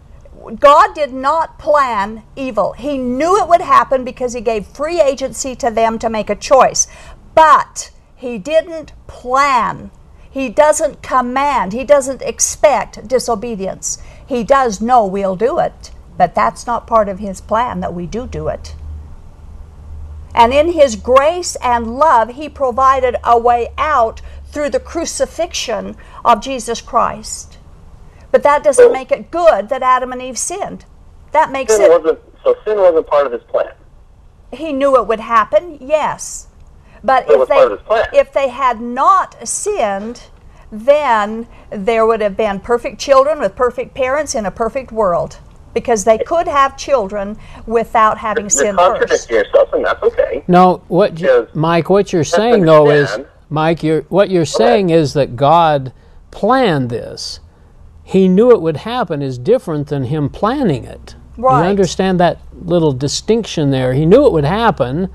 God 0.59 0.95
did 0.95 1.13
not 1.13 1.59
plan 1.59 2.23
evil. 2.35 2.73
He 2.73 2.97
knew 2.97 3.39
it 3.39 3.47
would 3.47 3.61
happen 3.61 4.03
because 4.03 4.33
he 4.33 4.41
gave 4.41 4.65
free 4.65 4.99
agency 4.99 5.55
to 5.57 5.69
them 5.69 5.99
to 5.99 6.09
make 6.09 6.29
a 6.29 6.35
choice. 6.35 6.87
But 7.35 7.91
he 8.15 8.37
didn't 8.37 8.93
plan. 9.07 9.91
He 10.29 10.49
doesn't 10.49 11.03
command. 11.03 11.73
He 11.73 11.83
doesn't 11.83 12.21
expect 12.21 13.07
disobedience. 13.07 14.01
He 14.25 14.43
does 14.43 14.81
know 14.81 15.05
we'll 15.05 15.35
do 15.35 15.59
it, 15.59 15.91
but 16.17 16.33
that's 16.33 16.65
not 16.65 16.87
part 16.87 17.09
of 17.09 17.19
his 17.19 17.41
plan 17.41 17.81
that 17.81 17.93
we 17.93 18.05
do 18.05 18.25
do 18.25 18.47
it. 18.47 18.75
And 20.33 20.53
in 20.53 20.71
his 20.73 20.95
grace 20.95 21.55
and 21.57 21.97
love, 21.97 22.29
he 22.29 22.47
provided 22.49 23.17
a 23.23 23.37
way 23.37 23.69
out 23.77 24.21
through 24.45 24.69
the 24.69 24.79
crucifixion 24.79 25.97
of 26.23 26.41
Jesus 26.41 26.81
Christ. 26.81 27.57
But 28.31 28.43
that 28.43 28.63
doesn't 28.63 28.93
make 28.93 29.11
it 29.11 29.31
good 29.31 29.69
that 29.69 29.83
Adam 29.83 30.11
and 30.13 30.21
Eve 30.21 30.37
sinned. 30.37 30.85
That 31.31 31.51
makes 31.51 31.75
Sin 31.75 31.85
it, 31.85 31.89
wasn't 31.89 32.19
so. 32.43 32.55
Sin 32.65 32.77
wasn't 32.77 33.07
part 33.07 33.25
of 33.25 33.33
His 33.33 33.43
plan. 33.43 33.73
he 34.53 34.73
knew 34.73 34.95
it 34.97 35.07
would 35.07 35.19
happen, 35.19 35.77
yes. 35.81 36.47
But 37.03 37.25
if 37.29 37.47
they, 37.47 37.55
part 37.55 37.71
of 37.71 37.79
his 37.79 37.87
plan. 37.87 38.05
if 38.13 38.31
they 38.33 38.49
had 38.49 38.79
not 38.79 39.47
sinned, 39.47 40.23
then 40.71 41.47
there 41.69 42.05
would 42.05 42.21
have 42.21 42.37
been 42.37 42.59
perfect 42.59 42.99
children 42.99 43.39
with 43.39 43.55
perfect 43.55 43.93
parents 43.95 44.35
in 44.35 44.45
a 44.45 44.51
perfect 44.51 44.91
world. 44.91 45.39
Because 45.73 46.03
they 46.03 46.17
could 46.17 46.47
have 46.47 46.77
children 46.77 47.37
without 47.65 48.17
having 48.17 48.45
You're 48.45 48.49
sinned 48.49 48.77
contradicting 48.77 49.17
first. 49.17 49.29
yourself, 49.29 49.73
and 49.73 49.85
that's 49.85 50.03
okay. 50.03 50.43
No, 50.47 50.83
what 50.87 51.19
you, 51.19 51.47
Mike, 51.53 51.89
what 51.89 52.11
you're 52.11 52.23
saying 52.23 52.65
though 52.65 52.89
is, 52.89 53.19
Mike, 53.49 53.83
you're, 53.83 54.01
what 54.03 54.29
you're 54.29 54.45
saying 54.45 54.89
is 54.89 55.13
that 55.13 55.35
God 55.35 55.93
planned 56.31 56.89
this. 56.89 57.39
He 58.03 58.27
knew 58.27 58.51
it 58.51 58.61
would 58.61 58.77
happen 58.77 59.21
is 59.21 59.37
different 59.37 59.87
than 59.87 60.05
him 60.05 60.29
planning 60.29 60.83
it. 60.83 61.15
Right. 61.37 61.63
You 61.63 61.69
understand 61.69 62.19
that 62.19 62.39
little 62.53 62.91
distinction 62.91 63.71
there? 63.71 63.93
He 63.93 64.05
knew 64.05 64.25
it 64.25 64.33
would 64.33 64.45
happen, 64.45 65.09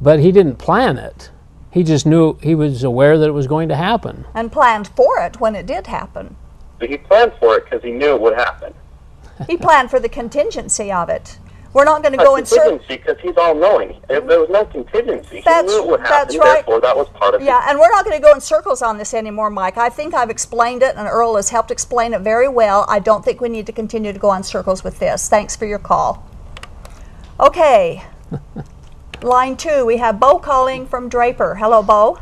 but 0.00 0.20
he 0.20 0.32
didn't 0.32 0.56
plan 0.56 0.96
it. 0.96 1.30
He 1.70 1.82
just 1.82 2.06
knew 2.06 2.38
he 2.40 2.54
was 2.54 2.84
aware 2.84 3.18
that 3.18 3.28
it 3.28 3.32
was 3.32 3.46
going 3.46 3.68
to 3.68 3.76
happen. 3.76 4.26
And 4.32 4.50
planned 4.50 4.88
for 4.88 5.18
it 5.20 5.40
when 5.40 5.54
it 5.54 5.66
did 5.66 5.86
happen. 5.86 6.36
But 6.78 6.88
he 6.88 6.98
planned 6.98 7.32
for 7.40 7.56
it 7.56 7.64
because 7.64 7.82
he 7.82 7.90
knew 7.90 8.14
it 8.14 8.20
would 8.20 8.34
happen. 8.34 8.72
He 9.46 9.56
planned 9.56 9.90
for 9.90 9.98
the 10.00 10.08
contingency 10.08 10.92
of 10.92 11.08
it. 11.08 11.38
We're 11.72 11.84
not 11.84 12.02
going 12.02 12.16
to 12.16 12.24
go 12.24 12.36
in 12.36 12.46
circles. 12.46 12.82
contingency 12.86 12.96
because 13.02 13.20
he's 13.20 13.36
all 13.36 13.52
knowing. 13.52 14.00
If 14.08 14.28
there 14.28 14.38
was 14.38 14.48
no 14.48 14.64
contingency, 14.64 15.42
That's- 15.44 15.62
he 15.68 15.76
knew 15.76 15.82
it 15.82 15.90
would 15.90 16.00
happen. 16.00 16.12
that's 16.28 16.36
right. 16.36 16.54
Therefore, 16.64 16.80
that 16.80 16.96
was 16.96 17.08
part 17.08 17.34
of 17.34 17.42
Yeah, 17.42 17.58
it. 17.58 17.70
and 17.70 17.80
we're 17.80 17.90
not 17.90 18.04
going 18.04 18.16
to 18.16 18.22
go 18.22 18.32
in 18.32 18.40
circles 18.40 18.80
on 18.80 18.96
this 18.96 19.12
anymore, 19.12 19.50
Mike. 19.50 19.76
I 19.76 19.88
think 19.88 20.14
I've 20.14 20.30
explained 20.30 20.84
it, 20.84 20.94
and 20.96 21.08
Earl 21.08 21.34
has 21.34 21.48
helped 21.50 21.72
explain 21.72 22.14
it 22.14 22.20
very 22.20 22.46
well. 22.46 22.86
I 22.88 23.00
don't 23.00 23.24
think 23.24 23.40
we 23.40 23.48
need 23.48 23.66
to 23.66 23.72
continue 23.72 24.12
to 24.12 24.18
go 24.20 24.30
on 24.30 24.44
circles 24.44 24.84
with 24.84 25.00
this. 25.00 25.28
Thanks 25.28 25.56
for 25.56 25.66
your 25.66 25.80
call. 25.80 26.24
Okay. 27.40 28.04
Line 29.22 29.56
two, 29.56 29.84
we 29.84 29.96
have 29.96 30.20
Bo 30.20 30.38
calling 30.38 30.86
from 30.86 31.08
Draper. 31.08 31.56
Hello, 31.56 31.82
Bo. 31.82 32.20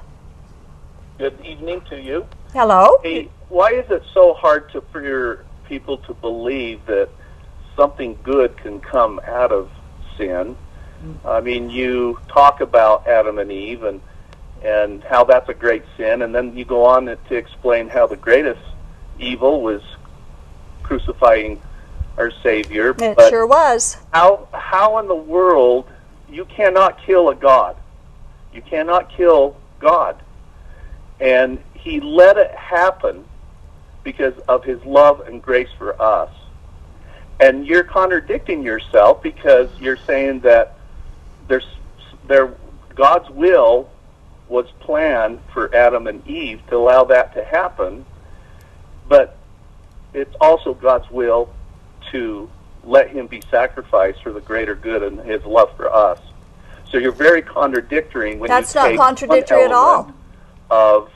Good 1.18 1.38
evening 1.44 1.82
to 1.90 2.00
you. 2.00 2.26
Hello. 2.54 2.96
Hey, 3.02 3.28
why 3.50 3.72
is 3.72 3.90
it 3.90 4.02
so 4.14 4.32
hard 4.34 4.70
to 4.72 4.80
for 4.92 5.02
your 5.02 5.44
people 5.72 5.96
to 5.96 6.12
believe 6.12 6.84
that 6.84 7.08
something 7.76 8.18
good 8.22 8.54
can 8.58 8.78
come 8.78 9.18
out 9.24 9.50
of 9.50 9.70
sin? 10.18 10.54
I 11.24 11.40
mean, 11.40 11.70
you 11.70 12.20
talk 12.28 12.60
about 12.60 13.06
Adam 13.06 13.38
and 13.38 13.50
Eve 13.50 13.82
and 13.84 14.00
and 14.62 15.02
how 15.02 15.24
that's 15.24 15.48
a 15.48 15.54
great 15.54 15.82
sin, 15.96 16.20
and 16.22 16.32
then 16.34 16.54
you 16.56 16.66
go 16.66 16.84
on 16.84 17.06
to 17.06 17.34
explain 17.34 17.88
how 17.88 18.06
the 18.06 18.18
greatest 18.18 18.60
evil 19.18 19.62
was 19.62 19.80
crucifying 20.82 21.60
our 22.18 22.30
Savior. 22.42 22.90
It 22.90 23.16
but 23.16 23.30
sure 23.30 23.46
was. 23.46 23.96
how 24.12 24.46
how 24.52 24.98
in 24.98 25.08
the 25.08 25.22
world 25.36 25.88
you 26.28 26.44
cannot 26.44 27.02
kill 27.06 27.30
a 27.30 27.34
god 27.34 27.76
you 28.52 28.62
cannot 28.62 29.10
kill 29.10 29.56
god 29.80 30.16
and 31.20 31.58
he 31.74 31.98
let 32.00 32.36
it 32.36 32.50
happen 32.52 33.24
because 34.02 34.34
of 34.48 34.64
his 34.64 34.82
love 34.84 35.20
and 35.20 35.42
grace 35.42 35.68
for 35.78 36.00
us 36.00 36.30
and 37.40 37.66
you're 37.66 37.84
contradicting 37.84 38.62
yourself 38.62 39.22
because 39.22 39.68
you're 39.80 39.96
saying 39.96 40.40
that 40.40 40.78
there's 41.48 41.66
there 42.26 42.54
god's 42.94 43.28
will 43.30 43.90
was 44.48 44.66
planned 44.80 45.40
for 45.52 45.74
adam 45.74 46.06
and 46.06 46.26
eve 46.26 46.60
to 46.68 46.76
allow 46.76 47.04
that 47.04 47.34
to 47.34 47.44
happen 47.44 48.04
but 49.08 49.36
it's 50.12 50.34
also 50.40 50.74
god's 50.74 51.08
will 51.10 51.52
to 52.10 52.50
let 52.84 53.10
him 53.10 53.26
be 53.26 53.42
sacrificed 53.50 54.22
for 54.22 54.32
the 54.32 54.40
greater 54.40 54.74
good 54.74 55.02
and 55.02 55.20
his 55.20 55.44
love 55.44 55.74
for 55.76 55.92
us. 55.92 56.20
So 56.90 56.98
you're 56.98 57.12
very 57.12 57.42
contradictory 57.42 58.36
when 58.36 58.48
That's 58.48 58.74
you 58.74 58.80
not 58.80 58.88
take 58.88 58.98
contradictory 58.98 59.58
one 59.58 59.66
at 59.66 59.72
all. 59.72 60.12
Of 60.70 61.10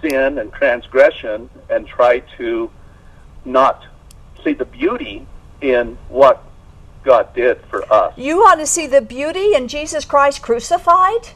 sin 0.00 0.38
and 0.38 0.52
transgression 0.52 1.50
and 1.68 1.86
try 1.86 2.20
to 2.38 2.70
not 3.44 3.84
see 4.44 4.52
the 4.52 4.64
beauty 4.64 5.26
in 5.60 5.96
what 6.08 6.42
God 7.02 7.34
did 7.34 7.60
for 7.70 7.90
us. 7.92 8.16
You 8.16 8.38
want 8.38 8.60
to 8.60 8.66
see 8.66 8.86
the 8.86 9.00
beauty 9.00 9.54
in 9.54 9.68
Jesus 9.68 10.04
Christ 10.04 10.42
crucified? 10.42 11.30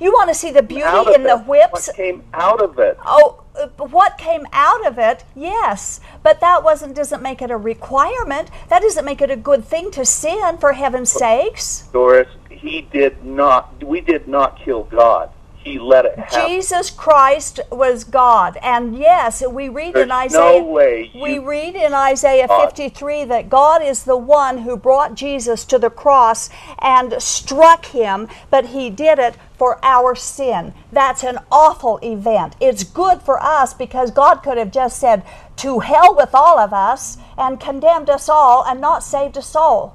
You 0.00 0.12
want 0.12 0.30
to 0.30 0.34
see 0.34 0.50
the 0.50 0.62
beauty 0.62 1.14
in 1.14 1.24
the 1.24 1.38
whips? 1.38 1.88
What 1.88 1.96
came 1.96 2.24
out 2.32 2.62
of 2.62 2.78
it? 2.78 2.96
Oh, 3.04 3.44
uh, 3.54 3.66
what 3.84 4.16
came 4.16 4.46
out 4.52 4.86
of 4.86 4.98
it? 4.98 5.24
Yes, 5.36 6.00
but 6.22 6.40
that 6.40 6.64
wasn't 6.64 6.94
doesn't 6.94 7.22
make 7.22 7.42
it 7.42 7.50
a 7.50 7.56
requirement. 7.56 8.50
That 8.68 8.80
doesn't 8.80 9.04
make 9.04 9.20
it 9.20 9.30
a 9.30 9.36
good 9.36 9.62
thing 9.62 9.90
to 9.90 10.06
sin 10.06 10.56
for 10.56 10.72
heaven's 10.72 11.12
sakes. 11.12 11.88
Doris, 11.92 12.28
he 12.48 12.80
did 12.80 13.22
not. 13.24 13.84
We 13.84 14.00
did 14.00 14.26
not 14.26 14.58
kill 14.58 14.84
God. 14.84 15.30
He 15.64 15.78
let 15.78 16.06
it 16.06 16.18
happen. 16.18 16.48
Jesus 16.48 16.88
Christ 16.90 17.60
was 17.70 18.04
God, 18.04 18.56
and 18.62 18.96
yes, 18.96 19.42
we 19.46 19.68
read 19.68 19.94
in 19.94 20.10
Isaiah. 20.10 20.62
no 20.62 20.64
way 20.64 21.10
we 21.14 21.38
read 21.38 21.76
in 21.76 21.92
Isaiah 21.92 22.48
God. 22.48 22.68
53 22.68 23.24
that 23.24 23.50
God 23.50 23.82
is 23.82 24.04
the 24.04 24.16
one 24.16 24.58
who 24.58 24.76
brought 24.76 25.14
Jesus 25.14 25.66
to 25.66 25.78
the 25.78 25.90
cross 25.90 26.48
and 26.78 27.22
struck 27.22 27.86
him, 27.86 28.28
but 28.48 28.66
he 28.66 28.88
did 28.88 29.18
it 29.18 29.36
for 29.58 29.78
our 29.84 30.14
sin. 30.14 30.72
That's 30.90 31.22
an 31.22 31.38
awful 31.52 31.98
event. 32.02 32.56
It's 32.58 32.82
good 32.82 33.20
for 33.20 33.42
us 33.42 33.74
because 33.74 34.10
God 34.10 34.36
could 34.36 34.56
have 34.56 34.70
just 34.70 34.98
said, 34.98 35.22
To 35.56 35.80
hell 35.80 36.16
with 36.16 36.34
all 36.34 36.58
of 36.58 36.72
us, 36.72 37.18
and 37.36 37.60
condemned 37.60 38.08
us 38.08 38.30
all 38.30 38.64
and 38.64 38.80
not 38.80 39.02
saved 39.02 39.36
a 39.36 39.42
soul. 39.42 39.94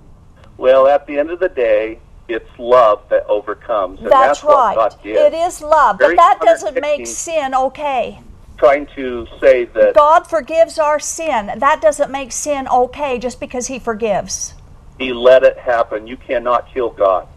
Well, 0.57 0.87
at 0.87 1.07
the 1.07 1.17
end 1.17 1.31
of 1.31 1.39
the 1.39 1.49
day, 1.49 1.99
it's 2.27 2.49
love 2.57 3.03
that 3.09 3.25
overcomes, 3.27 3.99
and 3.99 4.09
That's, 4.09 4.41
that's, 4.41 4.43
what 4.43 4.75
right. 4.75 5.05
It 5.05 5.33
is 5.33 5.61
love, 5.61 5.97
but 5.99 6.15
that 6.15 6.39
doesn't 6.41 6.79
make 6.81 7.05
sin 7.05 7.53
okay. 7.53 8.19
Trying 8.57 8.87
to 8.95 9.27
say 9.39 9.65
that 9.65 9.93
God 9.93 10.27
forgives 10.27 10.79
our 10.79 10.99
sin. 10.99 11.51
That 11.57 11.81
doesn't 11.81 12.09
make 12.09 12.31
sin 12.31 12.67
okay 12.67 13.19
just 13.19 13.39
because 13.39 13.67
He 13.67 13.79
forgives. 13.79 14.53
He 14.97 15.11
let 15.13 15.43
it 15.43 15.57
happen. 15.57 16.07
You 16.07 16.17
cannot 16.17 16.73
kill 16.73 16.89
God. 16.89 17.27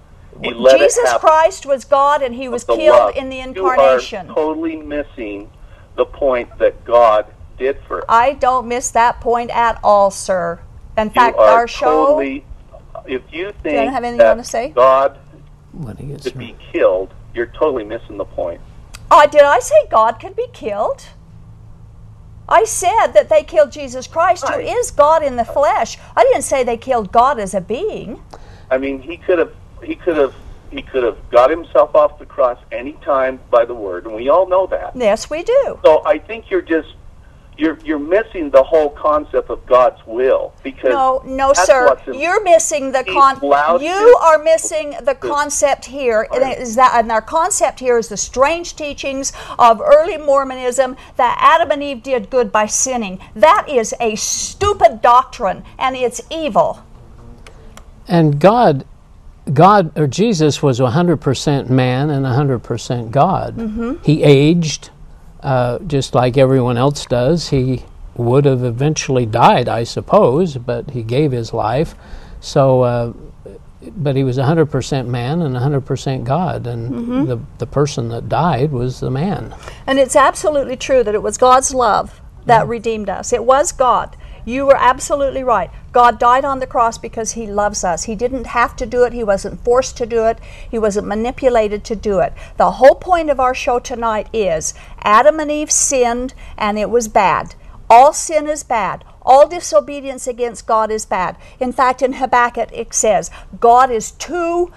He 0.43 0.55
let 0.55 0.81
it 0.81 0.85
Jesus. 0.85 1.15
Christ 1.19 1.67
was 1.67 1.85
God 1.85 2.23
and 2.23 2.35
He 2.35 2.49
was 2.49 2.65
killed 2.65 2.79
love. 2.79 3.17
in 3.17 3.29
the 3.29 3.41
incarnation. 3.41 4.27
You 4.27 4.33
are 4.33 4.35
totally 4.35 4.77
missing 4.77 5.51
the 5.97 6.07
point 6.07 6.57
that 6.59 6.85
God 6.85 7.27
did 7.59 7.79
for 7.89 7.99
us. 7.99 8.07
I 8.09 8.35
don't 8.35 8.69
miss 8.69 8.91
that 8.93 9.21
point 9.21 9.51
at 9.51 9.81
all, 9.83 10.13
sir. 10.13 10.61
In 10.97 11.09
You 11.09 11.15
fact, 11.15 11.37
our 11.37 11.67
show. 11.67 12.07
totally. 12.07 12.45
If 13.09 13.23
you 13.33 13.53
think 13.63 13.91
have 13.91 14.05
anything 14.05 14.19
you 14.21 14.25
that 14.25 14.29
wanna 14.31 14.45
say? 14.45 14.69
God 14.69 15.19
When 15.73 15.97
he 15.97 16.07
gets 16.07 16.25
could 16.25 16.35
through. 16.35 16.47
be 16.47 16.57
killed, 16.73 17.15
you're 17.35 17.47
totally 17.47 17.85
missing 17.85 18.19
the 18.19 18.25
point. 18.25 18.61
Oh, 19.11 19.27
did 19.27 19.43
I 19.43 19.59
say 19.61 19.75
God 19.91 20.21
could 20.21 20.37
be 20.37 20.47
killed? 20.53 21.07
I 22.49 22.65
said 22.65 23.09
that 23.09 23.29
they 23.29 23.43
killed 23.43 23.73
Jesus 23.73 24.07
Christ, 24.07 24.47
who 24.49 24.55
Right. 24.55 24.67
is 24.67 24.91
God 24.91 25.23
in 25.23 25.37
the 25.37 25.45
flesh. 25.45 25.99
I 26.17 26.25
didn't 26.25 26.43
say 26.43 26.63
they 26.65 26.77
killed 26.77 27.13
God 27.13 27.39
as 27.39 27.55
a 27.55 27.61
being. 27.61 28.23
I 28.71 28.79
mean, 28.79 29.01
he 29.01 29.17
could 29.17 29.39
have, 29.39 29.53
he 29.83 29.95
could 29.95 30.17
have, 30.17 30.35
he 30.71 30.83
could 30.83 31.03
have 31.03 31.17
got 31.31 31.51
himself 31.51 31.95
off 31.95 32.19
the 32.19 32.27
cross 32.27 32.59
any 32.73 32.93
time 33.05 33.41
by 33.51 33.65
the 33.65 33.75
word, 33.75 34.05
and 34.07 34.15
we 34.15 34.29
all 34.29 34.47
know 34.47 34.67
that. 34.67 34.95
Yes, 34.95 35.31
we 35.31 35.43
do. 35.43 35.79
So 35.85 36.03
I 36.07 36.19
think 36.19 36.51
you're 36.51 36.63
just 36.63 36.95
you're 37.59 37.79
you're 37.85 37.99
missing 37.99 38.51
the 38.51 38.63
whole 38.63 38.91
concept 38.91 39.51
of 39.51 39.65
God's 39.67 40.01
will 40.07 40.55
because 40.63 40.91
No, 40.91 41.23
no, 41.27 41.49
that's 41.49 41.67
sir. 41.67 41.87
what's 41.87 42.07
You're 42.07 42.43
missing 42.43 42.93
the 42.93 43.03
He's 43.03 43.15
con. 43.15 43.39
You 43.83 44.19
are 44.23 44.39
missing 44.39 44.95
the 45.03 45.15
concept 45.15 45.85
here. 45.87 46.29
And 46.33 46.43
it 46.43 46.59
is 46.59 46.77
that, 46.77 46.93
and 46.95 47.11
our 47.11 47.21
concept 47.21 47.81
here 47.81 47.99
is 47.99 48.09
the 48.09 48.17
strange 48.17 48.77
teachings 48.77 49.33
of 49.59 49.81
early 49.81 50.17
Mormonism 50.17 50.97
that 51.17 51.37
Adam 51.41 51.73
and 51.73 51.83
Eve 51.83 52.03
did 52.03 52.31
good 52.31 52.53
by 52.53 52.67
sinning. 52.67 53.19
That 53.35 53.69
is 53.69 53.93
a 54.01 54.15
stupid 54.15 55.03
doctrine, 55.03 55.65
and 55.79 55.97
it's 55.97 56.21
evil. 56.31 56.85
And 58.07 58.41
God, 58.41 58.87
God 59.53 59.97
or 59.99 60.07
Jesus 60.07 60.63
was 60.63 60.79
100% 60.79 61.69
man 61.69 62.11
and 62.11 62.25
100% 62.25 63.11
God. 63.11 63.57
Mm-hmm. 63.57 64.03
He 64.05 64.23
aged 64.23 64.91
uh, 65.43 65.79
just 65.81 66.15
like 66.15 66.37
everyone 66.37 66.77
else 66.77 67.07
does. 67.07 67.49
He 67.51 67.85
would 68.17 68.45
have 68.45 68.65
eventually 68.65 69.27
died, 69.27 69.69
I 69.69 69.85
suppose, 69.85 70.57
but 70.57 70.91
he 70.91 71.03
gave 71.03 71.33
his 71.33 71.53
life. 71.53 71.95
So, 72.41 72.83
uh, 72.83 73.13
but 73.97 74.17
he 74.17 74.25
was 74.25 74.39
100% 74.39 75.07
man 75.07 75.41
and 75.41 75.55
100% 75.55 76.25
God, 76.25 76.67
and 76.67 76.91
Mm-hmm. 76.93 77.25
the 77.27 77.39
the 77.59 77.67
person 77.67 78.09
that 78.09 78.29
died 78.29 78.73
was 78.73 79.01
the 79.01 79.11
man. 79.11 79.55
And 79.87 79.99
it's 79.99 80.17
absolutely 80.17 80.77
true 80.77 81.05
that 81.05 81.15
it 81.15 81.23
was 81.23 81.39
God's 81.39 81.73
love 81.73 82.21
that 82.47 82.67
redeemed 82.67 83.09
us. 83.09 83.33
It 83.33 83.45
was 83.45 83.73
God. 83.73 84.17
You 84.49 84.65
were 84.65 84.79
absolutely 84.79 85.45
right. 85.45 85.71
God 85.93 86.19
died 86.19 86.43
on 86.43 86.59
the 86.59 86.67
cross 86.67 86.97
because 86.97 87.33
He 87.33 87.47
loves 87.47 87.85
us. 87.85 88.05
He 88.05 88.15
didn't 88.15 88.47
have 88.47 88.75
to 88.77 88.87
do 88.87 89.05
it, 89.05 89.13
He 89.13 89.23
wasn't 89.23 89.63
forced 89.63 89.99
to 89.99 90.07
do 90.07 90.25
it, 90.25 90.39
He 90.71 90.79
wasn't 90.79 91.07
manipulated 91.07 91.85
to 91.85 91.95
do 91.95 92.21
it. 92.21 92.33
The 92.57 92.71
whole 92.71 92.95
point 92.95 93.29
of 93.29 93.41
our 93.41 93.55
show 93.55 93.79
tonight 93.79 94.29
is 94.33 94.73
Adam 95.01 95.39
and 95.39 95.51
Eve 95.51 95.71
sinned 95.71 96.33
and 96.57 96.79
it 96.79 96.89
was 96.89 97.09
bad. 97.09 97.57
All 97.91 98.15
sin 98.15 98.47
is 98.49 98.63
bad. 98.65 99.05
All 99.21 99.47
disobedience 99.47 100.27
against 100.27 100.67
God 100.67 100.91
is 100.91 101.05
bad. 101.05 101.37
In 101.61 101.71
fact, 101.71 102.01
in 102.01 102.15
Habakkuk 102.15 102.71
it 102.73 102.95
says, 102.95 103.31
God 103.61 103.91
is 103.91 104.13
too, 104.13 104.73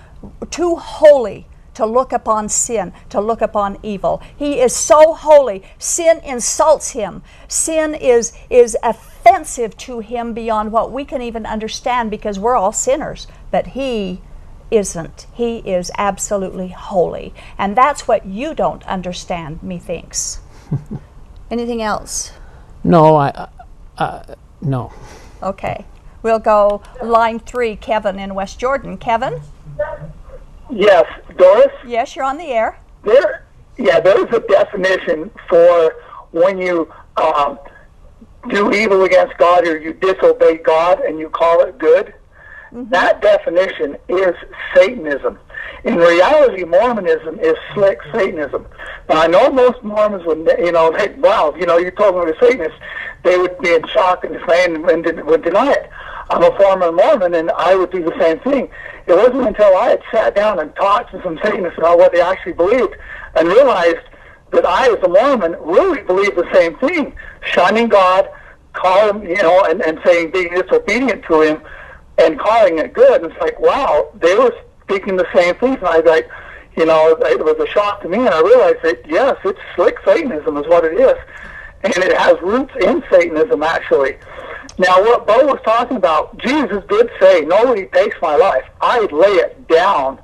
too 0.50 0.76
holy 0.76 1.48
to 1.76 1.86
look 1.86 2.12
upon 2.12 2.50
sin, 2.50 2.92
to 3.10 3.22
look 3.22 3.42
upon 3.42 3.78
evil. 3.82 4.22
He 4.36 4.60
is 4.60 4.76
so 4.76 5.14
holy. 5.14 5.64
Sin 5.80 6.20
insults 6.26 6.92
him. 6.92 7.24
Sin 7.48 7.96
is 7.96 8.34
is 8.50 8.76
offensive 9.22 9.78
to 9.78 10.00
him 10.00 10.34
beyond 10.34 10.72
what 10.72 10.92
we 10.92 11.06
can 11.06 11.22
even 11.22 11.46
understand 11.46 12.10
because 12.10 12.40
we're 12.40 12.56
all 12.56 12.72
sinners. 12.72 13.28
But 13.52 13.68
he 13.68 14.22
isn't. 14.72 15.28
He 15.34 15.58
is 15.60 15.92
absolutely 15.98 16.70
holy. 16.70 17.34
And 17.58 17.76
that's 17.76 18.08
what 18.08 18.26
you 18.26 18.56
don't 18.56 18.86
understand, 18.88 19.62
methinks. 19.62 20.40
Anything 21.52 21.82
else? 21.82 22.32
No, 22.84 23.16
I, 23.18 23.50
uh, 23.98 24.24
no. 24.62 24.92
Okay. 25.44 25.86
We'll 26.24 26.40
go 26.40 26.82
line 27.04 27.40
three, 27.40 27.76
Kevin 27.76 28.18
in 28.18 28.34
West 28.34 28.60
Jordan. 28.60 28.98
Kevin? 28.98 29.42
Yes, 30.70 31.06
Doris. 31.38 31.74
Yes, 31.86 32.16
you're 32.16 32.26
on 32.26 32.38
the 32.38 32.46
air. 32.46 32.80
There, 33.04 33.46
yeah, 33.78 34.00
there 34.00 34.26
is 34.26 34.34
a 34.34 34.40
definition 34.40 35.30
for 35.50 35.96
when 36.32 36.58
you 36.60 36.92
um, 37.18 37.60
do 38.50 38.74
evil 38.74 39.04
against 39.04 39.38
God 39.38 39.68
or 39.68 39.78
you 39.78 39.94
disobey 39.94 40.58
God 40.58 41.00
and 41.02 41.20
you 41.20 41.30
call 41.30 41.62
it 41.62 41.78
good. 41.78 42.14
Mm-hmm. 42.74 42.90
That 42.90 43.22
definition 43.22 43.98
is 44.08 44.34
Satanism. 44.76 45.38
In 45.84 45.96
reality, 45.96 46.64
Mormonism 46.64 47.40
is 47.40 47.56
slick 47.74 48.00
Satanism. 48.14 48.68
Now, 49.10 49.22
I 49.22 49.28
know 49.28 49.50
most 49.50 49.84
Mormons 49.84 50.26
would, 50.26 50.50
you 50.60 50.72
know, 50.72 50.96
they, 50.96 51.10
wow, 51.16 51.54
you 51.58 51.66
know, 51.66 51.78
you 51.78 51.92
told 51.92 52.16
them 52.16 52.26
they're 52.26 52.40
Satanists, 52.40 52.80
they 53.24 53.38
would 53.38 53.58
be 53.60 53.74
in 53.74 53.86
shock 53.88 54.24
and 54.24 54.34
dismay 54.34 54.66
and, 54.66 55.06
and 55.06 55.24
would 55.26 55.44
deny 55.44 55.72
it. 55.72 55.90
I'm 56.30 56.44
a 56.44 56.58
former 56.58 56.92
Mormon, 56.92 57.34
and 57.34 57.52
I 57.52 57.76
would 57.76 57.92
do 57.92 58.04
the 58.04 58.18
same 58.18 58.40
thing. 58.40 58.70
It 59.06 59.14
wasn't 59.14 59.48
until 59.48 59.76
I 59.76 59.90
had 59.90 60.02
sat 60.12 60.36
down 60.36 60.60
and 60.60 60.74
talked 60.76 61.12
to 61.12 61.22
some 61.24 61.38
Satanists 61.44 61.78
about 61.78 61.98
what 61.98 62.14
they 62.14 62.22
actually 62.22 62.54
believed 62.54 62.96
and 63.36 63.48
realized 63.48 64.06
that 64.52 64.66
I, 64.66 64.92
as 64.92 65.04
a 65.04 65.10
Mormon, 65.10 65.56
really 65.62 66.02
believed 66.02 66.36
the 66.36 66.50
same 66.54 66.78
thing, 66.78 67.14
shunning 67.42 67.88
God, 67.88 68.30
calling, 68.74 69.24
you 69.24 69.42
know, 69.42 69.64
and, 69.66 69.82
and 69.82 70.00
saying 70.06 70.32
being 70.32 70.54
disobedient 70.54 71.24
to 71.26 71.42
Him, 71.42 71.62
and 72.18 72.40
calling 72.40 72.80
it 72.80 72.94
good. 72.94 73.24
And 73.24 73.32
it's 73.32 73.42
like, 73.42 73.60
wow, 73.60 74.10
they 74.16 74.36
were 74.36 74.54
speaking 74.84 75.16
the 75.16 75.28
same 75.34 75.56
things. 75.56 75.78
And 75.78 75.88
I 75.88 76.00
was 76.00 76.06
like, 76.06 76.30
you 76.78 76.86
know, 76.86 77.10
it 77.10 77.44
was 77.44 77.58
a 77.60 77.68
shock 77.72 78.02
to 78.02 78.10
me, 78.10 78.20
and 78.20 78.30
I 78.30 78.42
realized 78.42 78.80
that 78.84 79.02
yes, 79.08 79.38
it's 79.44 79.60
slick 79.76 79.98
Satanism 80.06 80.58
is 80.58 80.68
what 80.68 80.86
it 80.86 81.00
is, 81.00 81.18
and 81.84 81.98
it 81.98 82.16
has 82.18 82.42
roots 82.42 82.74
in 82.82 83.04
Satanism 83.10 83.62
actually. 83.64 84.18
Now, 84.78 85.02
what 85.02 85.28
Bo 85.28 85.46
was 85.48 85.60
talking 85.66 85.98
about, 85.98 86.38
Jesus 86.38 86.82
did 86.88 87.10
say, 87.20 87.42
"Nobody 87.42 87.88
takes 87.88 88.16
my 88.22 88.36
life; 88.36 88.64
I 88.80 89.02
lay 89.02 89.34
it 89.34 89.68
down." 89.68 90.20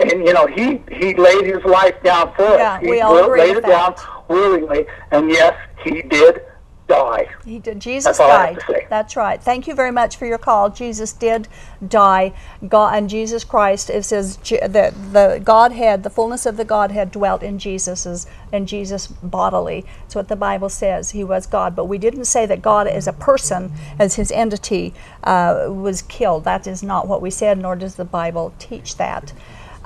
And 0.00 0.26
you 0.26 0.32
know, 0.32 0.46
he 0.46 0.82
he 0.90 1.14
laid 1.14 1.44
his 1.44 1.64
life 1.64 2.02
down 2.02 2.32
for 2.34 2.44
Yeah, 2.44 2.76
us. 2.76 2.82
He 2.82 2.88
we 2.90 3.00
all 3.00 3.16
agree 3.24 3.40
laid 3.40 3.56
it 3.58 3.66
down 3.66 3.94
willingly, 4.28 4.86
and 5.10 5.30
yes, 5.30 5.54
he 5.84 6.02
did 6.02 6.40
die. 6.88 7.26
He 7.44 7.58
did. 7.58 7.80
Jesus 7.80 8.06
That's 8.06 8.20
all 8.20 8.30
I 8.30 8.46
have 8.52 8.66
died. 8.66 8.86
That's 8.90 9.16
right. 9.16 9.40
Thank 9.42 9.66
you 9.68 9.74
very 9.74 9.92
much 9.92 10.16
for 10.16 10.26
your 10.26 10.38
call. 10.38 10.70
Jesus 10.70 11.12
did 11.12 11.48
die. 11.86 12.32
God 12.66 12.94
and 12.96 13.08
Jesus 13.08 13.44
Christ. 13.44 13.88
It 13.90 14.04
says 14.04 14.36
the 14.38 14.92
the 15.12 15.40
Godhead, 15.42 16.02
the 16.02 16.10
fullness 16.10 16.46
of 16.46 16.56
the 16.56 16.64
Godhead, 16.64 17.12
dwelt 17.12 17.42
in 17.42 17.58
Jesus's 17.58 18.26
in 18.52 18.66
Jesus 18.66 19.06
bodily. 19.06 19.86
That's 20.02 20.16
what 20.16 20.28
the 20.28 20.36
Bible 20.36 20.68
says. 20.68 21.10
He 21.12 21.24
was 21.24 21.46
God, 21.46 21.76
but 21.76 21.86
we 21.86 21.98
didn't 21.98 22.24
say 22.26 22.46
that 22.46 22.62
God 22.62 22.86
as 22.88 23.06
a 23.06 23.12
person, 23.12 23.72
as 23.98 24.16
His 24.16 24.32
entity, 24.32 24.92
uh, 25.24 25.66
was 25.68 26.02
killed. 26.02 26.44
That 26.44 26.66
is 26.66 26.82
not 26.82 27.06
what 27.06 27.22
we 27.22 27.30
said, 27.30 27.58
nor 27.58 27.76
does 27.76 27.94
the 27.94 28.04
Bible 28.04 28.52
teach 28.58 28.96
that. 28.96 29.32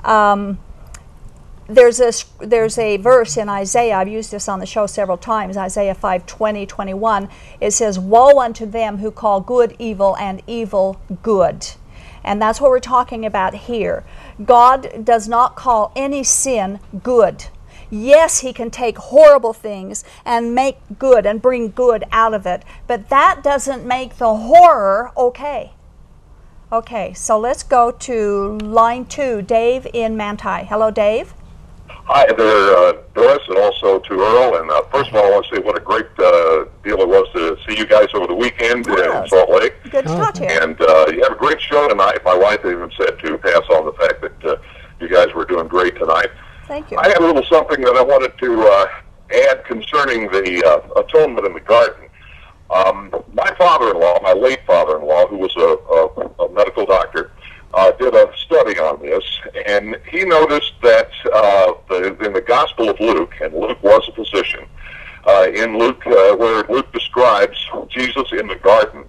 Um, 0.05 0.59
there's 1.67 1.99
a 1.99 2.13
there's 2.45 2.77
a 2.77 2.97
verse 2.97 3.37
in 3.37 3.49
Isaiah. 3.49 3.97
I've 3.97 4.07
used 4.07 4.31
this 4.31 4.47
on 4.47 4.59
the 4.59 4.65
show 4.65 4.85
several 4.85 5.17
times. 5.17 5.57
Isaiah 5.57 5.95
5, 5.95 6.25
20, 6.25 6.65
21. 6.65 7.29
It 7.59 7.71
says, 7.71 7.97
"Woe 7.97 8.39
unto 8.39 8.65
them 8.65 8.99
who 8.99 9.11
call 9.11 9.41
good 9.41 9.75
evil 9.79 10.15
and 10.17 10.43
evil 10.45 11.01
good." 11.23 11.71
And 12.23 12.41
that's 12.41 12.61
what 12.61 12.69
we're 12.69 12.79
talking 12.79 13.25
about 13.25 13.53
here. 13.53 14.03
God 14.43 15.05
does 15.05 15.27
not 15.27 15.55
call 15.55 15.91
any 15.95 16.23
sin 16.23 16.79
good. 17.03 17.45
Yes, 17.89 18.39
He 18.39 18.51
can 18.51 18.71
take 18.71 18.97
horrible 18.97 19.53
things 19.53 20.03
and 20.23 20.55
make 20.55 20.77
good 20.97 21.25
and 21.25 21.41
bring 21.41 21.69
good 21.69 22.03
out 22.11 22.33
of 22.33 22.45
it, 22.45 22.63
but 22.87 23.09
that 23.09 23.43
doesn't 23.43 23.85
make 23.85 24.17
the 24.17 24.35
horror 24.35 25.11
okay. 25.15 25.74
Okay, 26.71 27.13
so 27.13 27.37
let's 27.39 27.61
go 27.63 27.91
to 27.91 28.57
line 28.59 29.05
two, 29.05 29.41
Dave 29.43 29.85
in 29.93 30.17
Manti. 30.17 30.65
Hello, 30.65 30.89
Dave. 30.89 31.33
Hi 32.07 32.25
there, 32.33 32.77
uh, 32.77 32.93
Doris, 33.13 33.39
and 33.47 33.57
also 33.59 33.99
to 33.99 34.13
Earl. 34.13 34.57
And 34.61 34.69
uh, 34.71 34.81
first 34.91 35.09
of 35.09 35.15
all, 35.15 35.25
I 35.25 35.29
want 35.31 35.45
to 35.47 35.55
say 35.55 35.61
what 35.61 35.77
a 35.77 35.79
great 35.81 36.05
uh, 36.17 36.65
deal 36.83 36.99
it 37.01 37.07
was 37.07 37.27
to 37.33 37.57
see 37.67 37.77
you 37.77 37.85
guys 37.85 38.07
over 38.13 38.27
the 38.27 38.35
weekend 38.35 38.87
in 38.87 39.27
Salt 39.27 39.49
Lake. 39.51 39.73
Good 39.89 40.05
to 40.05 40.13
Oh, 40.13 40.17
talk 40.17 40.33
to 40.35 40.43
you. 40.43 40.49
And 40.49 40.79
uh, 40.81 41.05
you 41.11 41.21
have 41.23 41.33
a 41.33 41.35
great 41.39 41.61
show 41.61 41.87
tonight. 41.87 42.19
My 42.25 42.35
wife 42.35 42.59
even 42.65 42.91
said 42.97 43.17
to 43.19 43.37
pass 43.37 43.61
on 43.71 43.85
the 43.85 43.93
fact 43.93 44.21
that 44.21 44.45
uh, 44.45 44.57
you 44.99 45.07
guys 45.07 45.33
were 45.33 45.45
doing 45.45 45.67
great 45.67 45.95
tonight. 45.97 46.29
Thank 46.67 46.91
you. 46.91 46.97
I 46.97 47.07
had 47.07 47.17
a 47.19 47.25
little 47.25 47.43
something 47.43 47.81
that 47.81 47.95
I 47.95 48.01
wanted 48.03 48.37
to 48.39 48.61
uh, 48.67 48.87
add 49.51 49.65
concerning 49.65 50.29
the 50.31 50.63
uh, 50.65 50.99
atonement 51.01 51.45
in 51.45 51.53
the 51.53 51.59
garden. 51.59 52.04
Um, 52.69 53.11
my 53.33 53.53
father-in-law, 53.57 54.19
my 54.21 54.33
late 54.33 54.59
father-in-law, 54.65 55.27
who 55.27 55.37
was 55.37 55.55
a, 55.55 56.41
a, 56.41 56.45
a 56.45 56.51
medical 56.51 56.85
doctor, 56.85 57.31
uh, 57.73 57.91
did 57.91 58.15
a 58.15 58.31
study 58.37 58.79
on 58.79 59.01
this, 59.01 59.23
and 59.67 59.97
he 60.09 60.23
noticed 60.23 60.73
that 60.81 61.09
uh, 61.33 61.73
the, 61.89 62.17
in 62.25 62.33
the 62.33 62.41
Gospel 62.41 62.89
of 62.89 62.99
Luke, 62.99 63.33
and 63.41 63.53
Luke 63.53 63.81
was 63.83 64.07
a 64.09 64.13
physician, 64.13 64.65
uh, 65.27 65.47
in 65.53 65.77
Luke, 65.77 66.05
uh, 66.07 66.35
where 66.35 66.63
Luke 66.69 66.91
describes 66.93 67.57
Jesus 67.89 68.31
in 68.31 68.47
the 68.47 68.55
garden, 68.55 69.03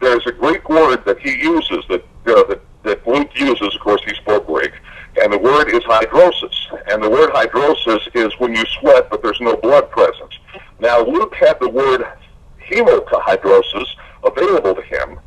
there's 0.00 0.26
a 0.26 0.32
Greek 0.32 0.68
word 0.68 1.04
that 1.04 1.18
he 1.20 1.38
uses 1.42 1.84
that, 1.88 2.02
uh, 2.26 2.44
that 2.44 2.60
that 2.82 3.06
Luke 3.06 3.30
uses. 3.34 3.74
Of 3.74 3.80
course, 3.80 4.02
he 4.06 4.14
spoke 4.14 4.46
Greek, 4.46 4.72
and 5.20 5.32
the 5.32 5.38
word 5.38 5.68
is 5.68 5.82
hidrosis. 5.84 6.54
And 6.90 7.02
the 7.02 7.10
word 7.10 7.30
hidrosis 7.30 8.00
is 8.14 8.32
when 8.38 8.54
you 8.54 8.64
sweat, 8.80 9.10
but 9.10 9.22
there's 9.22 9.40
no 9.40 9.56
blood 9.56 9.90
present. 9.90 10.34
Now, 10.78 11.04
Luke 11.04 11.34
had 11.34 11.60
the 11.60 11.68
word 11.68 12.04
hemohidrosis 12.70 13.86
available 14.24 14.74
to 14.74 14.82
him 14.82 15.18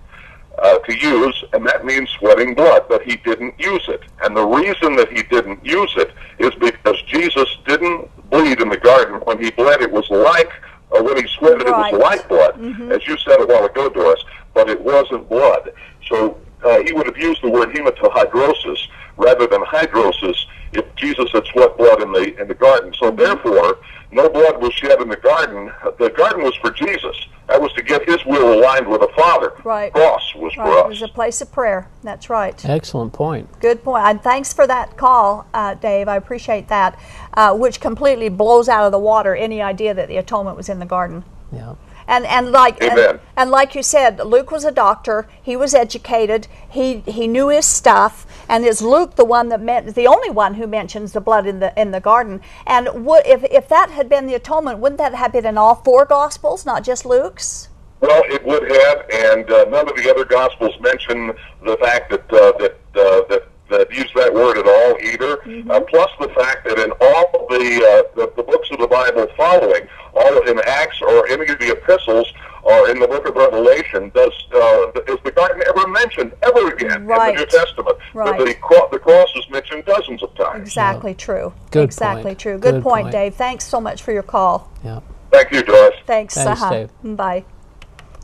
uh, 0.60 0.78
to 0.80 0.94
use, 0.98 1.44
and 1.54 1.66
that 1.68 1.84
means 1.86 2.10
sweating 2.12 2.54
blood, 2.54 2.84
but 2.88 3.02
he 3.04 3.16
didn't 3.18 3.60
use 3.60 3.86
it. 3.88 4.02
And 4.24 4.36
the 4.38 4.46
reason 4.46 4.96
that 4.98 5.12
he 5.12 5.24
didn't 5.24 5.66
use 5.66 5.92
it 5.98 6.12
is 6.40 6.52
because 6.56 7.02
Jesus 7.04 7.48
didn't 7.66 8.10
bleed 8.30 8.62
in 8.62 8.70
the 8.70 8.78
garden. 8.78 9.16
When 9.26 9.42
he 9.44 9.50
bled, 9.52 9.82
it 9.82 9.92
was 9.92 10.10
like, 10.10 10.50
or 10.92 11.04
when 11.04 11.18
he 11.18 11.28
sweated, 11.40 11.68
Right. 11.68 11.94
it 11.94 11.98
was 11.98 12.02
like 12.04 12.30
blood, 12.30 12.92
as 12.92 13.08
you 13.08 13.18
said 13.18 13.42
a 13.42 13.46
while 13.48 13.66
ago, 13.66 13.90
Doris, 13.90 14.24
but 14.54 14.70
it 14.70 14.80
wasn't 14.80 15.28
blood. 15.28 15.72
So 16.08 16.38
uh, 16.64 16.80
he 16.86 16.94
would 16.94 17.08
have 17.08 17.18
used 17.18 17.42
the 17.42 17.50
word 17.50 17.70
hematohidrosis 17.70 18.78
rather 19.18 19.48
than 19.48 19.62
hidrosis 19.62 20.36
if 20.74 20.86
Jesus 20.96 21.32
had 21.32 21.46
sweat 21.48 21.76
blood 21.78 22.02
in 22.02 22.12
the 22.12 22.40
in 22.40 22.48
the 22.48 22.54
garden. 22.54 22.94
So 23.00 23.10
therefore, 23.12 23.78
no 24.14 24.30
blood 24.30 24.62
was 24.62 24.74
shed 24.74 25.02
in 25.02 25.10
the 25.10 25.18
garden. 25.18 25.72
The 26.00 26.10
garden 26.10 26.44
was 26.44 26.56
for 26.56 26.72
Jesus. 26.72 27.16
That 27.48 27.62
was 27.62 27.74
to 27.74 27.84
get 27.84 28.08
his 28.08 28.24
will 28.26 28.54
aligned 28.54 28.88
with 28.88 29.02
the 29.02 29.10
Father. 29.16 29.52
Right. 29.64 29.92
Cross 29.94 30.36
was 30.36 30.56
Right. 30.56 30.66
for 30.72 30.80
It 30.80 30.88
was 30.88 31.02
a 31.02 31.08
place 31.10 31.42
of 31.42 31.52
prayer. 31.52 31.88
That's 32.04 32.30
right. 32.30 32.64
Excellent 32.66 33.12
point. 33.14 33.50
Good 33.60 33.84
point. 33.84 34.06
And 34.06 34.22
thanks 34.24 34.54
for 34.54 34.66
that 34.68 34.96
call, 34.98 35.46
uh, 35.54 35.74
Dave. 35.74 36.08
I 36.08 36.16
appreciate 36.16 36.70
that, 36.70 36.98
uh, 37.34 37.54
which 37.56 37.82
completely 37.82 38.30
blows 38.30 38.70
out 38.70 38.86
of 38.86 38.92
the 38.92 39.00
water 39.00 39.36
any 39.36 39.62
idea 39.62 39.94
that 39.94 40.08
the 40.08 40.18
atonement 40.18 40.56
was 40.56 40.70
in 40.70 40.80
the 40.80 40.86
garden. 40.86 41.26
Yeah. 41.52 41.74
And 42.08 42.26
and 42.26 42.52
like 42.52 42.82
and, 42.84 43.20
and 43.36 43.52
like 43.52 43.76
you 43.76 43.84
said, 43.84 44.20
Luke 44.20 44.52
was 44.52 44.66
a 44.66 44.72
doctor. 44.72 45.28
He 45.42 45.56
was 45.56 45.74
educated. 45.74 46.48
He 46.70 47.00
he 47.06 47.28
knew 47.28 47.50
his 47.50 47.66
stuff. 47.66 48.26
And 48.50 48.66
is 48.66 48.82
Luke 48.82 49.16
the 49.16 49.26
one 49.26 49.50
that 49.50 49.62
meant 49.62 49.96
the 49.96 50.08
only 50.08 50.30
one 50.30 50.56
who 50.56 50.68
mentions 50.68 51.14
the 51.14 51.22
blood 51.22 51.48
in 51.48 51.60
the 51.60 51.74
in 51.80 51.92
the 51.92 52.00
garden? 52.00 52.42
And 52.68 53.06
would 53.06 53.26
if 53.26 53.44
if 53.46 53.68
that 53.70 53.90
had 53.92 54.10
been 54.10 54.28
the 54.28 54.36
atonement, 54.36 54.80
wouldn't 54.80 55.00
that 55.00 55.14
have 55.14 55.32
been 55.32 55.46
in 55.46 55.58
all 55.58 55.76
four 55.76 56.06
gospels, 56.06 56.66
not 56.66 56.84
just 56.84 57.06
Luke's? 57.06 57.70
Well, 58.04 58.22
it 58.26 58.44
would 58.46 58.70
have, 58.70 59.06
and 59.14 59.50
uh, 59.50 59.64
none 59.70 59.88
of 59.88 59.96
the 59.96 60.12
other 60.12 60.26
Gospels 60.26 60.74
mention 60.82 61.28
the 61.64 61.78
fact 61.78 62.10
that 62.10 62.34
uh, 62.34 62.52
that 62.58 62.72
uh, 62.96 63.24
that 63.30 63.48
that 63.74 63.92
use 63.92 64.12
that 64.16 64.34
word 64.34 64.58
at 64.58 64.68
all 64.68 64.98
either. 65.02 65.42
Uh, 65.72 65.82
plus 65.82 66.10
the 66.20 66.30
fact 66.30 66.66
that 66.66 66.80
in 66.80 66.92
all 67.02 67.26
of 67.42 67.48
the, 67.50 67.66
uh, 67.82 68.16
the 68.16 68.32
the 68.36 68.44
books 68.44 68.70
of 68.72 68.80
the 68.80 68.88
Bible 68.88 69.28
following, 69.36 69.88
all 70.14 70.48
in 70.48 70.60
Acts 70.66 71.02
or 71.02 71.28
any 71.28 71.48
of 71.52 71.60
the 71.60 71.72
epistles 71.72 72.32
or 72.64 72.90
in 72.90 73.00
the 73.00 73.08
book 73.08 73.28
of 73.28 73.36
Revelation, 73.36 74.10
does 74.14 74.32
uh, 74.54 74.92
is 75.14 75.20
the 75.24 75.32
garden 75.32 75.64
ever 75.68 75.88
mentioned 75.88 76.34
ever 76.44 76.72
again 76.72 77.06
Right. 77.06 77.30
in 77.30 77.36
the 77.36 77.42
New 77.42 77.48
Testament? 77.48 77.98
Right. 78.14 78.38
The, 78.40 78.46
the, 78.46 78.54
cro- 78.56 78.90
the 78.92 79.00
cross 79.00 79.30
is 79.36 79.50
mentioned 79.50 79.86
dozens 79.86 80.22
of 80.24 80.34
times. 80.36 80.68
Exactly 80.68 81.14
true. 81.16 81.54
Good 81.72 81.84
exactly 81.86 82.24
point. 82.24 82.40
true. 82.40 82.58
Good, 82.60 82.76
Good 82.76 82.84
point, 82.84 83.04
point. 83.06 83.12
Dave. 83.12 83.36
Thanks 83.36 83.66
so 83.66 83.82
much 83.82 84.02
for 84.04 84.12
your 84.14 84.24
call. 84.24 84.72
Yeah. 84.84 85.00
Thank 85.32 85.52
you, 85.52 85.64
Doris. 85.64 85.96
Thanks. 86.06 86.36
Thanks, 86.36 86.62
uh-huh. 86.62 86.70
Dave. 87.04 87.18
Bye. 87.18 87.46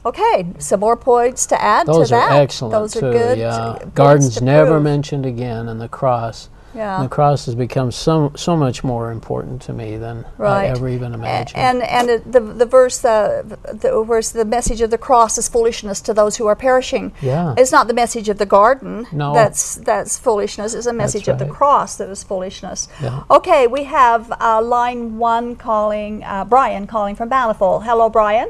Okay, 0.06 0.48
some 0.60 0.80
more 0.80 0.96
points 0.96 1.46
to 1.48 1.62
add 1.62 1.86
Those 1.88 2.08
to 2.10 2.16
that. 2.16 2.32
are 2.32 2.42
excellent 2.42 2.72
Those 2.74 2.96
are 2.96 3.02
too. 3.02 3.12
good. 3.12 3.38
yeah. 3.38 3.78
Gardens 3.96 4.42
never 4.42 4.72
prove. 4.72 4.84
mentioned 4.84 5.26
again, 5.26 5.68
and 5.68 5.82
the 5.82 5.90
cross. 5.90 6.50
Yeah. 6.76 7.02
The 7.02 7.10
cross 7.10 7.48
has 7.48 7.56
become 7.56 7.92
so 7.92 8.32
so 8.36 8.56
much 8.56 8.84
more 8.84 9.12
important 9.12 9.60
to 9.64 9.74
me 9.74 9.98
than 9.98 10.24
Right. 10.38 10.66
I 10.66 10.68
ever 10.68 10.88
even 10.88 11.14
imagined. 11.16 11.58
And 11.58 11.82
and 11.82 12.10
it- 12.12 12.32
the 12.32 12.40
the 12.40 12.66
verse 12.68 13.04
uh, 13.04 13.42
the 13.74 14.04
verse 14.04 14.30
the 14.30 14.46
message 14.46 14.80
of 14.82 14.92
the 14.92 14.98
cross 14.98 15.38
is 15.40 15.50
foolishness 15.50 16.00
to 16.02 16.14
those 16.14 16.38
who 16.38 16.46
are 16.46 16.56
perishing. 16.56 17.12
Yeah. 17.22 17.56
It's 17.58 17.72
not 17.72 17.88
the 17.88 17.96
message 17.96 18.30
of 18.30 18.38
the 18.38 18.46
garden. 18.46 19.08
No. 19.12 19.34
That's 19.34 19.76
that's 19.78 20.20
foolishness. 20.20 20.76
It's 20.76 20.86
a 20.86 20.94
message 20.94 21.28
of 21.28 21.40
the 21.40 21.48
cross 21.48 21.98
that 21.98 22.08
is 22.08 22.24
foolishness. 22.24 22.88
Yeah. 23.02 23.24
Okay, 23.32 23.66
we 23.66 23.86
have 23.86 24.32
uh, 24.40 24.62
line 24.62 25.18
one 25.18 25.56
calling 25.56 26.24
uh, 26.24 26.46
Brian 26.46 26.86
calling 26.86 27.16
from 27.16 27.30
Bountiful. 27.30 27.80
Hello, 27.82 28.10
Brian. 28.10 28.50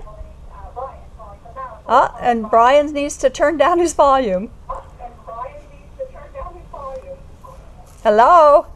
Uh, 1.90 2.12
and 2.22 2.48
Brian 2.52 2.94
needs 2.94 3.18
to 3.18 3.32
turn 3.32 3.58
down 3.58 3.80
his 3.80 3.94
volume. 3.94 4.52
Hello. 8.04 8.68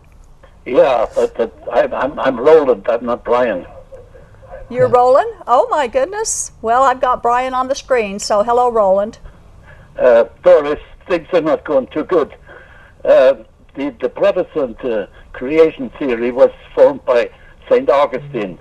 Yeah, 0.66 1.06
but, 1.14 1.38
but 1.38 1.54
I'm, 1.72 1.94
I'm, 1.94 2.20
I'm 2.20 2.40
Roland. 2.40 2.88
I'm 2.90 3.06
not 3.06 3.24
Brian. 3.24 3.68
You're 4.68 4.88
Roland? 4.88 5.32
Oh 5.46 5.68
my 5.70 5.86
goodness. 5.86 6.54
Well, 6.64 6.82
I've 6.82 7.02
got 7.02 7.22
Brian 7.22 7.54
on 7.54 7.68
the 7.68 7.76
screen, 7.76 8.18
so 8.18 8.42
hello, 8.42 8.72
Roland. 8.72 9.20
Uh, 9.96 10.24
Doris, 10.42 10.82
things 11.08 11.28
are 11.34 11.42
not 11.42 11.64
going 11.66 11.86
too 11.88 12.06
good. 12.06 12.34
Uh, 13.06 13.36
the, 13.76 13.96
the 14.02 14.10
Protestant 14.10 14.84
uh, 14.84 15.06
creation 15.34 15.92
theory 16.00 16.32
was 16.32 16.50
formed 16.74 17.06
by 17.06 17.30
St. 17.70 17.88
Augustine, 17.92 18.58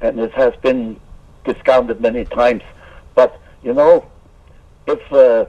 and 0.00 0.20
it 0.20 0.32
has 0.34 0.54
been 0.62 1.00
discounted 1.44 2.00
many 2.00 2.24
times. 2.24 2.62
But, 3.16 3.40
you 3.66 3.74
know, 3.74 4.06
if, 4.86 5.12
uh, 5.12 5.44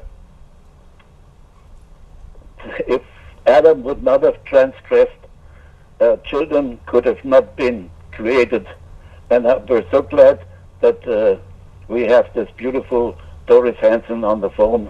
if 2.88 3.04
Adam 3.46 3.84
would 3.84 4.02
not 4.04 4.24
have 4.24 4.44
transgressed, 4.44 5.12
uh, 6.02 6.18
children 6.18 6.80
could 6.88 7.06
have 7.06 7.24
not 7.24 7.56
been 7.56 7.92
created. 8.12 8.68
And 9.30 9.46
uh, 9.46 9.60
we're 9.70 9.90
so 9.92 10.02
glad 10.02 10.44
that 10.82 11.08
uh, 11.08 11.38
we 11.88 12.02
have 12.04 12.34
this 12.34 12.50
beautiful 12.58 13.16
Doris 13.46 13.78
Hanson 13.78 14.24
on 14.24 14.42
the 14.42 14.50
phone. 14.50 14.90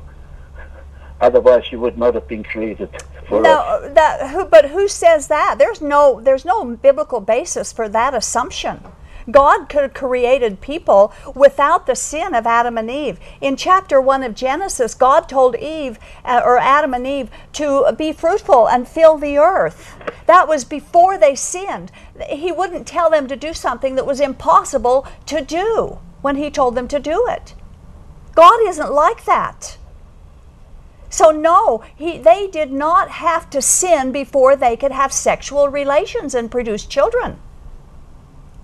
Otherwise, 1.21 1.65
she 1.65 1.75
would 1.75 1.97
not 1.97 2.13
have 2.13 2.29
been 2.29 2.45
created 2.45 2.89
for 3.27 3.39
us. 3.39 3.43
No, 3.43 3.93
that 3.93 4.29
who, 4.31 4.45
but 4.45 4.69
who 4.69 4.87
says 4.87 5.27
that? 5.27 5.55
There's 5.57 5.81
no 5.81 6.21
there's 6.21 6.45
no 6.45 6.63
biblical 6.77 7.19
basis 7.19 7.73
for 7.73 7.89
that 7.89 8.13
assumption. 8.13 8.83
God 9.29 9.67
could 9.67 9.81
have 9.81 9.93
created 9.93 10.61
people 10.61 11.13
without 11.35 11.85
the 11.85 11.95
sin 11.95 12.33
of 12.33 12.47
Adam 12.47 12.77
and 12.77 12.89
Eve. 12.89 13.19
In 13.41 13.55
chapter 13.55 13.99
1 13.99 14.23
of 14.23 14.35
Genesis, 14.35 14.93
God 14.93 15.27
told 15.27 15.55
Eve, 15.55 15.99
uh, 16.23 16.41
or 16.43 16.57
Adam 16.57 16.93
and 16.93 17.05
Eve, 17.05 17.29
to 17.53 17.93
be 17.97 18.13
fruitful 18.13 18.69
and 18.69 18.87
fill 18.87 19.17
the 19.17 19.37
earth. 19.37 19.97
That 20.27 20.47
was 20.47 20.63
before 20.63 21.17
they 21.17 21.35
sinned. 21.35 21.91
He 22.29 22.51
wouldn't 22.51 22.87
tell 22.87 23.09
them 23.09 23.27
to 23.27 23.35
do 23.35 23.53
something 23.53 23.95
that 23.95 24.05
was 24.05 24.19
impossible 24.19 25.05
to 25.25 25.41
do 25.41 25.99
when 26.21 26.37
He 26.37 26.49
told 26.49 26.75
them 26.75 26.87
to 26.87 26.99
do 26.99 27.25
it. 27.27 27.53
God 28.35 28.59
isn't 28.67 28.91
like 28.91 29.25
that. 29.25 29.77
So 31.09 31.31
no, 31.31 31.83
he, 31.95 32.17
they 32.17 32.47
did 32.47 32.71
not 32.71 33.09
have 33.09 33.49
to 33.51 33.61
sin 33.61 34.11
before 34.11 34.55
they 34.55 34.75
could 34.75 34.91
have 34.91 35.11
sexual 35.13 35.69
relations 35.69 36.35
and 36.35 36.51
produce 36.51 36.85
children. 36.85 37.39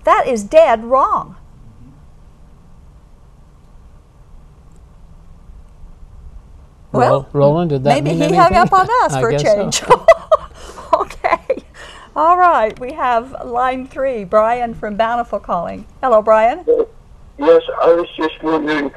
That 0.04 0.28
is 0.28 0.44
dead 0.44 0.84
wrong. 0.84 1.38
Well, 6.92 7.28
Roland, 7.34 7.72
did 7.72 7.84
that 7.86 8.02
maybe 8.02 8.04
mean 8.04 8.20
he 8.20 8.36
anything? 8.36 8.36
hung 8.36 8.56
up 8.56 8.74
on 8.74 8.88
us 9.04 9.18
for 9.18 9.30
a 9.30 9.36
guess 9.36 9.54
so. 9.54 9.72
change. 9.72 9.84
okay. 10.94 11.64
All 12.16 12.38
right. 12.38 12.78
We 12.80 12.94
have 12.94 13.32
line 13.46 13.88
three, 13.88 14.24
Brian 14.24 14.74
from 14.76 14.96
Bountiful 14.96 15.40
calling. 15.40 15.88
Hello, 16.02 16.22
Brian. 16.22 16.68
Yes, 17.38 17.64
I 17.82 17.94
was 17.94 18.08
just 18.16 18.42
wondering 18.44 18.92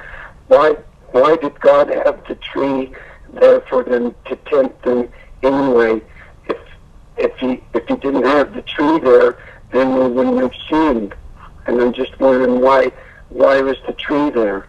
why 0.49 0.77
why 1.13 1.37
did 1.37 1.59
God 1.61 1.89
have 1.89 2.27
the 2.29 2.35
tree 2.37 2.93
there 3.33 3.61
for 3.63 3.83
them 3.85 4.15
to 4.27 4.37
tempt 4.37 4.83
them 4.85 5.09
anyway? 5.43 6.03
If 6.49 6.59
if 7.17 7.37
he 7.39 7.63
if 7.75 7.87
he 7.89 7.97
didn't 7.97 8.25
have 8.25 8.55
the 8.55 8.63
tree 8.63 8.99
there, 9.01 9.39
then 9.77 9.95
we 9.95 10.09
wouldn't 10.09 10.41
have 10.41 10.53
sinned. 10.71 11.15
And 11.67 11.81
I'm 11.81 11.93
just 11.93 12.19
wondering 12.21 12.61
why 12.61 12.91
why 13.29 13.61
was 13.61 13.77
the 13.87 13.93
tree 13.93 14.31
there? 14.31 14.67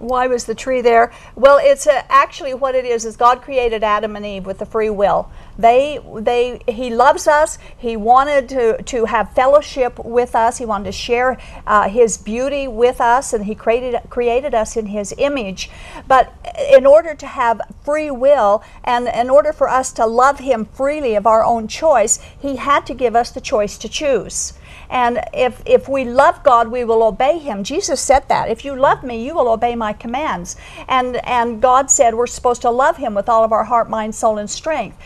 Why 0.00 0.28
was 0.28 0.46
the 0.46 0.54
tree 0.54 0.80
there? 0.80 1.12
Well, 1.36 1.60
it's 1.62 1.86
uh 1.86 2.02
actually 2.08 2.54
what 2.54 2.74
it 2.74 2.86
is. 2.86 3.04
Is 3.04 3.16
God 3.16 3.42
created 3.42 3.84
Adam 3.84 4.16
and 4.16 4.24
Eve 4.24 4.46
with 4.46 4.58
the 4.58 4.66
free 4.66 4.88
will? 4.88 5.30
They, 5.58 6.00
they, 6.16 6.62
He 6.66 6.88
loves 6.88 7.28
us. 7.28 7.58
He 7.76 7.98
wanted 7.98 8.48
to 8.48 8.82
to 8.82 9.04
have 9.04 9.34
fellowship 9.34 10.02
with 10.02 10.34
us. 10.34 10.56
He 10.56 10.64
wanted 10.64 10.86
to 10.86 10.92
share 10.92 11.38
uh, 11.66 11.90
His 11.90 12.16
beauty 12.16 12.66
with 12.66 12.98
us, 12.98 13.34
and 13.34 13.44
He 13.44 13.54
created 13.54 14.00
created 14.08 14.54
us 14.54 14.74
in 14.74 14.86
His 14.86 15.14
image. 15.18 15.70
But 16.08 16.32
in 16.72 16.86
order 16.86 17.14
to 17.14 17.26
have 17.26 17.60
free 17.84 18.10
will, 18.10 18.62
and 18.82 19.06
in 19.06 19.28
order 19.28 19.52
for 19.52 19.68
us 19.68 19.92
to 19.92 20.06
love 20.06 20.38
Him 20.38 20.64
freely 20.64 21.14
of 21.14 21.26
our 21.26 21.44
own 21.44 21.68
choice, 21.68 22.20
He 22.40 22.56
had 22.56 22.86
to 22.86 22.94
give 22.94 23.14
us 23.14 23.30
the 23.30 23.40
choice 23.42 23.76
to 23.78 23.88
choose. 23.88 24.54
And 24.90 25.20
if, 25.32 25.62
if 25.64 25.88
we 25.88 26.04
love 26.04 26.42
God, 26.42 26.68
we 26.68 26.84
will 26.84 27.02
obey 27.04 27.38
Him. 27.38 27.62
Jesus 27.62 28.00
said 28.00 28.28
that. 28.28 28.50
If 28.50 28.64
you 28.64 28.74
love 28.74 29.04
me, 29.04 29.24
you 29.24 29.34
will 29.34 29.48
obey 29.48 29.76
my 29.76 29.92
commands. 29.92 30.56
And, 30.88 31.24
and 31.24 31.62
God 31.62 31.90
said 31.90 32.14
we're 32.14 32.26
supposed 32.26 32.62
to 32.62 32.70
love 32.70 32.96
Him 32.96 33.14
with 33.14 33.28
all 33.28 33.44
of 33.44 33.52
our 33.52 33.64
heart, 33.64 33.88
mind, 33.88 34.14
soul, 34.14 34.36
and 34.36 34.50
strength. 34.50 34.98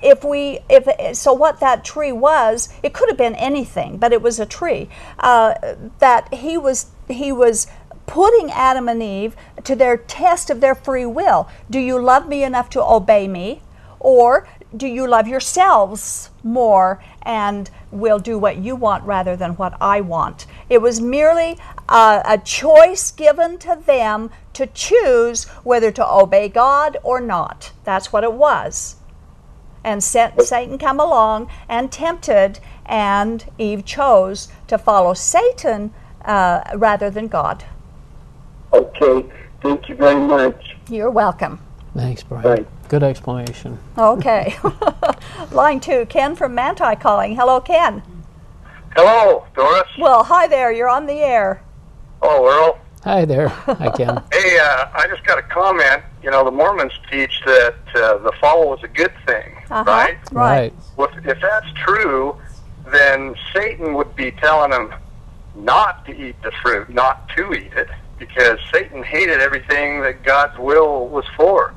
If 0.00 0.24
we, 0.24 0.60
if 0.70 1.16
so, 1.16 1.32
what 1.32 1.60
that 1.60 1.84
tree 1.84 2.12
was, 2.12 2.68
it 2.82 2.92
could 2.92 3.08
have 3.08 3.18
been 3.18 3.34
anything, 3.34 3.98
but 3.98 4.12
it 4.12 4.22
was 4.22 4.38
a 4.40 4.46
tree. 4.46 4.88
Uh, 5.18 5.54
that 5.98 6.32
He 6.32 6.56
was, 6.56 6.86
He 7.08 7.32
was 7.32 7.66
putting 8.06 8.50
Adam 8.50 8.88
and 8.88 9.02
Eve 9.02 9.34
to 9.64 9.74
their 9.74 9.96
test 9.96 10.50
of 10.50 10.60
their 10.60 10.74
free 10.74 11.06
will. 11.06 11.48
Do 11.68 11.80
you 11.80 12.00
love 12.00 12.28
me 12.28 12.44
enough 12.44 12.70
to 12.70 12.82
obey 12.82 13.26
me? 13.26 13.62
Or 13.98 14.48
do 14.76 14.86
you 14.86 15.06
love 15.06 15.28
yourselves 15.28 16.30
more 16.42 17.02
and 17.22 17.70
will 17.90 18.18
do 18.18 18.38
what 18.38 18.56
you 18.56 18.74
want 18.74 19.04
rather 19.04 19.36
than 19.36 19.52
what 19.52 19.74
I 19.80 20.00
want? 20.00 20.46
It 20.68 20.80
was 20.80 21.00
merely 21.00 21.58
uh, 21.88 22.22
a 22.24 22.38
choice 22.38 23.10
given 23.10 23.58
to 23.58 23.78
them 23.84 24.30
to 24.54 24.66
choose 24.66 25.44
whether 25.64 25.90
to 25.92 26.06
obey 26.06 26.48
God 26.48 26.96
or 27.02 27.20
not. 27.20 27.72
That's 27.84 28.12
what 28.12 28.24
it 28.24 28.32
was. 28.32 28.96
And 29.84 30.02
Satan 30.02 30.78
come 30.78 31.00
along 31.00 31.50
and 31.68 31.90
tempted, 31.90 32.60
and 32.86 33.44
Eve 33.58 33.84
chose 33.84 34.48
to 34.68 34.78
follow 34.78 35.12
Satan 35.12 35.92
uh, 36.24 36.62
rather 36.76 37.10
than 37.10 37.26
God. 37.26 37.64
Okay, 38.72 39.28
thank 39.60 39.88
you 39.88 39.96
very 39.96 40.20
much. 40.20 40.76
You're 40.88 41.10
welcome. 41.10 41.58
Thanks, 41.94 42.22
Brian. 42.22 42.46
Right. 42.46 42.66
Good 42.92 43.02
explanation. 43.02 43.78
Okay. 43.96 44.54
Line 45.50 45.80
two, 45.80 46.04
Ken 46.10 46.36
from 46.36 46.54
Manti 46.54 46.94
calling. 46.96 47.34
Hello, 47.34 47.58
Ken. 47.58 48.02
Hello, 48.94 49.46
Doris. 49.54 49.88
Well, 49.98 50.22
hi 50.24 50.46
there. 50.46 50.70
You're 50.70 50.90
on 50.90 51.06
the 51.06 51.14
air. 51.14 51.62
Oh, 52.20 52.46
Earl. 52.46 52.78
Hi 53.02 53.24
there. 53.24 53.48
Hi, 53.48 53.88
Ken. 53.96 54.22
Hey, 54.34 54.58
uh, 54.58 54.88
I 54.92 55.06
just 55.08 55.24
got 55.24 55.38
a 55.38 55.42
comment. 55.42 56.02
You 56.22 56.30
know, 56.32 56.44
the 56.44 56.50
Mormons 56.50 56.92
teach 57.10 57.40
that 57.46 57.76
uh, 57.94 58.18
the 58.18 58.32
fall 58.38 58.68
was 58.68 58.80
a 58.82 58.88
good 58.88 59.14
thing, 59.24 59.56
Uh-huh. 59.70 59.84
right? 59.86 60.18
Right. 60.30 60.74
Well, 60.98 61.08
if, 61.16 61.24
if 61.26 61.40
that's 61.40 61.72
true, 61.76 62.36
then 62.92 63.34
Satan 63.54 63.94
would 63.94 64.14
be 64.14 64.32
telling 64.32 64.70
them 64.70 64.92
not 65.54 66.04
to 66.04 66.12
eat 66.12 66.36
the 66.42 66.52
fruit, 66.62 66.90
not 66.90 67.26
to 67.38 67.54
eat 67.54 67.72
it, 67.72 67.88
because 68.18 68.58
Satan 68.70 69.02
hated 69.02 69.40
everything 69.40 70.02
that 70.02 70.22
God's 70.24 70.58
will 70.58 71.08
was 71.08 71.24
for. 71.38 71.72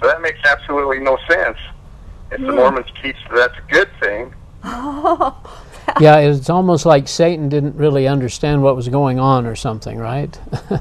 So 0.00 0.06
that 0.06 0.20
makes 0.22 0.38
absolutely 0.44 1.00
no 1.00 1.18
sense. 1.28 1.58
If 2.30 2.40
the 2.40 2.52
Mormons 2.52 2.86
teach 3.02 3.16
that 3.30 3.34
that's 3.36 3.58
a 3.58 3.72
good 3.72 3.88
thing, 4.00 4.34
Yeah, 6.00 6.18
it's 6.18 6.50
almost 6.50 6.84
like 6.86 7.08
Satan 7.08 7.48
didn't 7.48 7.76
really 7.76 8.06
understand 8.06 8.62
what 8.62 8.76
was 8.76 8.88
going 8.88 9.18
on 9.18 9.46
or 9.46 9.56
something, 9.56 9.98
right? 9.98 10.38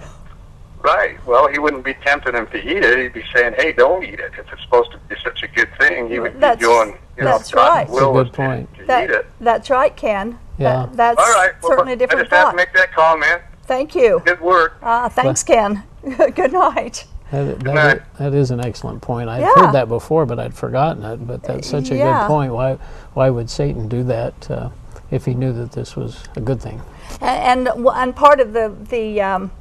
right? 0.83 1.25
Well, 1.25 1.47
he 1.47 1.59
wouldn't 1.59 1.83
be 1.85 1.93
tempting 2.05 2.33
them 2.33 2.47
to 2.47 2.57
eat 2.57 2.83
it. 2.83 2.99
He'd 2.99 3.13
be 3.13 3.23
saying, 3.33 3.53
"Hey, 3.57 3.71
don't 3.71 4.03
eat 4.03 4.19
it. 4.19 4.33
If 4.37 4.51
it's 4.51 4.61
supposed 4.63 4.91
to 4.91 4.97
be 5.09 5.15
such 5.23 5.43
a 5.43 5.47
good 5.47 5.69
thing, 5.79 6.09
he 6.09 6.19
would 6.19 6.33
be 6.39 6.55
doing, 6.57 6.97
you 7.17 7.23
know, 7.23 7.37
that's 7.37 7.51
God's 7.51 7.53
right. 7.53 7.87
That's 7.87 7.89
a 7.89 7.93
will 7.93 8.13
good 8.13 8.27
is 8.27 8.31
to- 8.31 8.37
point. 8.37 8.73
to, 8.75 8.81
eat 8.83 8.87
That, 8.87 9.09
it." 9.09 9.25
that's 9.39 9.69
right, 9.69 9.95
Ken. 9.95 10.39
Yeah. 10.57 10.87
That, 10.87 10.97
that's 10.97 11.19
All 11.19 11.33
right. 11.33 11.51
Well, 11.61 11.71
certainly 11.71 11.93
a 11.93 11.95
I 11.95 11.99
different 11.99 12.19
I 12.19 12.23
just 12.23 12.35
have 12.35 12.51
to 12.51 12.55
make 12.57 12.73
that 12.73 12.91
comment. 12.93 13.41
Thank 13.63 13.95
you. 13.95 14.21
Good 14.25 14.41
work. 14.41 14.77
Uh, 14.81 15.09
thanks, 15.09 15.43
Ken. 15.43 15.83
Good 16.35 16.53
night. 16.53 17.05
That, 17.31 17.59
that, 17.59 17.73
night. 17.73 18.01
that 18.19 18.33
is 18.33 18.51
an 18.51 18.61
excellent 18.61 19.01
point. 19.01 19.29
I'd 19.29 19.41
Yeah. 19.41 19.53
heard 19.55 19.73
that 19.73 19.89
before, 19.89 20.25
but 20.25 20.39
I'd 20.39 20.53
forgotten 20.53 21.03
it. 21.03 21.27
But 21.27 21.43
that's 21.43 21.67
such 21.67 21.91
a 21.91 21.95
Yeah. 21.95 22.21
good 22.21 22.27
point. 22.27 22.53
Why, 22.53 22.77
why 23.13 23.29
would 23.29 23.49
Satan 23.49 23.87
do 23.87 24.03
that 24.03 24.49
uh, 24.49 24.69
if 25.11 25.25
he 25.25 25.33
knew 25.33 25.51
that 25.53 25.73
this 25.73 25.95
was 25.95 26.23
a 26.35 26.39
good 26.41 26.61
thing? 26.61 26.81
And 27.21 27.67
and, 27.67 27.87
and 27.87 28.15
part 28.15 28.39
of 28.39 28.53
the 28.53 28.71
the 28.89 29.21
um, 29.21 29.51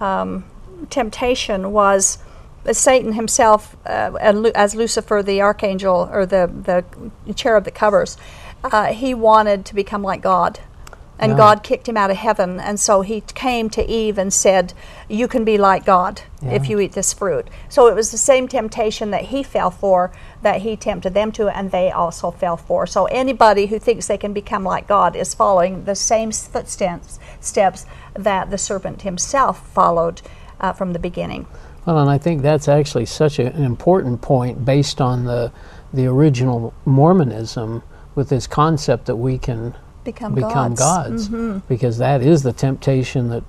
um, 0.00 0.44
temptation 0.90 1.72
was 1.72 2.18
Satan 2.72 3.12
himself, 3.12 3.76
uh, 3.86 4.12
and 4.20 4.46
as 4.48 4.74
Lucifer, 4.74 5.22
the 5.22 5.40
archangel 5.42 6.08
or 6.12 6.26
the 6.26 6.50
the 7.26 7.32
cherub 7.34 7.64
that 7.64 7.74
covers, 7.74 8.16
uh, 8.64 8.86
he 8.86 9.14
wanted 9.14 9.64
to 9.66 9.74
become 9.74 10.02
like 10.02 10.20
God. 10.22 10.60
And 11.18 11.32
Yeah. 11.32 11.38
God 11.38 11.62
kicked 11.62 11.88
him 11.88 11.96
out 11.96 12.10
of 12.10 12.18
heaven, 12.18 12.60
and 12.60 12.78
so 12.78 13.00
he 13.00 13.22
came 13.34 13.70
to 13.70 13.88
Eve 13.88 14.18
and 14.18 14.32
said, 14.32 14.74
"You 15.08 15.28
can 15.28 15.44
be 15.44 15.56
like 15.56 15.84
God 15.84 16.20
if 16.42 16.68
you 16.68 16.78
eat 16.78 16.92
this 16.92 17.12
fruit." 17.12 17.48
So 17.68 17.86
it 17.86 17.94
was 17.94 18.10
the 18.10 18.18
same 18.18 18.48
temptation 18.48 19.10
that 19.12 19.26
he 19.26 19.42
fell 19.42 19.70
for, 19.70 20.12
that 20.42 20.60
he 20.60 20.76
tempted 20.76 21.14
them 21.14 21.32
to, 21.32 21.48
and 21.48 21.70
they 21.70 21.90
also 21.90 22.30
fell 22.30 22.56
for. 22.56 22.86
So 22.86 23.06
anybody 23.06 23.66
who 23.66 23.78
thinks 23.78 24.06
they 24.06 24.18
can 24.18 24.32
become 24.32 24.62
like 24.62 24.86
God 24.86 25.16
is 25.16 25.32
following 25.34 25.84
the 25.84 25.94
same 25.94 26.32
footsteps 26.32 27.18
steps 27.40 27.86
that 28.14 28.50
the 28.50 28.58
serpent 28.58 29.02
himself 29.02 29.66
followed 29.68 30.20
uh, 30.60 30.72
from 30.72 30.92
the 30.92 30.98
beginning. 30.98 31.46
Well, 31.86 31.98
and 31.98 32.10
I 32.10 32.18
think 32.18 32.42
that's 32.42 32.68
actually 32.68 33.06
such 33.06 33.38
a, 33.38 33.46
an 33.52 33.64
important 33.64 34.20
point 34.20 34.64
based 34.64 35.00
on 35.00 35.24
the 35.24 35.52
the 35.94 36.06
original 36.06 36.74
Mormonism 36.84 37.82
with 38.14 38.28
this 38.28 38.46
concept 38.46 39.06
that 39.06 39.16
we 39.16 39.38
can 39.38 39.74
Become, 40.06 40.34
become 40.36 40.74
gods. 40.74 41.28
gods, 41.28 41.62
because 41.68 41.98
that 41.98 42.22
is 42.22 42.42
the 42.44 42.52
temptation 42.52 43.28
that 43.30 43.42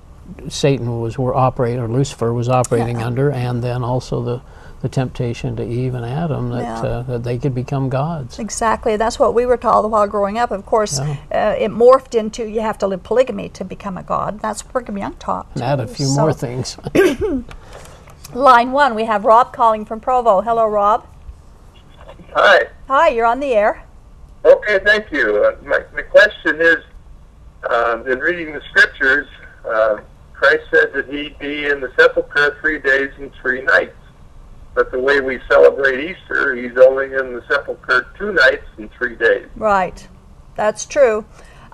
Satan 0.48 1.00
was 1.00 1.16
were 1.16 1.34
operating 1.34 1.80
or 1.80 1.88
Lucifer 1.88 2.32
was 2.34 2.48
operating 2.48 2.98
Yeah. 2.98 3.06
under, 3.06 3.30
and 3.30 3.62
then 3.62 3.82
also 3.82 4.22
the 4.22 4.40
the 4.80 4.88
temptation 4.88 5.56
to 5.56 5.64
Eve 5.64 5.94
and 5.94 6.04
Adam 6.06 6.50
that 6.50 6.62
Yeah. 6.62 6.80
uh, 6.88 7.02
that 7.02 7.24
they 7.24 7.36
could 7.38 7.52
become 7.54 7.88
gods. 7.88 8.38
Exactly. 8.38 8.96
That's 8.96 9.18
what 9.18 9.34
we 9.34 9.44
were 9.46 9.56
taught 9.56 9.88
while 9.90 10.06
growing 10.06 10.38
up. 10.38 10.50
Of 10.52 10.66
course, 10.66 11.00
Yeah. 11.00 11.16
uh, 11.32 11.54
it 11.64 11.70
morphed 11.72 12.14
into 12.14 12.44
you 12.44 12.60
have 12.60 12.78
to 12.78 12.86
live 12.86 13.02
polygamy 13.02 13.48
to 13.50 13.64
become 13.64 13.96
a 13.98 14.04
god. 14.04 14.38
That's 14.40 14.64
what 14.64 14.72
Brigham 14.74 14.98
Young 14.98 15.14
taught. 15.14 15.46
And 15.54 15.62
add 15.64 15.80
a 15.80 15.86
few 15.88 16.06
So, 16.06 16.20
more 16.20 16.32
things. 16.32 16.76
Line 18.34 18.70
one, 18.72 18.94
we 18.94 19.04
have 19.04 19.24
Rob 19.24 19.52
calling 19.52 19.84
from 19.84 19.98
Provo. 20.00 20.42
Hello, 20.42 20.66
Rob. 20.66 21.06
Hi. 22.34 22.66
Hi, 22.86 23.08
you're 23.08 23.26
on 23.26 23.40
the 23.40 23.54
air. 23.54 23.82
Okay, 24.44 24.78
thank 24.84 25.10
you. 25.10 25.44
Uh, 25.44 25.56
my, 25.64 25.80
the 25.94 26.02
question 26.04 26.60
is, 26.60 26.76
um, 27.70 28.06
in 28.06 28.18
reading 28.20 28.52
the 28.52 28.62
scriptures, 28.70 29.26
uh, 29.68 29.98
Christ 30.32 30.64
said 30.70 30.92
that 30.94 31.08
he'd 31.08 31.38
be 31.38 31.66
in 31.66 31.80
the 31.80 31.92
sepulchre 31.98 32.56
three 32.60 32.78
days 32.78 33.10
and 33.18 33.32
three 33.42 33.62
nights. 33.62 33.96
But 34.74 34.92
the 34.92 35.00
way 35.00 35.20
we 35.20 35.40
celebrate 35.50 36.10
Easter, 36.10 36.54
he's 36.54 36.76
only 36.76 37.06
in 37.06 37.34
the 37.34 37.42
sepulchre 37.48 38.06
two 38.16 38.32
nights 38.32 38.66
and 38.76 38.88
three 38.92 39.16
days. 39.16 39.48
Right. 39.56 40.06
That's 40.54 40.86
true. 40.86 41.24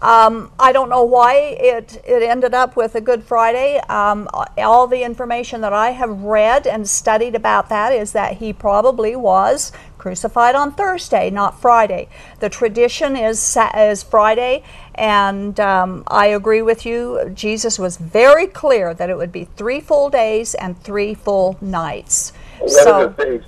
Um, 0.00 0.52
I 0.58 0.72
don't 0.72 0.90
know 0.90 1.04
why 1.04 1.34
it, 1.34 2.02
it 2.06 2.22
ended 2.22 2.52
up 2.52 2.76
with 2.76 2.94
a 2.94 3.00
Good 3.00 3.24
Friday. 3.24 3.78
Um, 3.88 4.28
all 4.58 4.86
the 4.86 5.02
information 5.02 5.60
that 5.62 5.72
I 5.72 5.90
have 5.90 6.22
read 6.22 6.66
and 6.66 6.88
studied 6.88 7.34
about 7.34 7.68
that 7.68 7.92
is 7.92 8.12
that 8.12 8.38
he 8.38 8.52
probably 8.52 9.16
was 9.16 9.72
crucified 10.04 10.54
on 10.54 10.70
Thursday, 10.70 11.30
not 11.30 11.58
Friday. 11.62 12.06
The 12.40 12.50
tradition 12.50 13.16
is 13.16 13.56
is 13.74 14.02
Friday, 14.02 14.62
and 14.94 15.58
um, 15.58 16.04
I 16.08 16.26
agree 16.26 16.60
with 16.60 16.84
you. 16.84 17.30
Jesus 17.32 17.78
was 17.78 17.96
very 17.96 18.46
clear 18.46 18.92
that 18.92 19.08
it 19.08 19.16
would 19.16 19.32
be 19.32 19.44
three 19.56 19.80
full 19.80 20.10
days 20.10 20.52
and 20.56 20.78
three 20.78 21.14
full 21.14 21.56
nights. 21.62 22.34
One 22.58 22.68
so 22.68 23.04
of 23.06 23.16
the 23.16 23.24
things 23.24 23.44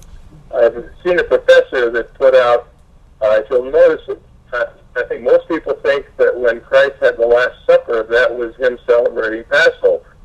I've 0.55 0.91
seen 1.05 1.19
a 1.19 1.25
professor 1.25 1.91
that 1.91 2.15
put 2.15 2.35
out, 2.35 2.69
uh, 3.21 3.43
if 3.43 3.51
you'll 3.51 3.71
notice 3.71 4.09
it, 4.09 4.23
I, 4.55 4.65
I 4.97 5.03
think 5.09 5.25
most 5.25 5.47
people 5.49 5.75
think 5.83 6.07
that 6.17 6.35
when 6.35 6.63
Christ 6.63 6.95
had 7.03 7.19
the 7.19 7.27
Last 7.27 7.67
Supper, 7.67 8.03
that 8.03 8.35
was 8.35 8.57
him 8.57 8.79
celebrating 8.87 9.45
Passover. 9.45 10.17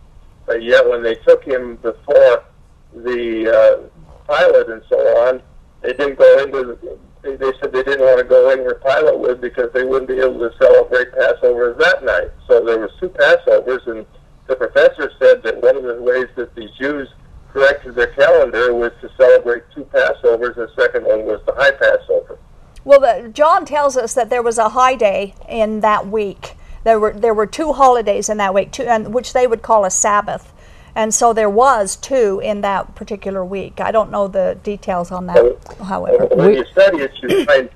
But 0.46 0.64
yet, 0.64 0.88
when 0.90 1.04
they 1.04 1.16
took 1.16 1.44
him 1.44 1.76
before 1.76 2.46
the 2.94 3.52
uh, 3.52 4.34
Pilate 4.34 4.70
and 4.70 4.82
so 4.88 4.98
on, 5.28 5.42
they 5.82 5.94
didn't 5.94 6.18
go 6.18 6.44
into. 6.44 6.64
The, 6.64 6.98
they, 7.22 7.36
they 7.36 7.52
said 7.60 7.72
they 7.72 7.84
didn't 7.84 8.02
want 8.02 8.18
to 8.18 8.24
go 8.24 8.50
in 8.50 8.60
where 8.64 8.76
Pilate 8.76 9.20
was 9.20 9.38
because 9.40 9.72
they 9.74 9.84
wouldn't 9.84 10.08
be 10.08 10.20
able 10.20 10.40
to 10.40 10.52
celebrate 10.58 11.12
Passover 11.14 11.76
that 11.78 12.04
night. 12.04 12.32
So 12.48 12.66
there 12.66 12.80
was 12.80 12.92
two 13.00 13.10
Passovers, 13.10 13.86
and 13.88 14.06
the 14.48 14.56
professor 14.56 15.12
said 15.20 15.44
that 15.44 15.62
one 15.62 15.78
of 15.78 15.84
the 15.84 16.02
ways 16.02 16.28
that 16.36 16.56
the 16.56 16.68
Jews 16.80 17.08
corrected 17.54 17.96
their 17.96 18.08
calendar 18.08 18.74
was 18.74 18.92
to 19.02 19.10
celebrate 19.18 19.64
two 19.76 19.84
Passovers. 19.86 20.56
The 20.56 20.70
second 20.80 21.06
one 21.06 21.26
was 21.26 21.42
the 21.46 21.54
High 21.54 21.72
Passover. 21.72 22.40
Well, 22.84 23.00
the, 23.00 23.30
John 23.30 23.66
tells 23.66 23.96
us 23.96 24.14
that 24.16 24.30
there 24.30 24.42
was 24.42 24.58
a 24.58 24.70
high 24.70 24.96
day 24.96 25.36
in 25.48 25.82
that 25.82 26.08
week. 26.08 26.56
There 26.84 27.00
were 27.00 27.14
there 27.14 27.34
were 27.34 27.46
two 27.46 27.74
holidays 27.74 28.28
in 28.28 28.38
that 28.38 28.54
week, 28.56 28.72
two, 28.72 28.84
and 28.84 29.14
which 29.14 29.34
they 29.34 29.46
would 29.46 29.62
call 29.62 29.86
a 29.86 29.92
Sabbath, 29.92 30.52
and 30.96 31.14
so 31.14 31.34
there 31.34 31.50
was 31.50 31.96
two 31.96 32.40
in 32.44 32.62
that 32.62 32.96
particular 32.96 33.44
week. 33.46 33.80
I 33.80 33.92
don't 33.92 34.12
know 34.12 34.28
the 34.28 34.58
details 34.64 35.12
on 35.12 35.28
that, 35.28 35.58
however. 35.84 36.26
When 36.28 36.50
We- 36.50 36.58
you 36.58 36.66
study 36.72 37.04
it, 37.04 37.12
you 37.22 37.46
find 37.46 37.70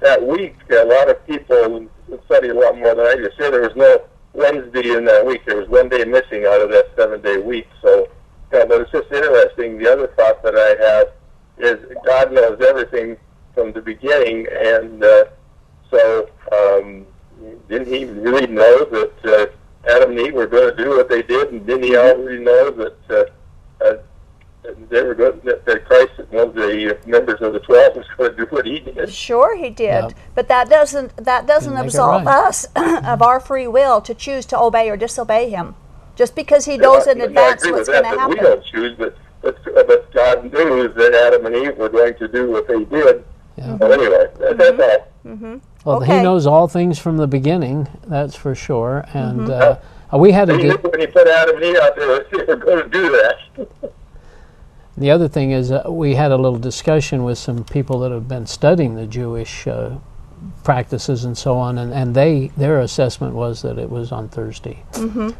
that 0.00 0.22
week 0.26 0.56
a 0.70 0.84
lot 0.84 1.08
of 1.08 1.26
people 1.26 1.86
study 2.26 2.48
a 2.48 2.54
lot 2.54 2.76
more 2.78 2.94
than 2.94 3.06
I 3.06 3.14
do. 3.16 3.28
Say 3.38 3.50
there 3.50 3.62
was 3.62 3.76
no 3.76 4.02
Wednesday 4.32 4.96
in 4.96 5.04
that 5.06 5.24
week. 5.24 5.42
There 5.46 5.56
was 5.56 5.68
one 5.68 5.88
day 5.88 6.04
missing 6.04 6.44
out 6.46 6.60
of 6.60 6.70
that 6.70 6.86
seven-day 6.96 7.38
week. 7.38 7.66
So, 7.82 8.08
yeah, 8.52 8.64
but 8.64 8.80
it's 8.82 8.92
just 8.92 9.10
interesting. 9.12 9.78
The 9.78 9.92
other 9.92 10.06
thought 10.16 10.42
that 10.42 10.54
I 10.56 10.84
have 10.84 11.08
is 11.58 11.96
God 12.04 12.32
knows 12.32 12.60
everything 12.60 13.16
from 13.54 13.72
the 13.72 13.80
beginning, 13.80 14.46
and 14.54 15.02
uh, 15.02 15.24
so 15.90 16.28
um, 16.52 17.06
didn't 17.68 17.88
He 17.88 18.04
really 18.04 18.46
know 18.46 18.84
that 18.84 19.12
uh, 19.24 19.46
Adam 19.86 20.10
and 20.10 20.20
Eve 20.20 20.34
were 20.34 20.46
going 20.46 20.76
to 20.76 20.82
do 20.82 20.90
what 20.90 21.08
they 21.08 21.22
did, 21.22 21.52
and 21.52 21.66
didn't 21.66 21.84
He 21.84 21.96
already 21.96 22.42
know 22.42 22.70
that? 22.70 22.96
Uh, 23.10 23.84
uh, 23.84 23.96
they 24.90 25.02
were 25.02 25.14
good, 25.14 25.40
that, 25.44 25.64
that 25.64 25.86
Christ, 25.86 26.12
one 26.30 26.48
of 26.48 26.54
the 26.54 26.98
members 27.06 27.40
of 27.40 27.52
the 27.52 27.60
twelve, 27.60 27.96
was 27.96 28.06
going 28.16 28.30
to 28.32 28.36
do 28.36 28.50
what 28.50 28.66
he 28.66 28.80
did. 28.80 29.10
Sure, 29.12 29.56
he 29.56 29.70
did, 29.70 29.86
Yeah. 29.86 30.08
but 30.34 30.48
that 30.48 30.68
doesn't 30.68 31.16
that 31.16 31.46
doesn't 31.46 31.72
Didn't 31.72 31.86
make 31.86 31.94
absolve 31.94 32.24
right. 32.26 32.46
us 32.46 32.66
of 32.76 33.22
our 33.22 33.40
free 33.40 33.66
will 33.66 34.00
to 34.02 34.14
choose 34.14 34.44
to 34.46 34.58
obey 34.58 34.90
or 34.90 34.96
disobey 34.96 35.48
him. 35.48 35.74
Just 36.16 36.34
because 36.34 36.64
he 36.66 36.76
knows 36.76 37.06
in 37.06 37.18
Yeah, 37.18 37.24
I 37.24 37.26
advance 37.28 37.62
agree 37.62 37.72
what's 37.72 37.88
going 37.88 38.04
to 38.04 38.16
that 38.16 38.28
We 38.28 38.34
don't 38.34 38.64
choose, 38.64 38.94
but, 38.98 39.16
but 39.40 39.64
but 39.64 40.12
God 40.12 40.52
knew 40.52 40.88
that 40.88 41.14
Adam 41.14 41.46
and 41.46 41.54
Eve 41.54 41.76
were 41.78 41.88
going 41.88 42.14
to 42.18 42.28
do 42.28 42.50
what 42.50 42.66
they 42.68 42.84
did. 42.84 43.24
Yeah. 43.56 43.78
So 43.78 43.90
anyway, 43.90 44.26
that, 44.38 44.76
that's 44.76 45.08
Mm-hmm. 45.28 45.56
Well, 45.84 46.02
Okay. 46.02 46.16
he 46.18 46.22
knows 46.22 46.46
all 46.46 46.68
things 46.68 46.98
from 46.98 47.16
the 47.18 47.26
beginning, 47.26 47.86
that's 48.06 48.34
for 48.34 48.54
sure. 48.54 49.04
And 49.12 49.40
Mm-hmm. 49.48 50.14
uh, 50.14 50.18
we 50.18 50.32
had 50.32 50.48
a 50.48 50.56
He 50.56 50.64
knew 50.64 50.76
when 50.78 51.00
he 51.00 51.06
put 51.06 51.28
Adam 51.28 51.56
and 51.56 51.64
Eve 51.64 51.76
out 51.76 51.96
there, 51.96 52.24
they 52.32 52.44
were 52.44 52.56
going 52.56 52.82
to 52.84 52.88
do 52.88 53.10
that. 53.10 53.92
the 54.96 55.10
other 55.10 55.28
thing 55.28 55.50
is 55.52 55.70
uh, 55.70 55.82
we 55.88 56.14
had 56.14 56.32
a 56.32 56.36
little 56.36 56.58
discussion 56.58 57.24
with 57.24 57.38
some 57.38 57.64
people 57.64 57.98
that 58.00 58.10
have 58.10 58.26
been 58.26 58.46
studying 58.46 58.94
the 58.94 59.06
Jewish 59.06 59.66
uh, 59.66 59.98
practices 60.64 61.24
and 61.24 61.36
so 61.36 61.56
on, 61.58 61.78
and, 61.78 61.92
and 61.92 62.14
they 62.14 62.50
their 62.56 62.80
assessment 62.80 63.34
was 63.34 63.60
that 63.62 63.76
it 63.78 63.90
was 63.90 64.12
on 64.12 64.28
Thursday. 64.28 64.82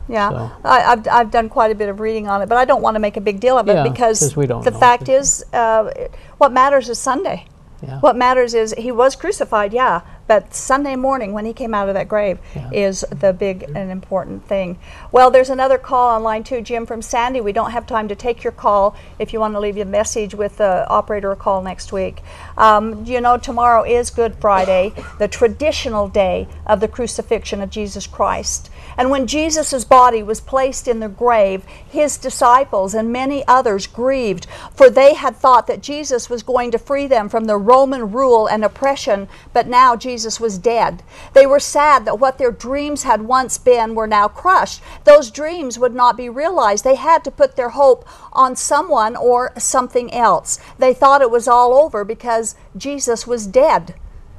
Yeah, 0.09 0.31
So- 0.31 0.51
I, 0.65 0.83
I've, 0.93 1.09
I've 1.09 1.31
done 1.31 1.49
quite 1.49 1.71
a 1.71 1.75
bit 1.75 1.89
of 1.89 1.99
reading 2.01 2.29
on 2.29 2.43
it, 2.43 2.49
but 2.49 2.59
I 2.59 2.65
don't 2.65 2.83
want 2.83 2.97
to 2.97 3.01
make 3.01 3.17
a 3.17 3.21
big 3.21 3.41
deal 3.41 3.57
of 3.59 3.69
it 3.69 3.75
Yeah, 3.75 3.83
because 3.89 4.21
'cause 4.21 4.37
we 4.37 4.47
don't 4.47 4.65
the 4.65 4.71
know. 4.73 4.79
fact 4.79 5.09
is, 5.09 5.45
uh, 5.53 5.91
what 6.39 6.53
matters 6.53 6.89
is 6.89 6.99
Sunday. 6.99 7.47
Yeah. 7.83 8.01
What 8.01 8.17
matters 8.17 8.55
is 8.55 8.75
he 8.77 8.91
was 8.91 9.15
crucified, 9.17 9.73
yeah, 9.73 10.01
But 10.29 10.55
Sunday 10.55 10.95
morning, 10.95 11.33
when 11.33 11.47
he 11.47 11.55
came 11.55 11.75
out 11.75 11.89
of 11.89 11.95
that 11.95 12.07
grave, 12.07 12.39
yeah. 12.55 12.71
is 12.71 13.01
the 13.11 13.33
big 13.33 13.63
and 13.63 13.91
important 13.91 14.47
thing. 14.47 14.79
Well, 15.11 15.31
there's 15.31 15.49
another 15.49 15.79
call 15.79 16.11
online 16.15 16.45
too, 16.45 16.61
Jim 16.61 16.85
from 16.85 17.01
Sandy. 17.01 17.41
We 17.41 17.53
don't 17.53 17.71
have 17.71 17.87
time 17.87 18.09
to 18.09 18.15
take 18.15 18.45
your 18.45 18.53
call. 18.53 18.95
If 19.19 19.33
you 19.33 19.41
want 19.41 19.55
to 19.55 19.61
leave 19.61 19.79
your 19.79 19.87
message 19.87 20.35
with 20.35 20.59
the 20.59 20.87
operator, 20.89 21.33
a 21.33 21.37
call 21.37 21.63
next 21.63 21.93
week. 21.93 22.23
Um, 22.59 23.07
you 23.07 23.21
know, 23.23 23.39
tomorrow 23.39 23.85
is 23.85 24.11
Good 24.11 24.35
Friday, 24.37 24.93
the 25.19 25.29
traditional 25.29 26.09
day 26.09 26.47
of 26.67 26.81
the 26.81 26.89
crucifixion 26.89 27.63
of 27.63 27.71
Jesus 27.71 28.07
Christ. 28.07 28.71
And 28.99 29.11
when 29.11 29.27
Jesus' 29.27 29.85
body 29.85 30.23
was 30.23 30.41
placed 30.41 30.89
in 30.89 31.01
the 31.01 31.09
grave, 31.09 31.65
his 31.89 32.19
disciples 32.19 32.95
and 32.95 33.13
many 33.13 33.47
others 33.47 33.87
grieved, 33.87 34.47
for 34.75 34.91
they 34.91 35.15
had 35.15 35.37
thought 35.37 35.69
that 35.69 35.81
Jesus 35.81 36.29
was 36.29 36.43
going 36.43 36.71
to 36.73 36.79
free 36.79 37.07
them 37.07 37.29
from 37.29 37.47
the 37.47 37.57
Roman 37.57 38.13
rule 38.13 38.47
and 38.47 38.65
oppression, 38.65 39.29
but 39.55 39.67
now 39.67 39.97
Jesus 39.97 40.18
was 40.41 40.59
dead. 40.59 41.03
They 41.33 41.47
were 41.47 41.61
sad 41.61 42.05
that 42.05 42.19
what 42.19 42.39
their 42.39 42.51
dreams 42.51 43.03
had 43.03 43.23
once 43.23 43.59
been 43.59 43.95
were 43.95 44.07
now 44.07 44.29
crushed. 44.29 44.83
Those 45.05 45.31
dreams 45.31 45.79
would 45.79 45.95
not 45.95 46.17
be 46.17 46.29
realized. 46.29 46.85
They 46.85 46.97
had 46.97 47.25
to 47.25 47.31
put 47.31 47.57
their 47.57 47.71
hope 47.71 48.05
on 48.33 48.57
someone 48.57 49.17
or 49.17 49.53
something 49.59 50.13
else. 50.13 50.59
They 50.79 50.95
thought 50.95 51.23
it 51.23 51.31
was 51.31 51.47
all 51.47 51.75
over 51.75 52.05
because 52.05 52.55
Jesus 52.77 53.27
was 53.27 53.47
dead. 53.47 53.95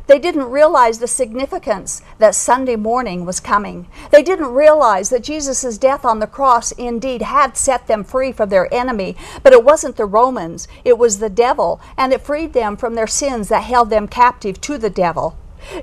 They 0.09 0.17
didn't 0.17 0.49
realize 0.49 0.97
the 0.97 1.07
significance 1.07 2.01
that 2.17 2.34
Sunday 2.34 2.75
morning 2.75 3.27
was 3.27 3.39
coming. 3.39 3.88
They 4.09 4.23
didn't 4.23 4.55
realize 4.55 5.09
that 5.11 5.21
Jesus' 5.21 5.77
death 5.77 6.03
on 6.03 6.17
the 6.17 6.25
cross 6.25 6.71
indeed 6.71 7.21
had 7.21 7.55
set 7.55 7.86
them 7.86 8.03
free 8.03 8.32
from 8.32 8.49
their 8.49 8.73
enemy, 8.73 9.15
but 9.43 9.53
it 9.53 9.63
wasn't 9.63 9.97
the 9.97 10.07
Romans, 10.07 10.67
it 10.84 10.97
was 10.97 11.19
the 11.19 11.30
devil, 11.30 11.80
and 11.95 12.11
it 12.11 12.21
freed 12.21 12.53
them 12.53 12.75
from 12.75 12.95
their 12.95 13.05
sins 13.05 13.49
that 13.49 13.65
held 13.65 13.91
them 13.91 14.07
captive 14.07 14.59
to 14.61 14.80
the 14.80 14.89
devil. 14.89 15.38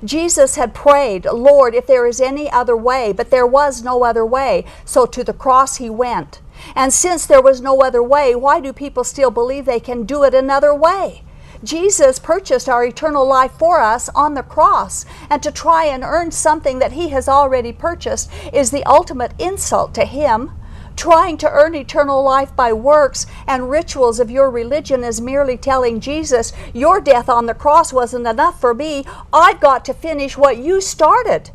Jesus 0.05 0.57
had 0.57 0.75
prayed, 0.75 1.25
Lord, 1.25 1.75
if 1.75 1.87
there 1.87 2.07
is 2.07 2.21
any 2.21 2.51
other 2.51 2.77
way, 2.77 3.13
but 3.13 3.31
there 3.31 3.47
was 3.47 3.83
no 3.83 4.05
other 4.05 4.25
way. 4.25 4.65
So 4.85 5.07
to 5.07 5.25
the 5.25 5.33
cross 5.33 5.77
he 5.77 5.91
went. 5.91 6.41
And 6.75 6.93
since 6.93 7.27
there 7.27 7.43
was 7.43 7.61
no 7.61 7.83
other 7.83 8.03
way, 8.03 8.35
why 8.35 8.61
do 8.61 8.73
people 8.73 9.05
still 9.05 9.31
believe 9.31 9.65
they 9.65 9.81
can 9.81 10.05
do 10.05 10.25
it 10.25 10.35
another 10.35 10.75
way? 10.75 11.23
Jesus 11.65 12.19
purchased 12.19 12.69
our 12.69 12.85
eternal 12.85 13.27
life 13.27 13.53
for 13.53 13.81
us 13.81 14.09
on 14.11 14.35
the 14.35 14.43
cross, 14.43 15.05
and 15.31 15.43
to 15.43 15.51
try 15.51 15.87
and 15.87 16.03
earn 16.05 16.31
something 16.31 16.79
that 16.79 16.93
He 16.93 17.09
has 17.09 17.29
already 17.29 17.73
purchased 17.73 18.31
is 18.53 18.71
the 18.71 18.85
ultimate 18.85 19.33
insult 19.39 19.95
to 19.95 20.05
Him. 20.05 20.53
Trying 20.97 21.37
to 21.39 21.51
earn 21.51 21.75
eternal 21.75 22.23
life 22.23 22.57
by 22.57 22.73
works 22.73 23.27
and 23.47 23.71
rituals 23.71 24.19
of 24.19 24.31
your 24.31 24.51
religion 24.51 25.05
is 25.05 25.21
merely 25.21 25.59
telling 25.59 26.01
Jesus, 26.01 26.53
Your 26.73 27.01
death 27.01 27.29
on 27.29 27.47
the 27.47 27.55
cross 27.55 27.93
wasn't 27.93 28.27
enough 28.27 28.61
for 28.61 28.73
me. 28.73 29.05
I've 29.33 29.61
got 29.61 29.85
to 29.85 29.95
finish 29.95 30.39
what 30.39 30.57
you 30.57 30.81
started. 30.81 31.51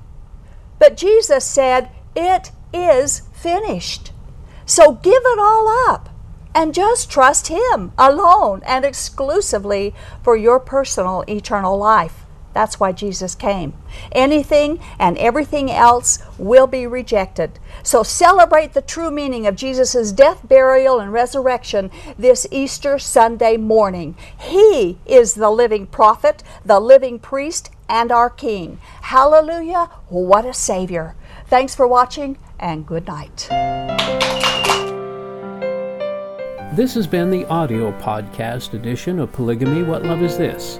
But 0.77 0.95
Jesus 0.95 1.43
said, 1.43 1.89
It 2.15 2.51
is 2.71 3.23
finished. 3.33 4.11
So 4.65 4.93
give 4.93 5.23
it 5.25 5.39
all 5.39 5.89
up 5.89 6.09
and 6.53 6.73
just 6.73 7.09
trust 7.09 7.47
Him 7.47 7.93
alone 7.97 8.61
and 8.65 8.85
exclusively 8.85 9.95
for 10.23 10.35
your 10.35 10.59
personal 10.59 11.23
eternal 11.27 11.77
life. 11.77 12.20
That's 12.53 12.79
why 12.79 12.91
Jesus 12.91 13.35
came. 13.35 13.73
Anything 14.11 14.79
and 14.99 15.17
everything 15.17 15.71
else 15.71 16.19
will 16.37 16.67
be 16.67 16.85
rejected. 16.87 17.59
So 17.83 18.03
celebrate 18.03 18.73
the 18.73 18.81
true 18.81 19.11
meaning 19.11 19.47
of 19.47 19.55
Jesus' 19.55 20.11
death, 20.11 20.47
burial, 20.47 20.99
and 20.99 21.13
resurrection 21.13 21.91
this 22.17 22.45
Easter 22.51 22.99
Sunday 22.99 23.57
morning. 23.57 24.15
He 24.39 24.97
is 25.05 25.35
the 25.35 25.49
living 25.49 25.87
prophet, 25.87 26.43
the 26.65 26.79
living 26.79 27.19
priest, 27.19 27.71
and 27.87 28.11
our 28.11 28.29
King. 28.29 28.79
Hallelujah! 29.01 29.89
What 30.09 30.45
a 30.45 30.53
Savior. 30.53 31.15
Thanks 31.47 31.75
for 31.75 31.87
watching, 31.87 32.37
and 32.59 32.85
good 32.85 33.07
night. 33.07 33.47
This 36.73 36.93
has 36.93 37.05
been 37.05 37.29
the 37.29 37.45
audio 37.47 37.91
podcast 37.99 38.73
edition 38.73 39.19
of 39.19 39.33
Polygamy 39.33 39.83
What 39.83 40.03
Love 40.03 40.21
Is 40.21 40.37
This? 40.37 40.79